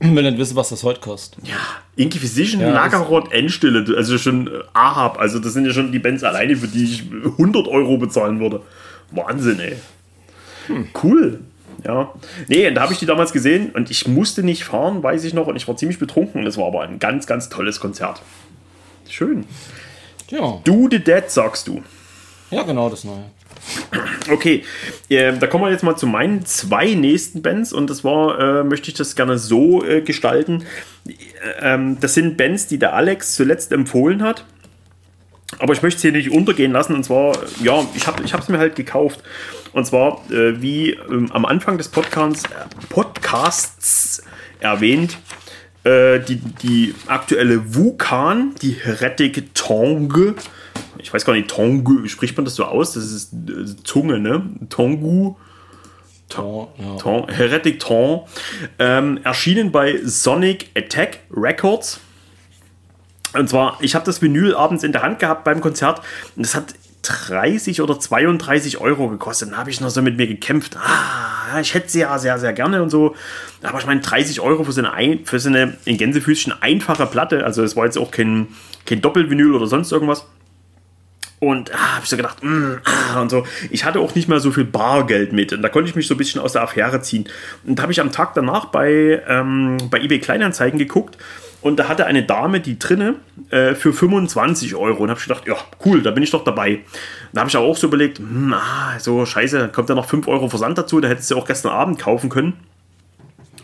[0.00, 1.46] will nicht wissen, was das heute kostet.
[1.46, 1.56] Ja,
[1.96, 6.24] Inquisition, ja, Nagaroth, Endstille, also schon äh, Ahab, also das sind ja schon die Bands
[6.24, 8.62] alleine, für die ich 100 Euro bezahlen würde.
[9.10, 9.76] Wahnsinn, ey.
[10.66, 10.88] Hm.
[11.02, 11.40] Cool.
[11.84, 12.12] Ja.
[12.48, 15.46] Nee, da habe ich die damals gesehen und ich musste nicht fahren, weiß ich noch,
[15.46, 16.44] und ich war ziemlich betrunken.
[16.44, 18.22] Das war aber ein ganz, ganz tolles Konzert.
[19.08, 19.44] Schön.
[20.30, 20.60] Ja.
[20.64, 21.82] Do the Dead, sagst du.
[22.50, 23.24] Ja, genau, das Neue.
[24.30, 24.64] Okay,
[25.08, 28.64] äh, da kommen wir jetzt mal zu meinen zwei nächsten Bands und das war, äh,
[28.64, 30.64] möchte ich das gerne so äh, gestalten.
[31.60, 34.44] Ähm, das sind Bands, die der Alex zuletzt empfohlen hat.
[35.58, 38.58] Aber ich möchte es hier nicht untergehen lassen und zwar, ja, ich habe es mir
[38.58, 39.22] halt gekauft.
[39.72, 42.44] Und zwar, äh, wie ähm, am Anfang des Podcasts,
[42.88, 44.22] Podcasts
[44.58, 45.18] erwähnt,
[45.84, 50.34] äh, die, die aktuelle Vulkan, die Heretic Tongue
[50.98, 52.92] ich weiß gar nicht, Tongu, spricht man das so aus?
[52.92, 54.48] Das ist äh, Zunge, ne?
[54.68, 55.36] Tongu.
[56.28, 56.96] Ton, ja.
[56.96, 58.22] Ton, Heretic Ton.
[58.78, 62.00] Ähm, erschienen bei Sonic Attack Records.
[63.32, 66.00] Und zwar, ich habe das Vinyl abends in der Hand gehabt beim Konzert
[66.36, 69.50] und das hat 30 oder 32 Euro gekostet.
[69.50, 70.76] Dann habe ich noch so mit mir gekämpft.
[70.76, 73.14] Ah, ich hätte sie ja sehr, sehr gerne und so.
[73.62, 77.44] Aber ich meine, 30 Euro für so eine, für so eine in Gänsefüßchen einfache Platte.
[77.44, 78.48] Also, es war jetzt auch kein,
[78.84, 80.26] kein Doppelvinyl oder sonst irgendwas.
[81.38, 83.46] Und ah, habe ich so gedacht, mm, ah, und so.
[83.70, 85.52] Ich hatte auch nicht mehr so viel Bargeld mit.
[85.52, 87.28] Und da konnte ich mich so ein bisschen aus der Affäre ziehen.
[87.64, 91.18] Und da habe ich am Tag danach bei, ähm, bei eBay Kleinanzeigen geguckt.
[91.60, 93.16] Und da hatte eine Dame die drinne
[93.50, 95.02] äh, für 25 Euro.
[95.02, 96.80] Und habe ich gedacht, ja, cool, da bin ich doch dabei.
[97.32, 100.28] Da habe ich aber auch so überlegt, mm, ah, so scheiße, kommt da noch 5
[100.28, 101.00] Euro Versand dazu.
[101.00, 102.54] Da hättest du auch gestern Abend kaufen können.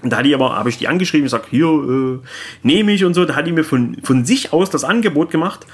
[0.03, 2.19] Und da hat die aber, habe ich die angeschrieben, ich sage, hier, äh,
[2.62, 3.24] nehme ich und so.
[3.24, 5.66] Da hat die mir von, von sich aus das Angebot gemacht.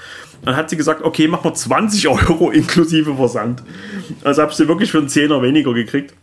[0.43, 3.63] Dann hat sie gesagt, okay, mach mal 20 Euro inklusive Versand.
[4.23, 6.13] Also habe ich sie wirklich für einen Zehner weniger gekriegt.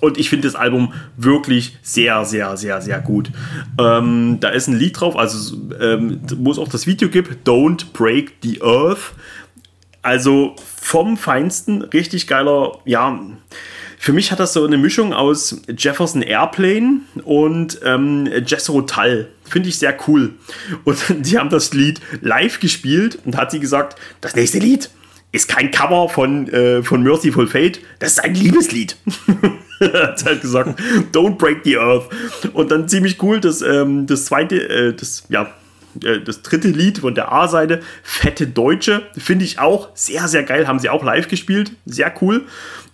[0.00, 3.30] Und ich finde das Album wirklich sehr, sehr, sehr, sehr gut.
[3.78, 7.92] Ähm, da ist ein Lied drauf, also ähm, wo es auch das Video gibt, Don't
[7.92, 9.12] Break the Earth.
[10.02, 13.20] Also vom Feinsten, richtig geiler, ja,
[14.02, 19.28] für mich hat das so eine Mischung aus Jefferson Airplane und ähm, Jethro Tull.
[19.44, 20.34] Finde ich sehr cool.
[20.82, 24.90] Und die haben das Lied live gespielt und hat sie gesagt, das nächste Lied
[25.30, 28.96] ist kein Cover von, äh, von Merciful Fate, das ist ein Liebeslied.
[29.80, 30.80] hat halt gesagt,
[31.12, 32.08] Don't Break the Earth.
[32.54, 35.54] Und dann ziemlich cool, dass ähm, das zweite, äh, das, ja,
[36.02, 40.66] äh, das dritte Lied von der A-Seite, Fette Deutsche, finde ich auch sehr, sehr geil.
[40.66, 41.70] Haben sie auch live gespielt.
[41.86, 42.46] Sehr cool.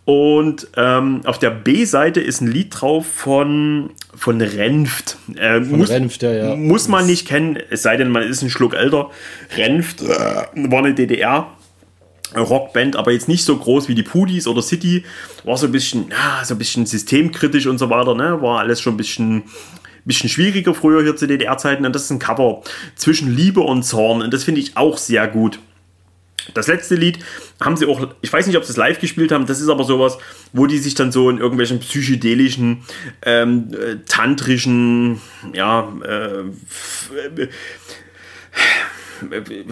[0.08, 5.18] Und ähm, auf der B-Seite ist ein Lied drauf von, von Renft.
[5.36, 6.56] Äh, von muss, Renft, ja, ja.
[6.56, 9.10] Muss man nicht kennen, es sei denn, man ist ein Schluck älter.
[9.54, 11.48] Renft äh, war eine DDR.
[12.34, 15.04] Rockband, aber jetzt nicht so groß wie die Pudis oder City,
[15.44, 18.40] war so ein bisschen, ja, so ein bisschen systemkritisch und so weiter, ne?
[18.40, 19.42] War alles schon ein bisschen,
[20.06, 22.62] bisschen schwieriger früher hier zu DDR-Zeiten und das ist ein Cover
[22.96, 25.58] zwischen Liebe und Zorn und das finde ich auch sehr gut.
[26.54, 27.18] Das letzte Lied
[27.60, 29.84] haben sie auch, ich weiß nicht, ob sie es live gespielt haben, das ist aber
[29.84, 30.18] sowas,
[30.52, 32.84] wo die sich dann so in irgendwelchen psychedelischen,
[33.22, 35.20] ähm, äh, tantrischen,
[35.52, 36.44] ja, äh,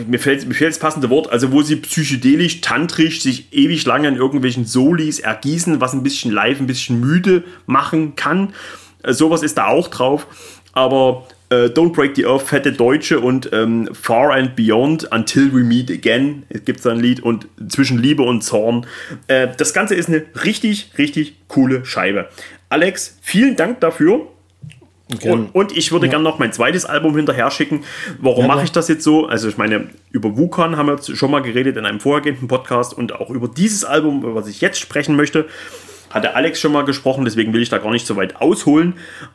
[0.07, 4.17] mir fällt, mir das passende Wort, also wo sie psychedelisch, tantrisch sich ewig lange in
[4.17, 8.55] irgendwelchen Solis ergießen, was ein bisschen live, ein bisschen müde machen kann.
[9.03, 10.27] Äh, sowas ist da auch drauf.
[10.73, 15.65] Aber äh, Don't Break the Earth, Fette Deutsche und ähm, Far and Beyond, Until We
[15.65, 18.87] Meet Again, gibt es ein Lied und zwischen Liebe und Zorn.
[19.29, 22.29] Äh, das Ganze ist eine richtig, richtig coole Scheibe.
[22.69, 24.27] Alex, vielen Dank dafür.
[25.15, 25.31] Okay.
[25.31, 26.11] Und, und, ich würde ja.
[26.11, 27.85] gerne noch mein zweites Album hinterher schicken.
[28.19, 29.27] Warum ja, mache ich das jetzt so?
[29.27, 33.13] Also ich meine, über Wukan haben wir schon mal geredet in einem vorhergehenden Podcast und
[33.13, 35.47] auch über dieses Album, über was ich jetzt sprechen möchte
[36.17, 38.95] hat der Alex schon mal gesprochen, deswegen will ich da gar nicht so weit ausholen.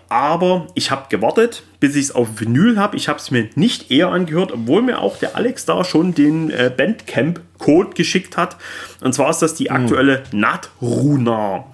[0.10, 2.98] Aber ich habe gewartet, bis ich es auf Vinyl habe.
[2.98, 6.50] Ich habe es mir nicht eher angehört, obwohl mir auch der Alex da schon den
[6.50, 8.58] äh, Bandcamp-Code geschickt hat.
[9.00, 9.76] Und zwar ist das die hm.
[9.76, 10.40] aktuelle mhm.
[10.40, 11.66] Natruna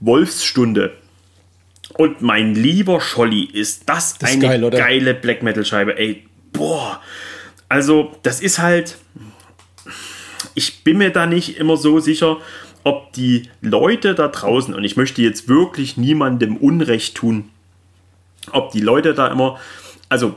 [0.00, 0.92] Wolfsstunde.
[1.96, 5.96] Und mein lieber Scholli, ist das, das eine geil, geile Black Metal-Scheibe.
[5.96, 7.00] Ey, boah.
[7.68, 8.96] Also, das ist halt.
[10.54, 12.38] Ich bin mir da nicht immer so sicher,
[12.84, 17.48] ob die Leute da draußen, und ich möchte jetzt wirklich niemandem Unrecht tun,
[18.52, 19.58] ob die Leute da immer,
[20.08, 20.34] also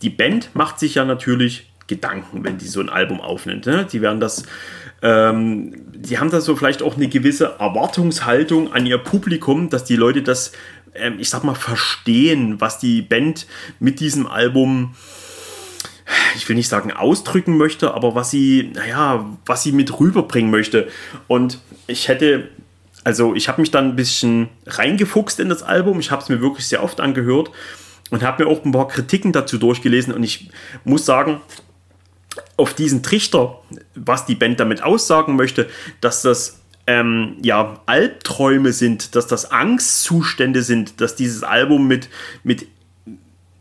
[0.00, 3.66] die Band macht sich ja natürlich Gedanken, wenn die so ein Album aufnimmt.
[3.66, 3.86] Ne?
[3.92, 4.44] Die werden das,
[5.02, 9.96] ähm, die haben da so vielleicht auch eine gewisse Erwartungshaltung an ihr Publikum, dass die
[9.96, 10.52] Leute das,
[10.94, 13.46] ähm, ich sag mal, verstehen, was die Band
[13.78, 15.21] mit diesem Album äh,
[16.36, 20.88] ich will nicht sagen ausdrücken möchte, aber was sie, naja, was sie mit rüberbringen möchte.
[21.28, 22.48] Und ich hätte,
[23.04, 26.00] also ich habe mich dann ein bisschen reingefuchst in das Album.
[26.00, 27.50] Ich habe es mir wirklich sehr oft angehört
[28.10, 30.12] und habe mir auch ein paar Kritiken dazu durchgelesen.
[30.12, 30.50] Und ich
[30.84, 31.40] muss sagen,
[32.56, 33.60] auf diesen Trichter,
[33.94, 35.68] was die Band damit aussagen möchte,
[36.00, 42.08] dass das ähm, ja, Albträume sind, dass das Angstzustände sind, dass dieses Album mit,
[42.42, 42.66] mit,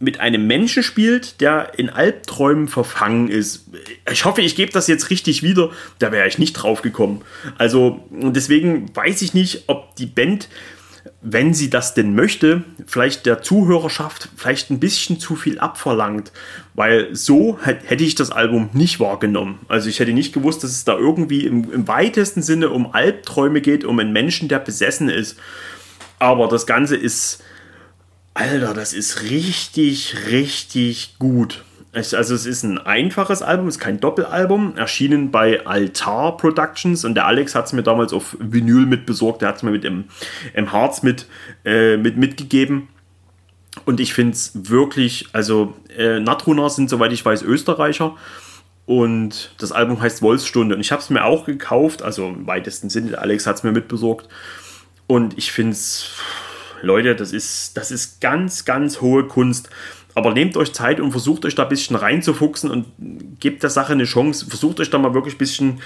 [0.02, 3.66] mit einem Menschen spielt, der in Albträumen verfangen ist.
[4.12, 5.70] Ich hoffe, ich gebe das jetzt richtig wieder.
[6.00, 7.22] Da wäre ich nicht drauf gekommen.
[7.58, 10.50] Also deswegen weiß ich nicht, ob die Band
[11.22, 16.32] wenn sie das denn möchte, vielleicht der Zuhörerschaft vielleicht ein bisschen zu viel abverlangt,
[16.74, 19.60] weil so hätte ich das Album nicht wahrgenommen.
[19.68, 23.62] Also ich hätte nicht gewusst, dass es da irgendwie im, im weitesten Sinne um Albträume
[23.62, 25.38] geht, um einen Menschen, der besessen ist.
[26.20, 27.44] Aber das Ganze ist,
[28.34, 31.64] Alter, das ist richtig, richtig gut.
[31.94, 37.16] Also es ist ein einfaches Album, es ist kein Doppelalbum, erschienen bei Altar Productions und
[37.16, 39.84] der Alex hat es mir damals auf Vinyl mit besorgt, der hat es mir mit
[39.84, 40.06] im,
[40.54, 41.26] im Harz mit,
[41.66, 42.88] äh, mit mitgegeben.
[43.86, 48.16] Und ich finde es wirklich, also äh, Natruna sind, soweit ich weiß, Österreicher.
[48.86, 50.76] Und das Album heißt Wolfsstunde.
[50.76, 53.64] Und ich habe es mir auch gekauft, also im weitesten Sinne, der Alex hat es
[53.64, 54.28] mir mitbesorgt.
[55.08, 56.12] Und ich finde es,
[56.82, 59.70] Leute, das ist, das ist ganz, ganz hohe Kunst.
[60.14, 62.86] Aber nehmt euch Zeit und versucht euch da ein bisschen reinzufuchsen und
[63.40, 64.46] gebt der Sache eine Chance.
[64.48, 65.82] Versucht euch da mal wirklich ein bisschen,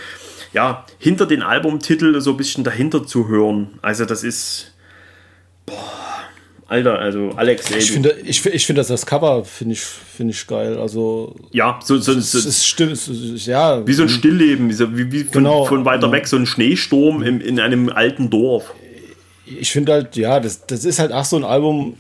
[0.54, 3.78] ja, hinter den Albumtitel so ein bisschen dahinter zu hören.
[3.84, 4.74] Also das ist,
[5.66, 6.06] boah,
[6.68, 10.48] Alter, also Alex, ey, Ich finde, ich, ich finde das, Cover finde ich, finde ich
[10.48, 10.80] geil.
[10.80, 14.98] Also ja, so, so, so es es ist, ja, wie so ein Stillleben, wie, so,
[14.98, 16.14] wie, wie von, genau, von weiter ja.
[16.14, 18.74] weg so ein Schneesturm in, in einem alten Dorf.
[19.46, 21.96] Ich finde halt, ja, das, das ist halt auch so ein Album,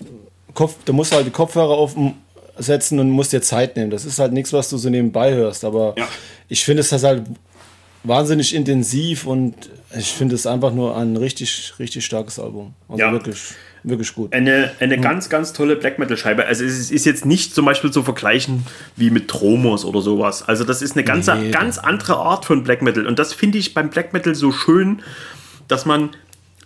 [0.54, 3.92] Kopf, da musst du halt die Kopfhörer aufsetzen und musst dir Zeit nehmen.
[3.92, 5.66] Das ist halt nichts, was du so nebenbei hörst.
[5.66, 6.08] Aber ja.
[6.48, 7.24] ich finde es halt
[8.04, 9.56] wahnsinnig intensiv und
[9.98, 12.74] ich finde es einfach nur ein richtig, richtig starkes Album.
[12.88, 13.12] Also ja.
[13.12, 13.54] wirklich,
[13.84, 14.34] wirklich gut.
[14.34, 15.02] Eine, eine mhm.
[15.02, 16.46] ganz, ganz tolle Black Metal Scheibe.
[16.46, 18.66] Also es ist jetzt nicht zum Beispiel zu vergleichen
[18.96, 20.44] wie mit Tromos oder sowas.
[20.44, 21.52] Also das ist eine ganz, nee.
[21.52, 23.06] ganz andere Art von Black Metal.
[23.08, 25.02] Und das finde ich beim Black Metal so schön,
[25.68, 26.12] dass man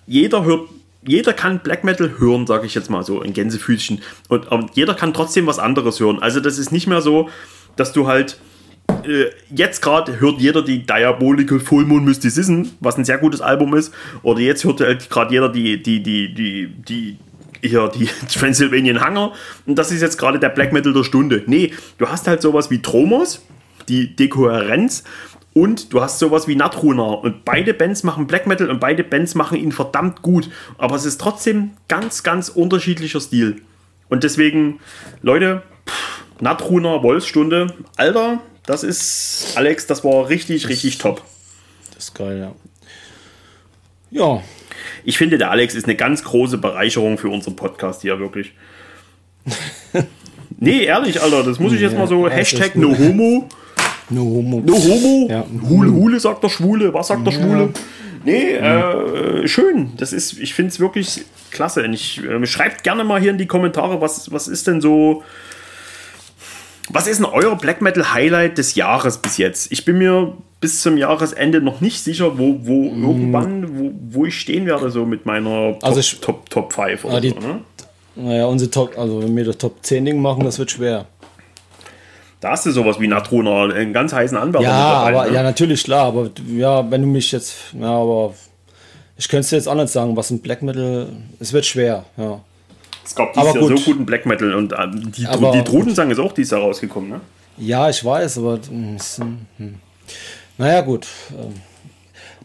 [0.10, 0.68] jeder hört
[1.06, 4.02] jeder kann Black Metal hören, sage ich jetzt mal so in Gänsefüßchen.
[4.28, 6.20] Und, und jeder kann trotzdem was anderes hören.
[6.22, 7.30] Also das ist nicht mehr so,
[7.78, 8.38] dass du halt
[9.06, 13.76] äh, jetzt gerade hört jeder die Diabolical Full Moon Mysticism, was ein sehr gutes Album
[13.76, 13.94] ist.
[14.24, 17.18] Oder jetzt hört halt gerade jeder die, die, die, die, die
[17.62, 19.34] hier die Transylvanian Hunger
[19.66, 21.44] und das ist jetzt gerade der Black Metal der Stunde.
[21.46, 23.46] Nee, du hast halt sowas wie Tromos,
[23.88, 25.04] die Dekohärenz
[25.60, 27.20] und du hast sowas wie Natruner.
[27.20, 30.50] Und beide Bands machen Black Metal und beide Bands machen ihn verdammt gut.
[30.78, 33.62] Aber es ist trotzdem ganz, ganz unterschiedlicher Stil.
[34.08, 34.80] Und deswegen,
[35.22, 35.64] Leute,
[36.40, 41.24] Natruner, Wolfsstunde, Alter, das ist, Alex, das war richtig, richtig top.
[41.94, 42.56] Das ist geil, ja.
[44.12, 44.44] Ja.
[45.04, 48.54] Ich finde, der Alex ist eine ganz große Bereicherung für unseren Podcast hier, wirklich.
[50.58, 53.50] nee, ehrlich, Alter, das muss ich jetzt mal so, ja, Hashtag no homo.
[54.10, 54.62] No homo.
[54.66, 55.28] No homo.
[55.30, 55.46] Ja.
[55.70, 56.94] Hule, Hule sagt der Schwule.
[56.94, 57.70] Was sagt der Schwule?
[58.24, 59.92] Nee, äh, schön.
[59.98, 61.86] Das ist, ich finde es wirklich klasse.
[61.88, 65.24] Ich, äh, schreibt gerne mal hier in die Kommentare, was, was ist denn so.
[66.92, 69.72] Was ist denn euer Black Metal Highlight des Jahres bis jetzt?
[69.72, 73.04] Ich bin mir bis zum Jahresende noch nicht sicher, wo, wo mm.
[73.04, 77.06] irgendwann, wo, wo ich stehen werde, so mit meiner Top, also ich, Top, Top 5
[77.06, 77.40] oder die, so.
[77.40, 77.62] Ne?
[78.16, 81.06] Naja, unsere Top, also wenn wir das Top 10 Ding machen, das wird schwer.
[82.40, 84.68] Da hast du sowas wie Natrona, einen ganz heißen Anwärter.
[84.68, 85.34] Ja, aber, ne?
[85.34, 86.06] ja, natürlich, klar.
[86.06, 88.34] Aber ja, wenn du mich jetzt, ja, aber
[89.18, 91.08] ich könnte es dir jetzt auch nicht sagen, was ein Black Metal,
[91.40, 92.40] es wird schwer, ja.
[93.04, 96.12] Es gab dieses aber Jahr so guten Black Metal und äh, die, aber, die Trudensang
[96.12, 97.22] ist auch dieses Jahr rausgekommen, ne?
[97.58, 98.98] Ja, ich weiß, aber hm,
[99.58, 99.76] hm.
[100.58, 101.08] naja, gut.
[101.32, 101.56] Ähm,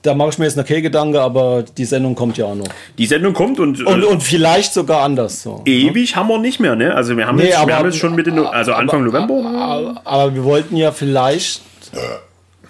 [0.04, 2.66] da mache ich mir jetzt noch keinen Gedanke, aber die Sendung kommt ja auch noch.
[2.98, 3.84] Die Sendung kommt und.
[3.84, 5.42] Und, äh, und vielleicht sogar anders.
[5.42, 5.62] So, ne?
[5.64, 6.16] ewig ne?
[6.16, 6.94] haben wir nicht mehr, ne?
[6.94, 9.26] Also wir haben, nee, jetzt, aber, wir haben jetzt schon Mitte, no also Anfang aber,
[9.26, 9.48] November.
[9.48, 11.62] Aber, aber, wir wollten ja vielleicht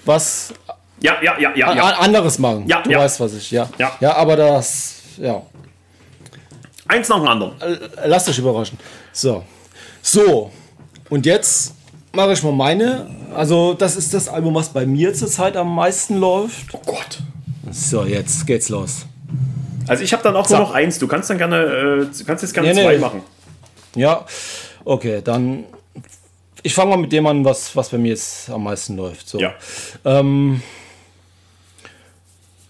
[0.04, 0.54] was
[1.00, 1.82] ja, ja, ja, ja, ja.
[1.98, 2.64] anderes machen.
[2.68, 3.00] Ja, du ja.
[3.00, 3.68] weißt, was ich, ja.
[3.78, 3.92] ja.
[4.00, 5.42] Ja, aber das, ja.
[6.86, 7.52] Eins nach dem anderen.
[8.06, 8.78] Lasst euch überraschen.
[9.12, 9.42] So.
[10.02, 10.50] So.
[11.10, 11.74] Und jetzt
[12.14, 13.06] mache ich mal meine.
[13.34, 16.72] Also, das ist das Album, was bei mir zurzeit am meisten läuft.
[16.72, 17.18] Oh Gott.
[17.70, 19.06] So, jetzt geht's los.
[19.86, 20.56] Also, ich habe dann auch so.
[20.56, 20.98] nur noch eins.
[20.98, 22.98] Du kannst dann gerne, äh, kannst jetzt gerne nee, zwei nee.
[22.98, 23.22] machen.
[23.96, 24.24] Ja,
[24.84, 25.64] okay, dann.
[26.62, 29.28] Ich fange mal mit dem an, was, was bei mir jetzt am meisten läuft.
[29.28, 29.38] So.
[29.38, 29.52] Ja.
[30.04, 30.62] Ähm,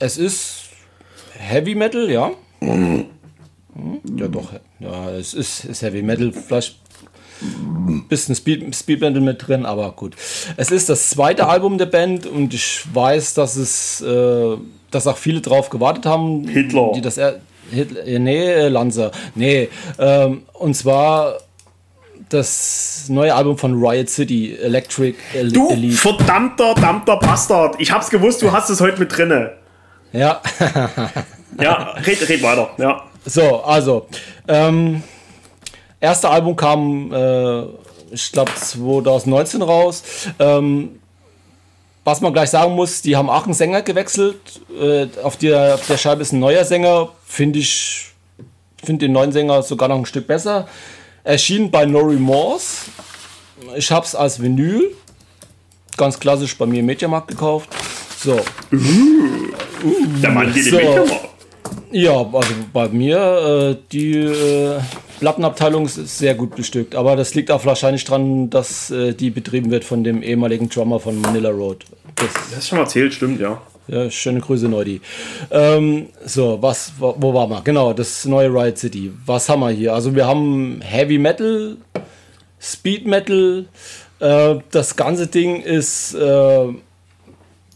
[0.00, 0.64] es ist
[1.38, 2.32] Heavy Metal, ja.
[2.60, 3.06] Mhm.
[4.16, 4.52] Ja, doch.
[4.80, 6.32] Ja, es ist, ist Heavy Metal.
[6.32, 6.76] Vielleicht
[8.08, 10.14] bisschen Speed, Speedbandel mit drin, aber gut.
[10.56, 14.56] Es ist das zweite Album der Band und ich weiß, dass es, äh,
[14.90, 16.46] dass auch viele drauf gewartet haben.
[16.48, 16.92] Hitler.
[16.94, 17.40] Die das er
[17.70, 19.10] Hitler, nee, Lanza.
[19.34, 19.68] Nee,
[19.98, 21.38] ähm, und zwar
[22.28, 25.96] das neue Album von Riot City, Electric El du Elite.
[25.96, 27.76] verdammter, verdammter Bastard.
[27.78, 29.52] Ich hab's gewusst, du hast es heute mit drinne.
[30.12, 30.40] Ja.
[31.60, 32.70] ja, red, red weiter.
[32.78, 33.02] Ja.
[33.24, 34.06] So, also.
[34.46, 35.02] Ähm,
[36.04, 37.62] erste Album kam, äh,
[38.12, 40.02] ich glaube, 2019 raus.
[40.38, 41.00] Ähm,
[42.04, 44.36] was man gleich sagen muss, die haben auch einen Sänger gewechselt.
[44.78, 47.08] Äh, auf, der, auf der Scheibe ist ein neuer Sänger.
[47.24, 48.12] Finde ich,
[48.82, 50.68] finde den neuen Sänger sogar noch ein Stück besser.
[51.24, 52.90] Erschien bei No Remorse.
[53.74, 54.94] Ich habe es als Vinyl.
[55.96, 57.70] Ganz klassisch bei mir im Mediamarkt gekauft.
[58.18, 58.34] So.
[58.72, 60.78] Uh, der Mann geht so.
[60.78, 61.28] im Mediamarkt.
[61.90, 64.80] Ja, also bei mir, äh, die äh,
[65.20, 66.94] Plattenabteilung ist sehr gut bestückt.
[66.94, 71.00] Aber das liegt auch wahrscheinlich daran, dass äh, die betrieben wird von dem ehemaligen Drummer
[71.00, 71.84] von Manila Road.
[72.16, 73.60] Das, das ist schon erzählt, stimmt, ja.
[73.86, 75.00] Ja, schöne Grüße, Neudi.
[75.50, 77.60] Ähm, so, was, wo, wo waren wir?
[77.62, 79.12] Genau, das neue Riot City.
[79.26, 79.92] Was haben wir hier?
[79.92, 81.76] Also wir haben Heavy Metal,
[82.58, 83.66] Speed Metal.
[84.20, 86.68] Äh, das ganze Ding ist äh,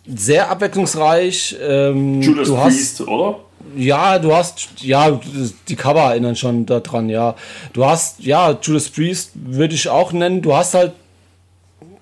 [0.06, 1.56] sehr abwechslungsreich.
[1.60, 3.40] Ähm, Judas Priest, oder?
[3.76, 5.20] Ja, du hast, ja,
[5.68, 7.34] die Cover erinnern schon daran, ja.
[7.72, 10.42] Du hast, ja, Judas Priest würde ich auch nennen.
[10.42, 10.92] Du hast halt,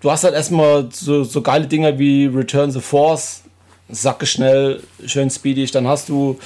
[0.00, 3.42] du hast halt erstmal so, so geile Dinger wie Return the Force,
[3.88, 5.70] sacke schnell, schön speedig.
[5.72, 6.38] Dann hast du,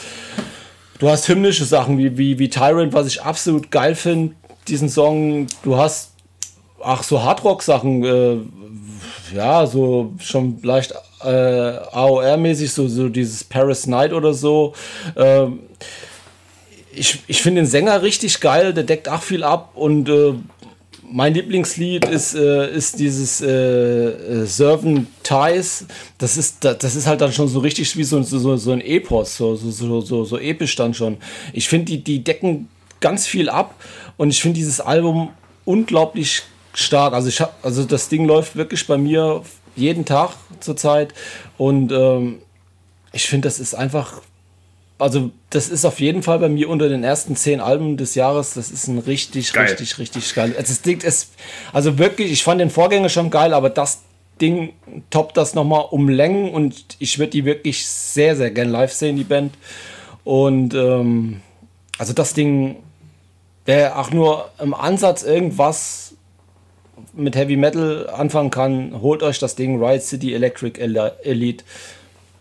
[0.99, 4.35] du hast hymnische Sachen wie, wie, wie Tyrant, was ich absolut geil finde,
[4.69, 5.47] diesen Song.
[5.63, 6.13] Du hast,
[6.83, 8.37] ach, so Hardrock-Sachen, äh,
[9.35, 10.95] ja, so schon leicht
[11.25, 14.75] äh, AOR-mäßig, so, so dieses Paris Night oder so.
[15.17, 15.61] Ähm,
[16.93, 20.35] ich ich finde den Sänger richtig geil, der deckt auch viel ab und äh,
[21.13, 25.87] mein Lieblingslied ist, äh, ist dieses äh, äh, Servant Ties.
[26.19, 29.37] Das ist, das ist halt dann schon so richtig wie so, so, so ein Epos,
[29.37, 31.17] so, so, so, so episch dann schon.
[31.53, 32.69] Ich finde, die, die decken
[33.01, 33.75] ganz viel ab
[34.17, 35.31] und ich finde dieses Album
[35.65, 36.43] unglaublich
[36.75, 37.13] stark.
[37.13, 39.43] Also, ich hab, also das Ding läuft wirklich bei mir
[39.77, 40.31] jeden Tag
[40.61, 41.15] zurzeit.
[41.59, 42.39] Und ähm,
[43.13, 44.21] ich finde, das ist einfach.
[44.99, 48.53] Also, das ist auf jeden Fall bei mir unter den ersten zehn Alben des Jahres.
[48.53, 49.67] Das ist ein richtig, geil.
[49.67, 50.55] richtig, richtig geil.
[50.59, 51.33] Also, Ding ist,
[51.73, 54.03] also wirklich, ich fand den Vorgänger schon geil, aber das
[54.41, 54.75] Ding
[55.11, 59.17] toppt das nochmal um Längen und ich würde die wirklich sehr, sehr gern live sehen,
[59.17, 59.55] die Band.
[60.25, 61.41] Und ähm,
[61.99, 62.77] also das Ding,
[63.67, 66.10] wer auch nur im Ansatz irgendwas
[67.15, 71.65] mit Heavy Metal anfangen kann, holt euch das Ding Riot City Electric Elite.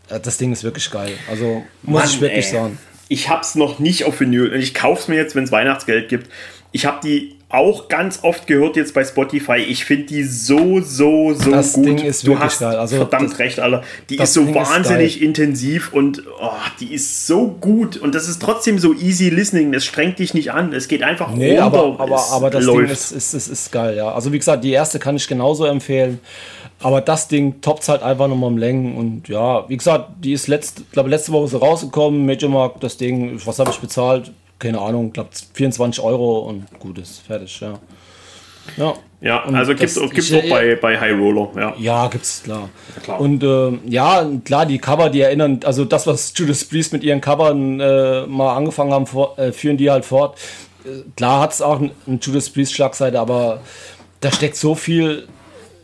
[0.07, 1.14] Das Ding ist wirklich geil.
[1.30, 2.52] Also muss Mann, ich wirklich ey.
[2.52, 2.80] sagen.
[3.07, 4.53] Ich hab's noch nicht auf Vinyl.
[4.56, 6.30] Ich kauf's mir jetzt, wenn es Weihnachtsgeld gibt.
[6.72, 9.58] Ich habe die auch ganz oft gehört jetzt bei Spotify.
[9.58, 11.86] Ich finde die so, so, so das gut.
[11.86, 12.76] Ding ist du hast geil.
[12.76, 13.82] Also verdammt das, recht, Alter.
[14.08, 17.98] Die ist so Ding wahnsinnig ist intensiv und oh, die ist so gut.
[17.98, 19.74] Und das ist trotzdem so easy listening.
[19.74, 20.74] Es strengt dich nicht an.
[20.74, 21.80] Es geht einfach nee, runter.
[21.80, 22.82] Aber, aber, aber das läuft.
[22.82, 24.12] Ding ist, ist, ist, ist geil, ja.
[24.12, 26.20] Also wie gesagt, die erste kann ich genauso empfehlen.
[26.82, 28.96] Aber das Ding toppt halt einfach nochmal im Längen.
[28.96, 32.28] Und ja, wie gesagt, die ist letzte, glaube letzte Woche so rausgekommen.
[32.28, 34.32] Major Mark, das Ding, was habe ich bezahlt?
[34.60, 37.80] Keine Ahnung, glaube 24 Euro und gut ist, fertig, ja.
[38.77, 41.73] Ja, ja also gibt es auch bei, bei High Roller, ja.
[41.77, 42.69] Ja, gibt's, klar.
[42.95, 43.22] Ja, klar.
[43.22, 47.22] Und äh, ja, klar, die Cover, die erinnern, also das, was Judas Priest mit ihren
[47.22, 50.38] Covern äh, mal angefangen haben, vor, äh, führen die halt fort.
[50.86, 53.61] Äh, klar hat es auch eine ein Judas Priest Schlagseite, aber
[54.19, 55.27] da steckt so viel,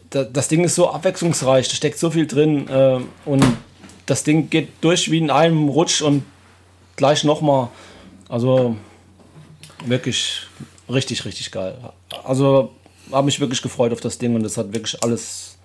[0.09, 3.43] da, das Ding ist so abwechslungsreich, da steckt so viel drin äh, und
[4.05, 6.23] das Ding geht durch wie in einem Rutsch und
[6.95, 7.69] gleich nochmal.
[8.29, 8.75] Also
[9.85, 10.47] wirklich
[10.89, 11.77] richtig, richtig geil.
[12.23, 12.71] Also
[13.11, 15.57] habe mich wirklich gefreut auf das Ding und es hat wirklich alles,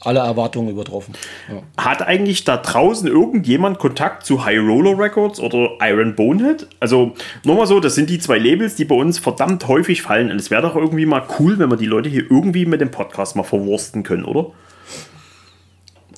[0.00, 1.14] alle Erwartungen übertroffen.
[1.48, 1.62] Ja.
[1.84, 6.66] Hat eigentlich da draußen irgendjemand Kontakt zu High Roller Records oder Iron Bonehead?
[6.80, 7.12] Also
[7.44, 10.30] nur mal so, das sind die zwei Labels, die bei uns verdammt häufig fallen.
[10.30, 12.90] Und es wäre doch irgendwie mal cool, wenn wir die Leute hier irgendwie mit dem
[12.90, 14.50] Podcast mal verwursten können, oder?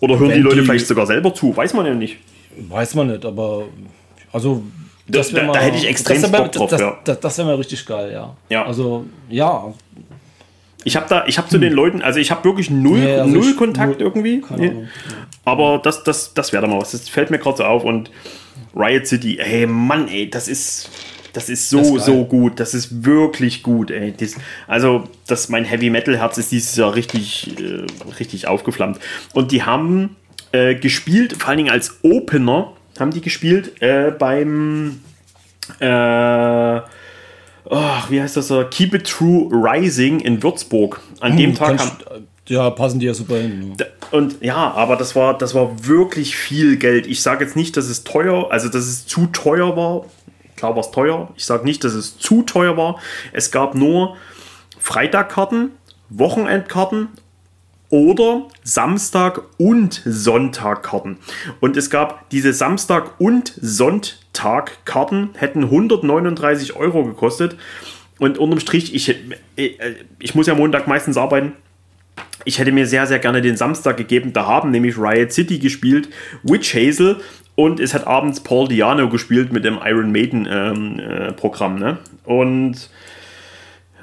[0.01, 1.57] Oder hören wenn die Leute die, vielleicht sogar selber zu?
[1.57, 2.19] Weiß man ja nicht.
[2.57, 3.65] Weiß man nicht, aber
[4.33, 4.63] also
[5.07, 6.71] das da, mal, da, hätte ich extrem das Bock drauf.
[6.71, 6.99] Das, ja.
[7.05, 8.35] das, das wäre mal richtig geil, ja.
[8.49, 8.65] ja.
[8.65, 9.75] Also, ja.
[10.85, 11.63] Ich habe da, ich habe zu hm.
[11.63, 14.43] den Leuten, also ich habe wirklich null, nee, also null Kontakt null, irgendwie.
[14.49, 14.89] Ahnung,
[15.45, 16.93] Aber das, das, das wäre da mal was.
[16.93, 17.85] Das fällt mir gerade so auf.
[17.85, 18.11] Und
[18.75, 20.91] Riot City, ey, Mann, ey, das ist,
[21.33, 22.61] das ist so, das ist so gut.
[22.61, 24.15] Das ist wirklich gut, ey.
[24.17, 24.37] Das,
[24.67, 27.87] also, das, mein Heavy Metal Herz ist dieses Jahr richtig, äh,
[28.19, 29.01] richtig aufgeflammt.
[29.33, 30.17] Und die haben
[30.53, 35.01] äh, gespielt, vor allen Dingen als Opener haben die gespielt äh, beim
[35.81, 36.81] äh,
[37.65, 38.53] oh, wie heißt das?
[38.71, 41.01] Keep It True Rising in Würzburg.
[41.21, 43.75] An hm, dem Tag haben, ja, passen die ja super hin.
[44.11, 47.07] Und ja, aber das war, das war wirklich viel Geld.
[47.07, 50.05] Ich sage jetzt nicht, dass es teuer, also dass es zu teuer war.
[50.57, 51.33] Klar war es teuer.
[51.37, 53.01] Ich sage nicht, dass es zu teuer war.
[53.33, 54.17] Es gab nur
[54.79, 55.71] Freitagkarten,
[56.11, 57.09] Wochenendkarten
[57.95, 61.19] oder Samstag und Sonntag-Karten.
[61.61, 67.57] Und es gab diese Samstag- und Sonntag-Karten, hätten 139 Euro gekostet.
[68.19, 69.15] Und unterm Strich, ich,
[69.55, 69.79] ich,
[70.19, 71.53] ich muss ja Montag meistens arbeiten.
[72.45, 74.33] Ich hätte mir sehr, sehr gerne den Samstag gegeben.
[74.33, 76.09] Da haben nämlich Riot City gespielt,
[76.43, 77.21] Witch Hazel
[77.55, 81.79] und es hat abends Paul Diano gespielt mit dem Iron Maiden ähm, äh, Programm.
[81.79, 81.99] Ne?
[82.25, 82.91] Und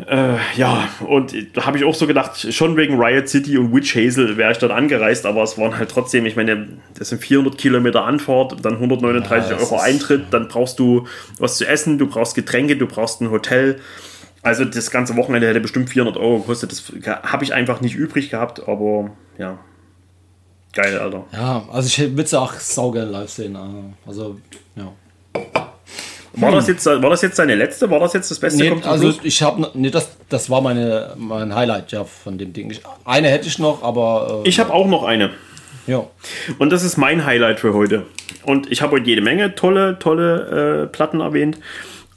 [0.07, 3.95] äh, ja, und da habe ich auch so gedacht, schon wegen Riot City und Witch
[3.95, 7.57] Hazel wäre ich dort angereist, aber es waren halt trotzdem, ich meine, das sind 400
[7.57, 11.07] Kilometer Anfahrt, dann 139 ja, Euro Eintritt, dann brauchst du
[11.39, 13.79] was zu essen, du brauchst Getränke, du brauchst ein Hotel.
[14.43, 16.71] Also das ganze Wochenende hätte bestimmt 400 Euro gekostet.
[16.71, 19.59] Das habe ich einfach nicht übrig gehabt, aber ja,
[20.73, 21.25] geil, Alter.
[21.31, 23.55] Ja, also ich würde es auch saugern live sehen.
[24.05, 24.39] Also,
[24.75, 24.91] ja.
[26.33, 27.89] War, das jetzt, war das jetzt seine letzte?
[27.89, 28.63] War das jetzt das Beste?
[28.63, 32.71] Nee, also ich habe, nee, das, das war meine, mein Highlight ja von dem Ding.
[32.71, 34.41] Ich, eine hätte ich noch, aber.
[34.45, 35.31] Äh, ich habe auch noch eine.
[35.87, 36.05] Ja.
[36.57, 38.05] Und das ist mein Highlight für heute.
[38.43, 41.57] Und ich habe heute jede Menge tolle, tolle äh, Platten erwähnt.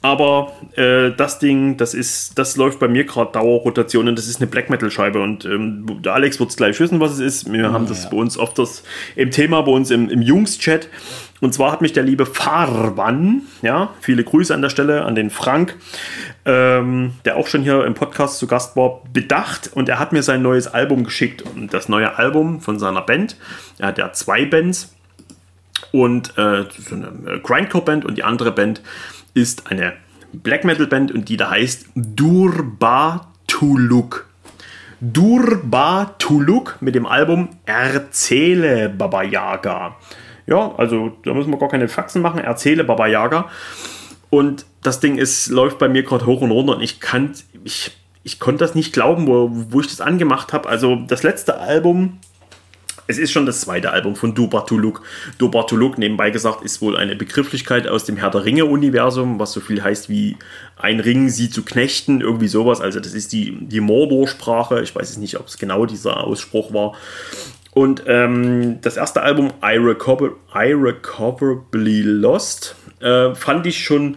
[0.05, 4.39] Aber äh, das Ding, das ist, das läuft bei mir gerade Dauerrotation und das ist
[4.39, 5.19] eine Black Metal Scheibe.
[5.19, 7.51] Und ähm, der Alex wird es gleich wissen, was es ist.
[7.51, 8.09] Wir ja, haben das ja.
[8.11, 8.83] bei uns oft das
[9.15, 10.89] im Thema bei uns im, im Jungs-Chat.
[11.41, 15.29] Und zwar hat mich der liebe Farban, ja, viele Grüße an der Stelle an den
[15.29, 15.75] Frank,
[16.45, 20.23] ähm, der auch schon hier im Podcast zu Gast war, bedacht und er hat mir
[20.23, 21.41] sein neues Album geschickt.
[21.41, 23.35] Und das neue Album von seiner Band,
[23.79, 24.95] er hat ja zwei Bands
[25.91, 28.81] und äh, so eine Grindcore-Band und die andere Band
[29.33, 29.93] ist eine
[30.31, 34.25] Black Metal Band und die da heißt Durba Tuluk.
[35.01, 39.97] Durba Tuluk mit dem Album Erzähle Baba Yaga.
[40.47, 42.39] Ja, also da müssen wir gar keine Faxen machen.
[42.39, 43.49] Erzähle Baba Yaga.
[44.29, 47.91] Und das Ding ist, läuft bei mir gerade hoch und runter und ich kann, ich,
[48.23, 50.67] ich konnte das nicht glauben, wo, wo ich das angemacht habe.
[50.67, 52.19] Also das letzte Album
[53.07, 55.03] es ist schon das zweite Album von Dubartuluk.
[55.37, 59.83] Dubartuluk, nebenbei gesagt, ist wohl eine Begrifflichkeit aus dem Herr der Ringe-Universum, was so viel
[59.83, 60.37] heißt wie
[60.77, 62.81] ein Ring, sie zu knechten, irgendwie sowas.
[62.81, 64.81] Also, das ist die, die Mordor-Sprache.
[64.81, 66.93] Ich weiß jetzt nicht, ob es genau dieser Ausspruch war.
[67.75, 74.15] Und ähm, das erste Album, Irrecover Irrecoverably Lost, äh, fand ich schon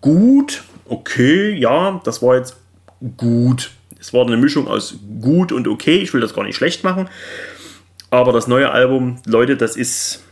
[0.00, 0.64] gut.
[0.86, 2.56] Okay, ja, das war jetzt
[3.18, 3.72] gut.
[4.00, 5.98] Es war eine Mischung aus gut und okay.
[5.98, 7.10] Ich will das gar nicht schlecht machen.
[8.08, 10.24] Aber das neue Album, Leute, das ist,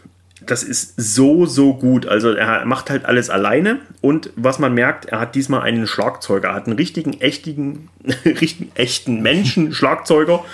[0.47, 2.07] das ist so, so gut.
[2.07, 6.49] Also er macht halt alles alleine und was man merkt, er hat diesmal einen Schlagzeuger,
[6.49, 7.89] er hat einen richtigen, echten,
[8.25, 10.45] richtigen, echten Menschen, Schlagzeuger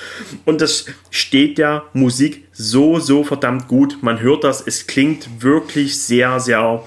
[0.45, 4.03] und das steht der Musik so, so verdammt gut.
[4.03, 6.83] Man hört das, es klingt wirklich sehr, sehr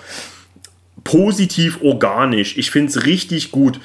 [1.03, 2.57] positiv organisch.
[2.57, 3.79] Ich finde es richtig gut.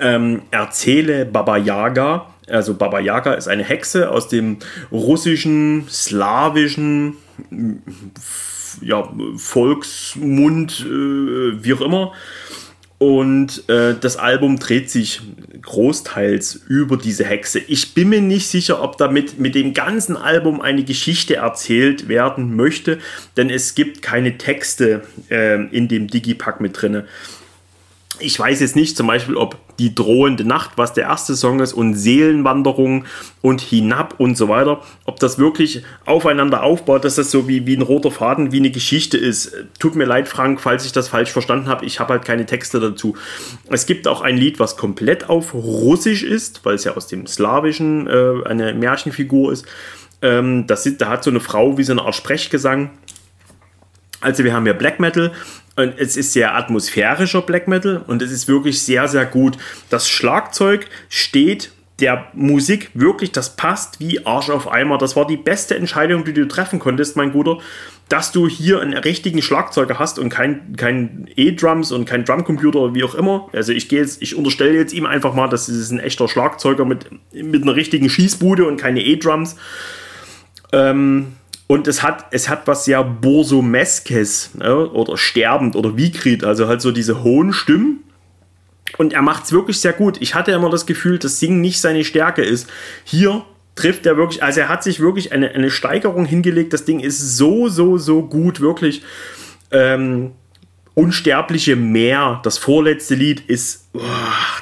[0.00, 4.58] Ähm, erzähle Baba Yaga also Baba Yaga ist eine Hexe aus dem
[4.90, 7.16] russischen, slawischen
[8.80, 12.12] ja, Volksmund, äh, wie auch immer.
[12.98, 15.20] Und äh, das Album dreht sich
[15.60, 17.58] großteils über diese Hexe.
[17.58, 22.56] Ich bin mir nicht sicher, ob damit mit dem ganzen Album eine Geschichte erzählt werden
[22.56, 22.98] möchte,
[23.36, 27.02] denn es gibt keine Texte äh, in dem Digipack mit drin
[28.18, 31.72] ich weiß jetzt nicht zum Beispiel, ob die drohende Nacht, was der erste Song ist,
[31.72, 33.04] und Seelenwanderung
[33.42, 37.76] und hinab und so weiter, ob das wirklich aufeinander aufbaut, dass das so wie, wie
[37.76, 39.52] ein roter Faden, wie eine Geschichte ist.
[39.78, 41.84] Tut mir leid, Frank, falls ich das falsch verstanden habe.
[41.84, 43.16] Ich habe halt keine Texte dazu.
[43.68, 47.26] Es gibt auch ein Lied, was komplett auf Russisch ist, weil es ja aus dem
[47.26, 49.66] Slawischen äh, eine Märchenfigur ist.
[50.22, 52.90] Ähm, das, da hat so eine Frau wie so eine Art Sprechgesang.
[54.20, 55.32] Also wir haben ja Black Metal
[55.76, 59.58] und es ist sehr atmosphärischer Black Metal und es ist wirklich sehr, sehr gut.
[59.90, 61.70] Das Schlagzeug steht
[62.00, 64.98] der Musik wirklich, das passt wie Arsch auf Eimer.
[64.98, 67.58] Das war die beste Entscheidung, die du treffen konntest, mein Guter,
[68.08, 73.02] dass du hier einen richtigen Schlagzeuger hast und kein, kein E-Drums und kein Drumcomputer wie
[73.02, 73.48] auch immer.
[73.52, 76.84] Also ich gehe jetzt, ich unterstelle jetzt ihm einfach mal, dass es ein echter Schlagzeuger
[76.84, 79.56] mit, mit einer richtigen Schießbude und keine E-Drums.
[80.72, 81.32] Ähm,
[81.66, 84.88] und es hat, es hat was sehr Borsomeskes ne?
[84.90, 88.04] oder sterbend oder Vigrid, also halt so diese hohen Stimmen.
[88.98, 90.18] Und er macht es wirklich sehr gut.
[90.20, 92.70] Ich hatte immer das Gefühl, dass Singen nicht seine Stärke ist.
[93.04, 93.44] Hier
[93.74, 96.72] trifft er wirklich, also er hat sich wirklich eine, eine Steigerung hingelegt.
[96.72, 99.02] Das Ding ist so, so, so gut, wirklich.
[99.72, 100.32] Ähm,
[100.98, 104.00] Unsterbliche Meer, das vorletzte Lied, ist, oh,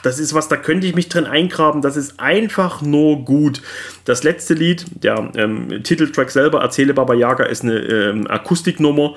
[0.03, 1.81] das ist was, da könnte ich mich drin eingraben.
[1.81, 3.63] Das ist einfach nur gut.
[4.05, 9.15] Das letzte Lied, der ähm, Titeltrack selber, Erzähle Baba Yaga, ist eine ähm, Akustiknummer.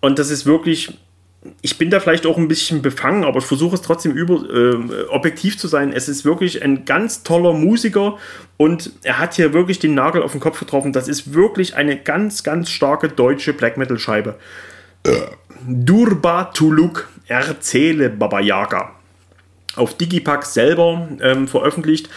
[0.00, 0.96] Und das ist wirklich,
[1.60, 5.04] ich bin da vielleicht auch ein bisschen befangen, aber ich versuche es trotzdem über, äh,
[5.10, 5.92] objektiv zu sein.
[5.92, 8.16] Es ist wirklich ein ganz toller Musiker
[8.56, 10.94] und er hat hier wirklich den Nagel auf den Kopf getroffen.
[10.94, 13.98] Das ist wirklich eine ganz, ganz starke deutsche Black Metal
[15.66, 18.92] Durba Tuluk Erzähle Baba Yaga.
[19.76, 22.08] Auf Digipack selber ähm, veröffentlicht.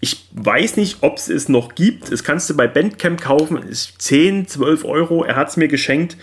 [0.00, 2.10] Ich weiß nicht, ob es es noch gibt.
[2.10, 3.58] Es kannst du bei Bandcamp kaufen.
[3.58, 5.24] Ist 10, 12 Euro.
[5.24, 6.16] Er hat es mir geschenkt.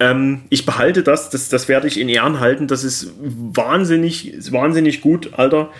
[0.00, 2.68] Ähm, ich behalte das, das, das werde ich in Ehren halten.
[2.68, 5.70] Das ist wahnsinnig, ist wahnsinnig gut, Alter.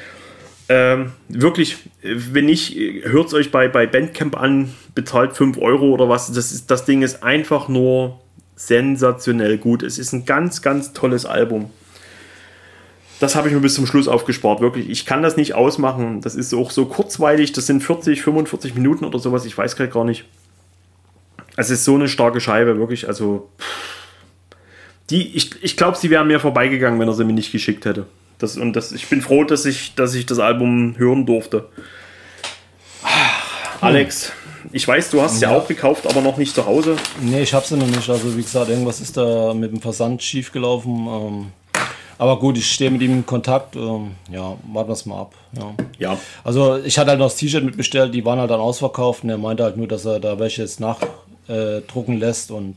[0.68, 6.08] Ähm, wirklich, wenn nicht, hört es euch bei, bei Bandcamp an, bezahlt 5 Euro oder
[6.08, 6.32] was.
[6.32, 8.21] Das, ist, das Ding ist einfach nur
[8.56, 9.82] sensationell gut.
[9.82, 11.70] Es ist ein ganz, ganz tolles Album.
[13.20, 14.90] Das habe ich mir bis zum Schluss aufgespart, wirklich.
[14.90, 16.20] Ich kann das nicht ausmachen.
[16.20, 17.52] Das ist auch so kurzweilig.
[17.52, 19.44] Das sind 40, 45 Minuten oder sowas.
[19.44, 20.24] Ich weiß gerade gar nicht.
[21.56, 23.06] Es ist so eine starke Scheibe, wirklich.
[23.06, 23.48] Also.
[25.10, 28.06] Die, ich, ich glaube, sie wären mir vorbeigegangen, wenn er sie mir nicht geschickt hätte.
[28.38, 31.68] Das, und das, ich bin froh, dass ich, dass ich das Album hören durfte.
[33.80, 34.32] Alex,
[34.70, 35.50] ich weiß, du hast ja.
[35.50, 35.56] ja.
[35.56, 36.96] auch gekauft, aber noch nicht zu Hause.
[37.20, 38.08] Nee, ich habe sie noch nicht.
[38.08, 41.06] Also wie gesagt, irgendwas ist da mit dem Versand schief gelaufen.
[41.06, 41.46] Ähm,
[42.18, 43.74] aber gut, ich stehe mit ihm in Kontakt.
[43.74, 45.34] Ähm, ja, warten wir es mal ab.
[45.58, 45.74] Ja.
[45.98, 46.18] ja.
[46.44, 49.38] Also ich hatte halt noch das T-Shirt mitbestellt, die waren halt dann ausverkauft und er
[49.38, 52.76] meinte halt nur, dass er da welche jetzt nachdrucken äh, lässt und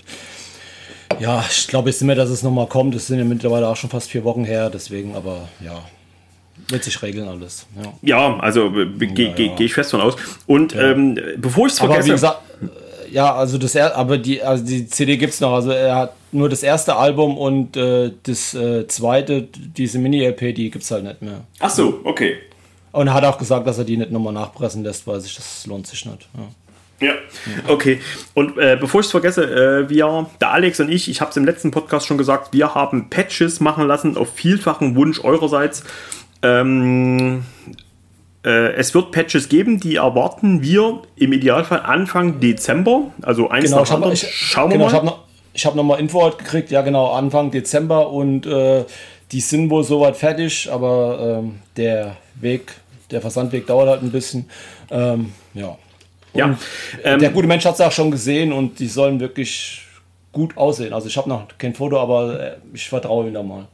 [1.19, 2.95] ja, ich glaube jetzt nicht mehr, dass es nochmal kommt.
[2.95, 5.79] Es sind ja mittlerweile auch schon fast vier Wochen her, deswegen, aber ja,
[6.69, 7.67] wird sich regeln alles.
[7.81, 10.15] Ja, ja also äh, gehe geh ich fest von aus.
[10.47, 11.99] Und ähm, bevor ich es vergesse.
[11.99, 12.41] Aber wie gesagt,
[13.11, 15.53] ja, also das aber die, also die CD gibt es noch.
[15.53, 20.69] Also er hat nur das erste Album und äh, das äh, zweite, diese Mini-LP, die
[20.69, 21.41] gibt es halt nicht mehr.
[21.59, 22.37] Ach so, okay.
[22.91, 25.65] Und er hat auch gesagt, dass er die nicht nochmal nachpressen lässt, weil sich das
[25.65, 26.27] lohnt sich nicht.
[26.35, 26.47] Ja.
[27.01, 27.13] Ja,
[27.67, 27.99] okay.
[28.33, 31.35] Und äh, bevor ich es vergesse, äh, wir, der Alex und ich, ich habe es
[31.35, 35.83] im letzten Podcast schon gesagt, wir haben Patches machen lassen auf vielfachen Wunsch eurerseits.
[36.41, 37.43] Ähm,
[38.45, 43.81] äh, es wird Patches geben, die erwarten wir im Idealfall Anfang Dezember, also eins genau,
[43.81, 44.13] nach anderen.
[44.13, 44.89] Ich, Schauen wir genau, mal.
[44.89, 45.19] Ich habe noch,
[45.65, 48.85] hab noch mal Info heute gekriegt, ja genau, Anfang Dezember und äh,
[49.31, 52.73] die sind wohl soweit fertig, aber ähm, der Weg,
[53.09, 54.49] der Versandweg dauert halt ein bisschen.
[54.91, 55.77] Ähm, ja.
[56.35, 56.57] Ja,
[57.03, 59.85] ähm, der gute Mensch hat es auch schon gesehen und die sollen wirklich
[60.33, 60.93] gut aussehen.
[60.93, 63.67] Also ich habe noch kein Foto, aber äh, ich vertraue ihm da mal.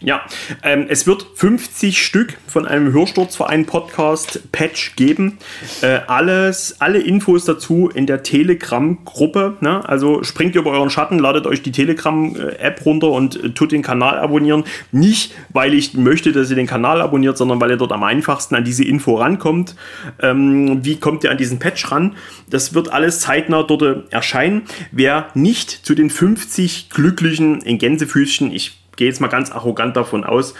[0.00, 0.22] Ja,
[0.64, 5.38] ähm, es wird 50 Stück von einem Hörsturzverein Podcast Patch geben.
[5.82, 9.56] Äh, alles, alle Infos dazu in der Telegram-Gruppe.
[9.60, 9.88] Ne?
[9.88, 14.18] Also springt über euren Schatten, ladet euch die Telegram-App runter und äh, tut den Kanal
[14.18, 14.64] abonnieren.
[14.90, 18.56] Nicht, weil ich möchte, dass ihr den Kanal abonniert, sondern weil ihr dort am einfachsten
[18.56, 19.76] an diese Info rankommt.
[20.20, 22.16] Ähm, wie kommt ihr an diesen Patch ran?
[22.50, 24.62] Das wird alles zeitnah dort äh, erscheinen.
[24.90, 30.24] Wer nicht zu den 50 Glücklichen in Gänsefüßchen, ich gehe jetzt mal ganz arrogant davon
[30.24, 30.54] aus,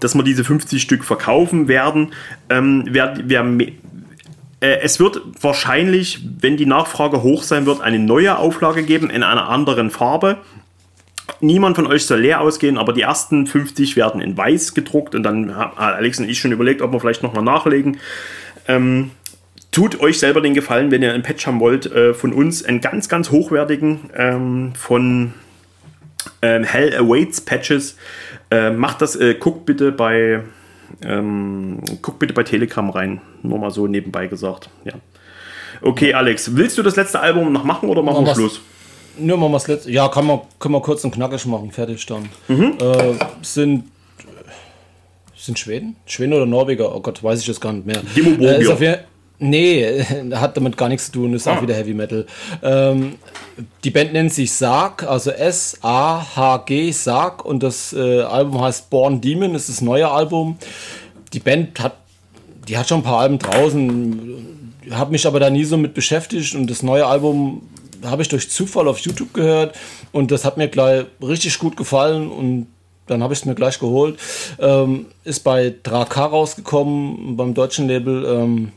[0.00, 2.12] dass wir diese 50 Stück verkaufen werden.
[2.50, 3.44] Ähm, wer, wer,
[4.60, 9.22] äh, es wird wahrscheinlich, wenn die Nachfrage hoch sein wird, eine neue Auflage geben in
[9.22, 10.38] einer anderen Farbe.
[11.40, 15.22] Niemand von euch soll leer ausgehen, aber die ersten 50 werden in weiß gedruckt und
[15.22, 17.98] dann haben Alex und ich schon überlegt, ob wir vielleicht nochmal nachlegen.
[18.68, 19.10] Ähm,
[19.72, 22.80] tut euch selber den Gefallen, wenn ihr einen Patch haben wollt, äh, von uns einen
[22.80, 25.34] ganz, ganz hochwertigen ähm, von
[26.42, 27.96] ähm, Hell Awaits Patches.
[28.50, 30.42] Äh, macht das, äh, guckt bitte bei
[31.02, 33.20] ähm, guckt bitte bei Telegram rein.
[33.42, 34.70] Nur mal so nebenbei gesagt.
[34.84, 34.92] Ja.
[35.82, 38.60] Okay, Alex, willst du das letzte Album noch machen oder machen wir Schluss?
[39.18, 39.90] Nur mal das letzte.
[39.90, 41.70] Ja, kann man, können wir kurz und knackig machen.
[41.70, 42.28] Fertig dann.
[42.48, 42.78] Mhm.
[42.80, 43.84] Äh, sind
[45.36, 45.96] sind Schweden?
[46.06, 46.94] Schweden oder Norweger?
[46.94, 48.00] Oh Gott, weiß ich jetzt gar nicht mehr.
[48.16, 48.98] Dimo äh, ist auf jeden
[49.38, 50.02] Nee,
[50.32, 51.56] hat damit gar nichts zu tun, ist ah.
[51.56, 52.26] auch wieder Heavy Metal.
[52.62, 53.16] Ähm,
[53.84, 59.54] die Band nennt sich Sarg, also S-A-H-G, Sarg, und das äh, Album heißt Born Demon,
[59.54, 60.58] ist das neue Album.
[61.32, 61.96] Die Band hat,
[62.68, 66.54] die hat schon ein paar Alben draußen, habe mich aber da nie so mit beschäftigt
[66.54, 67.62] und das neue Album
[68.04, 69.74] habe ich durch Zufall auf YouTube gehört
[70.12, 72.68] und das hat mir gleich richtig gut gefallen und
[73.06, 74.18] dann habe ich es mir gleich geholt.
[74.58, 78.24] Ähm, ist bei Drakar rausgekommen, beim deutschen Label.
[78.24, 78.72] Ähm,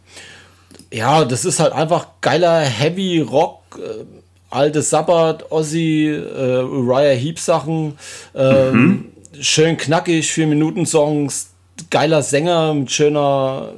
[0.91, 4.06] ja, das ist halt einfach geiler Heavy Rock, äh,
[4.49, 7.98] alte Sabbath, Ozzy, äh, Uriah Heep Sachen,
[8.34, 9.11] äh, mhm.
[9.40, 11.52] schön knackig, vier Minuten Songs,
[11.90, 13.74] geiler Sänger mit schöner,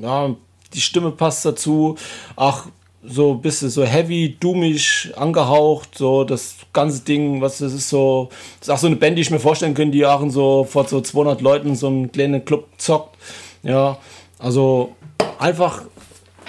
[0.00, 0.34] ja,
[0.74, 1.96] die Stimme passt dazu,
[2.36, 2.66] ach,
[3.02, 8.28] so ein bisschen so heavy, doomig angehaucht, so das ganze Ding, was das ist so,
[8.58, 10.86] das ist auch so eine Band, die ich mir vorstellen könnte, die auch so vor
[10.86, 13.16] so 200 Leuten so einen kleinen Club zockt,
[13.62, 13.96] ja,
[14.38, 14.94] also
[15.38, 15.82] einfach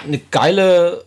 [0.06, 1.04] eine geile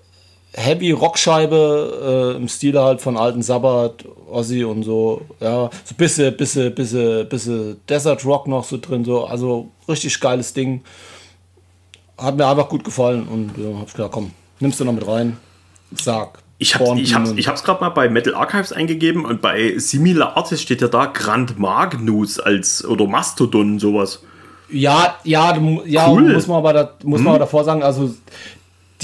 [0.57, 5.21] Heavy Rockscheibe äh, im Stil halt von alten Sabbath, Ozzy und so.
[5.39, 9.03] Ja, so bisschen, bisschen, bisschen, bisschen Desert Rock noch so drin.
[9.03, 9.25] So.
[9.25, 10.81] Also richtig geiles Ding.
[12.17, 14.31] Hat mir einfach gut gefallen und äh, hab ich gedacht, komm,
[14.61, 15.37] nimmst du noch mit rein.
[15.93, 16.39] Sag.
[16.57, 20.37] Ich habe ich hab's, ich hab's gerade mal bei Metal Archives eingegeben und bei Similar
[20.37, 24.21] Artist steht ja da Grand Magnus als oder Mastodon sowas.
[24.69, 25.55] Ja, ja,
[25.85, 26.33] ja, cool.
[26.33, 27.25] muss man aber da, muss hm.
[27.25, 28.15] man aber davor sagen, also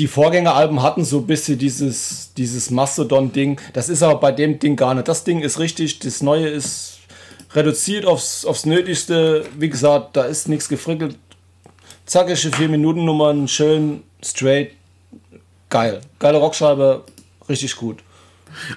[0.02, 3.62] die Vorgängeralben hatten so ein bisschen dieses, dieses Mastodon-Ding.
[3.74, 5.08] Das ist aber bei dem Ding gar nicht.
[5.08, 7.02] Das Ding ist richtig, das Neue ist
[7.54, 9.46] reduziert aufs, aufs Nötigste.
[9.60, 11.20] Wie gesagt, da ist nichts gefrickelt.
[12.08, 14.72] Zackige 4-Minuten-Nummern, schön, straight,
[15.70, 16.02] geil.
[16.18, 17.04] Geile Rockscheibe,
[17.48, 18.00] richtig gut.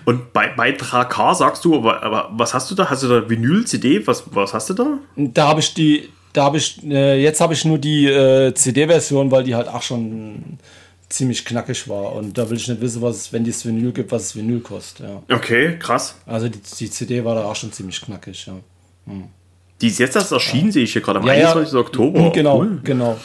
[0.04, 2.90] Und bei, bei Drakar sagst du, aber, aber was hast du da?
[2.90, 4.06] Hast du da Vinyl-CD?
[4.06, 4.98] Was, was hast du da?
[5.16, 9.30] Da habe ich die, da habe ich, äh, jetzt habe ich nur die äh, CD-Version,
[9.30, 10.58] weil die halt auch schon
[11.08, 12.12] ziemlich knackig war.
[12.12, 14.60] Und da will ich nicht wissen, was es, wenn es Vinyl gibt, was es Vinyl
[14.60, 15.06] kostet.
[15.06, 15.22] Ja.
[15.34, 16.16] Okay, krass.
[16.26, 18.54] Also die, die CD war da auch schon ziemlich knackig, ja.
[19.06, 19.24] Hm.
[19.80, 20.72] Die ist jetzt erst erschienen, ja.
[20.72, 21.74] sehe ich hier gerade am ja, 21.
[21.74, 21.80] Ja.
[21.80, 22.30] Oktober.
[22.32, 22.80] Genau, cool.
[22.82, 23.18] genau.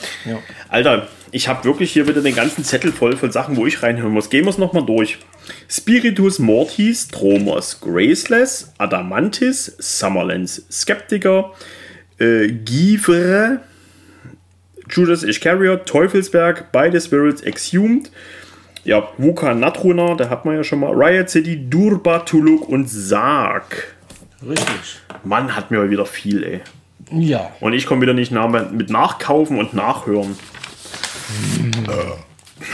[0.68, 4.11] Alter, ich habe wirklich hier wieder den ganzen Zettel voll von Sachen, wo ich reinhören
[4.11, 4.30] muss.
[4.30, 5.19] Gehen wir es nochmal durch.
[5.69, 11.53] Spiritus Mortis, Tromos, Graceless, Adamantis, Summerlands, Skeptiker,
[12.19, 13.61] äh, Givre,
[14.90, 18.11] Judas Iscariot, Teufelsberg, beide Spirits Exhumed,
[18.84, 23.95] ja, Wuka Natruna, da hat man ja schon mal, Riot City, Durba, Tuluk und Sarg.
[24.48, 25.02] Richtig.
[25.24, 26.61] Mann, hat mir wieder viel, ey.
[27.11, 27.52] Ja.
[27.60, 30.38] Und ich komme wieder nicht nach, mit Nachkaufen und Nachhören.
[31.57, 31.72] Hm.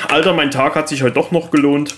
[0.09, 1.95] Alter, mein Tag hat sich heute doch noch gelohnt.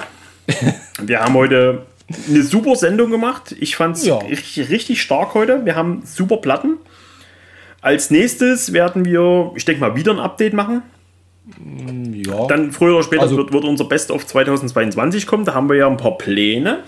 [1.01, 1.85] Wir haben heute
[2.27, 3.55] eine super Sendung gemacht.
[3.59, 4.17] Ich fand es ja.
[4.17, 5.65] richtig, richtig stark heute.
[5.65, 6.77] Wir haben super Platten.
[7.81, 10.83] Als nächstes werden wir, ich denke mal, wieder ein Update machen.
[12.11, 12.45] Ja.
[12.47, 15.45] Dann früher oder später also, wird, wird, unser Best of 2022 kommen.
[15.45, 16.83] Da haben wir ja ein paar Pläne.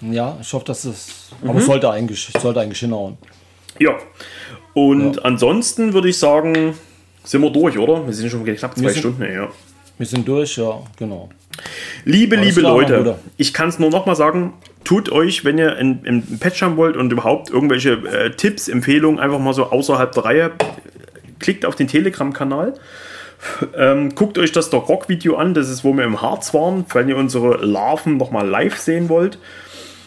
[0.00, 1.30] Ja, ich hoffe, dass es.
[1.42, 1.50] Mhm.
[1.50, 3.16] Aber es sollte eigentlich, sollte eigentlich hinhauen.
[3.78, 3.96] Ja.
[4.74, 5.22] Und ja.
[5.22, 6.74] ansonsten würde ich sagen,
[7.24, 8.06] sind wir durch, oder?
[8.06, 9.48] Wir sind schon knapp zwei sind, Stunden, ja.
[9.98, 11.30] Wir sind durch, ja, genau.
[12.04, 14.54] Liebe, liebe klar, Leute, ich kann es nur noch mal sagen,
[14.84, 19.38] tut euch, wenn ihr ein, Patch haben wollt und überhaupt irgendwelche äh, Tipps, Empfehlungen, einfach
[19.38, 20.50] mal so außerhalb der Reihe,
[21.38, 22.74] klickt auf den Telegram-Kanal.
[23.76, 26.86] Ähm, guckt euch das Doc Rock Video an, das ist, wo wir im Harz waren,
[26.94, 29.38] wenn ihr unsere Larven nochmal live sehen wollt.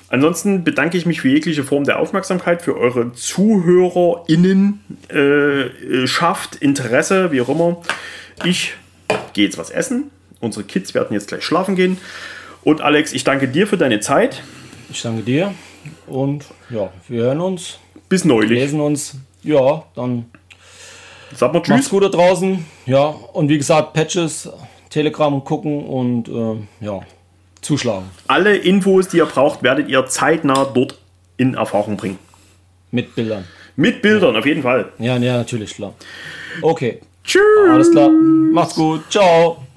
[0.09, 7.31] Ansonsten bedanke ich mich für jegliche Form der Aufmerksamkeit, für eure ZuhörerInnen, äh, Schaft, Interesse,
[7.31, 7.81] wie auch immer.
[8.43, 8.73] Ich
[9.33, 10.09] gehe jetzt was essen.
[10.39, 11.97] Unsere Kids werden jetzt gleich schlafen gehen.
[12.63, 14.43] Und Alex, ich danke dir für deine Zeit.
[14.89, 15.53] Ich danke dir
[16.07, 17.79] und ja, wir hören uns.
[18.09, 18.51] Bis neulich.
[18.51, 19.15] Wir lesen uns.
[19.43, 20.25] Ja, dann.
[21.35, 21.69] Sag mal Tschüss.
[21.69, 22.65] Macht's gut da draußen.
[22.85, 24.49] Ja, und wie gesagt, Patches,
[24.89, 27.01] Telegram gucken und äh, ja,
[27.61, 28.09] zuschlagen.
[28.27, 30.97] Alle Infos, die ihr braucht, werdet ihr zeitnah dort
[31.37, 32.19] in Erfahrung bringen.
[32.91, 33.45] Mit Bildern.
[33.75, 34.39] Mit Bildern, ja.
[34.39, 34.91] auf jeden Fall.
[34.97, 35.93] Ja, ja, natürlich, klar.
[36.61, 36.99] Okay.
[37.23, 37.41] Tschüss.
[37.69, 38.09] Alles klar.
[38.09, 39.03] Macht's gut.
[39.09, 39.68] Ciao.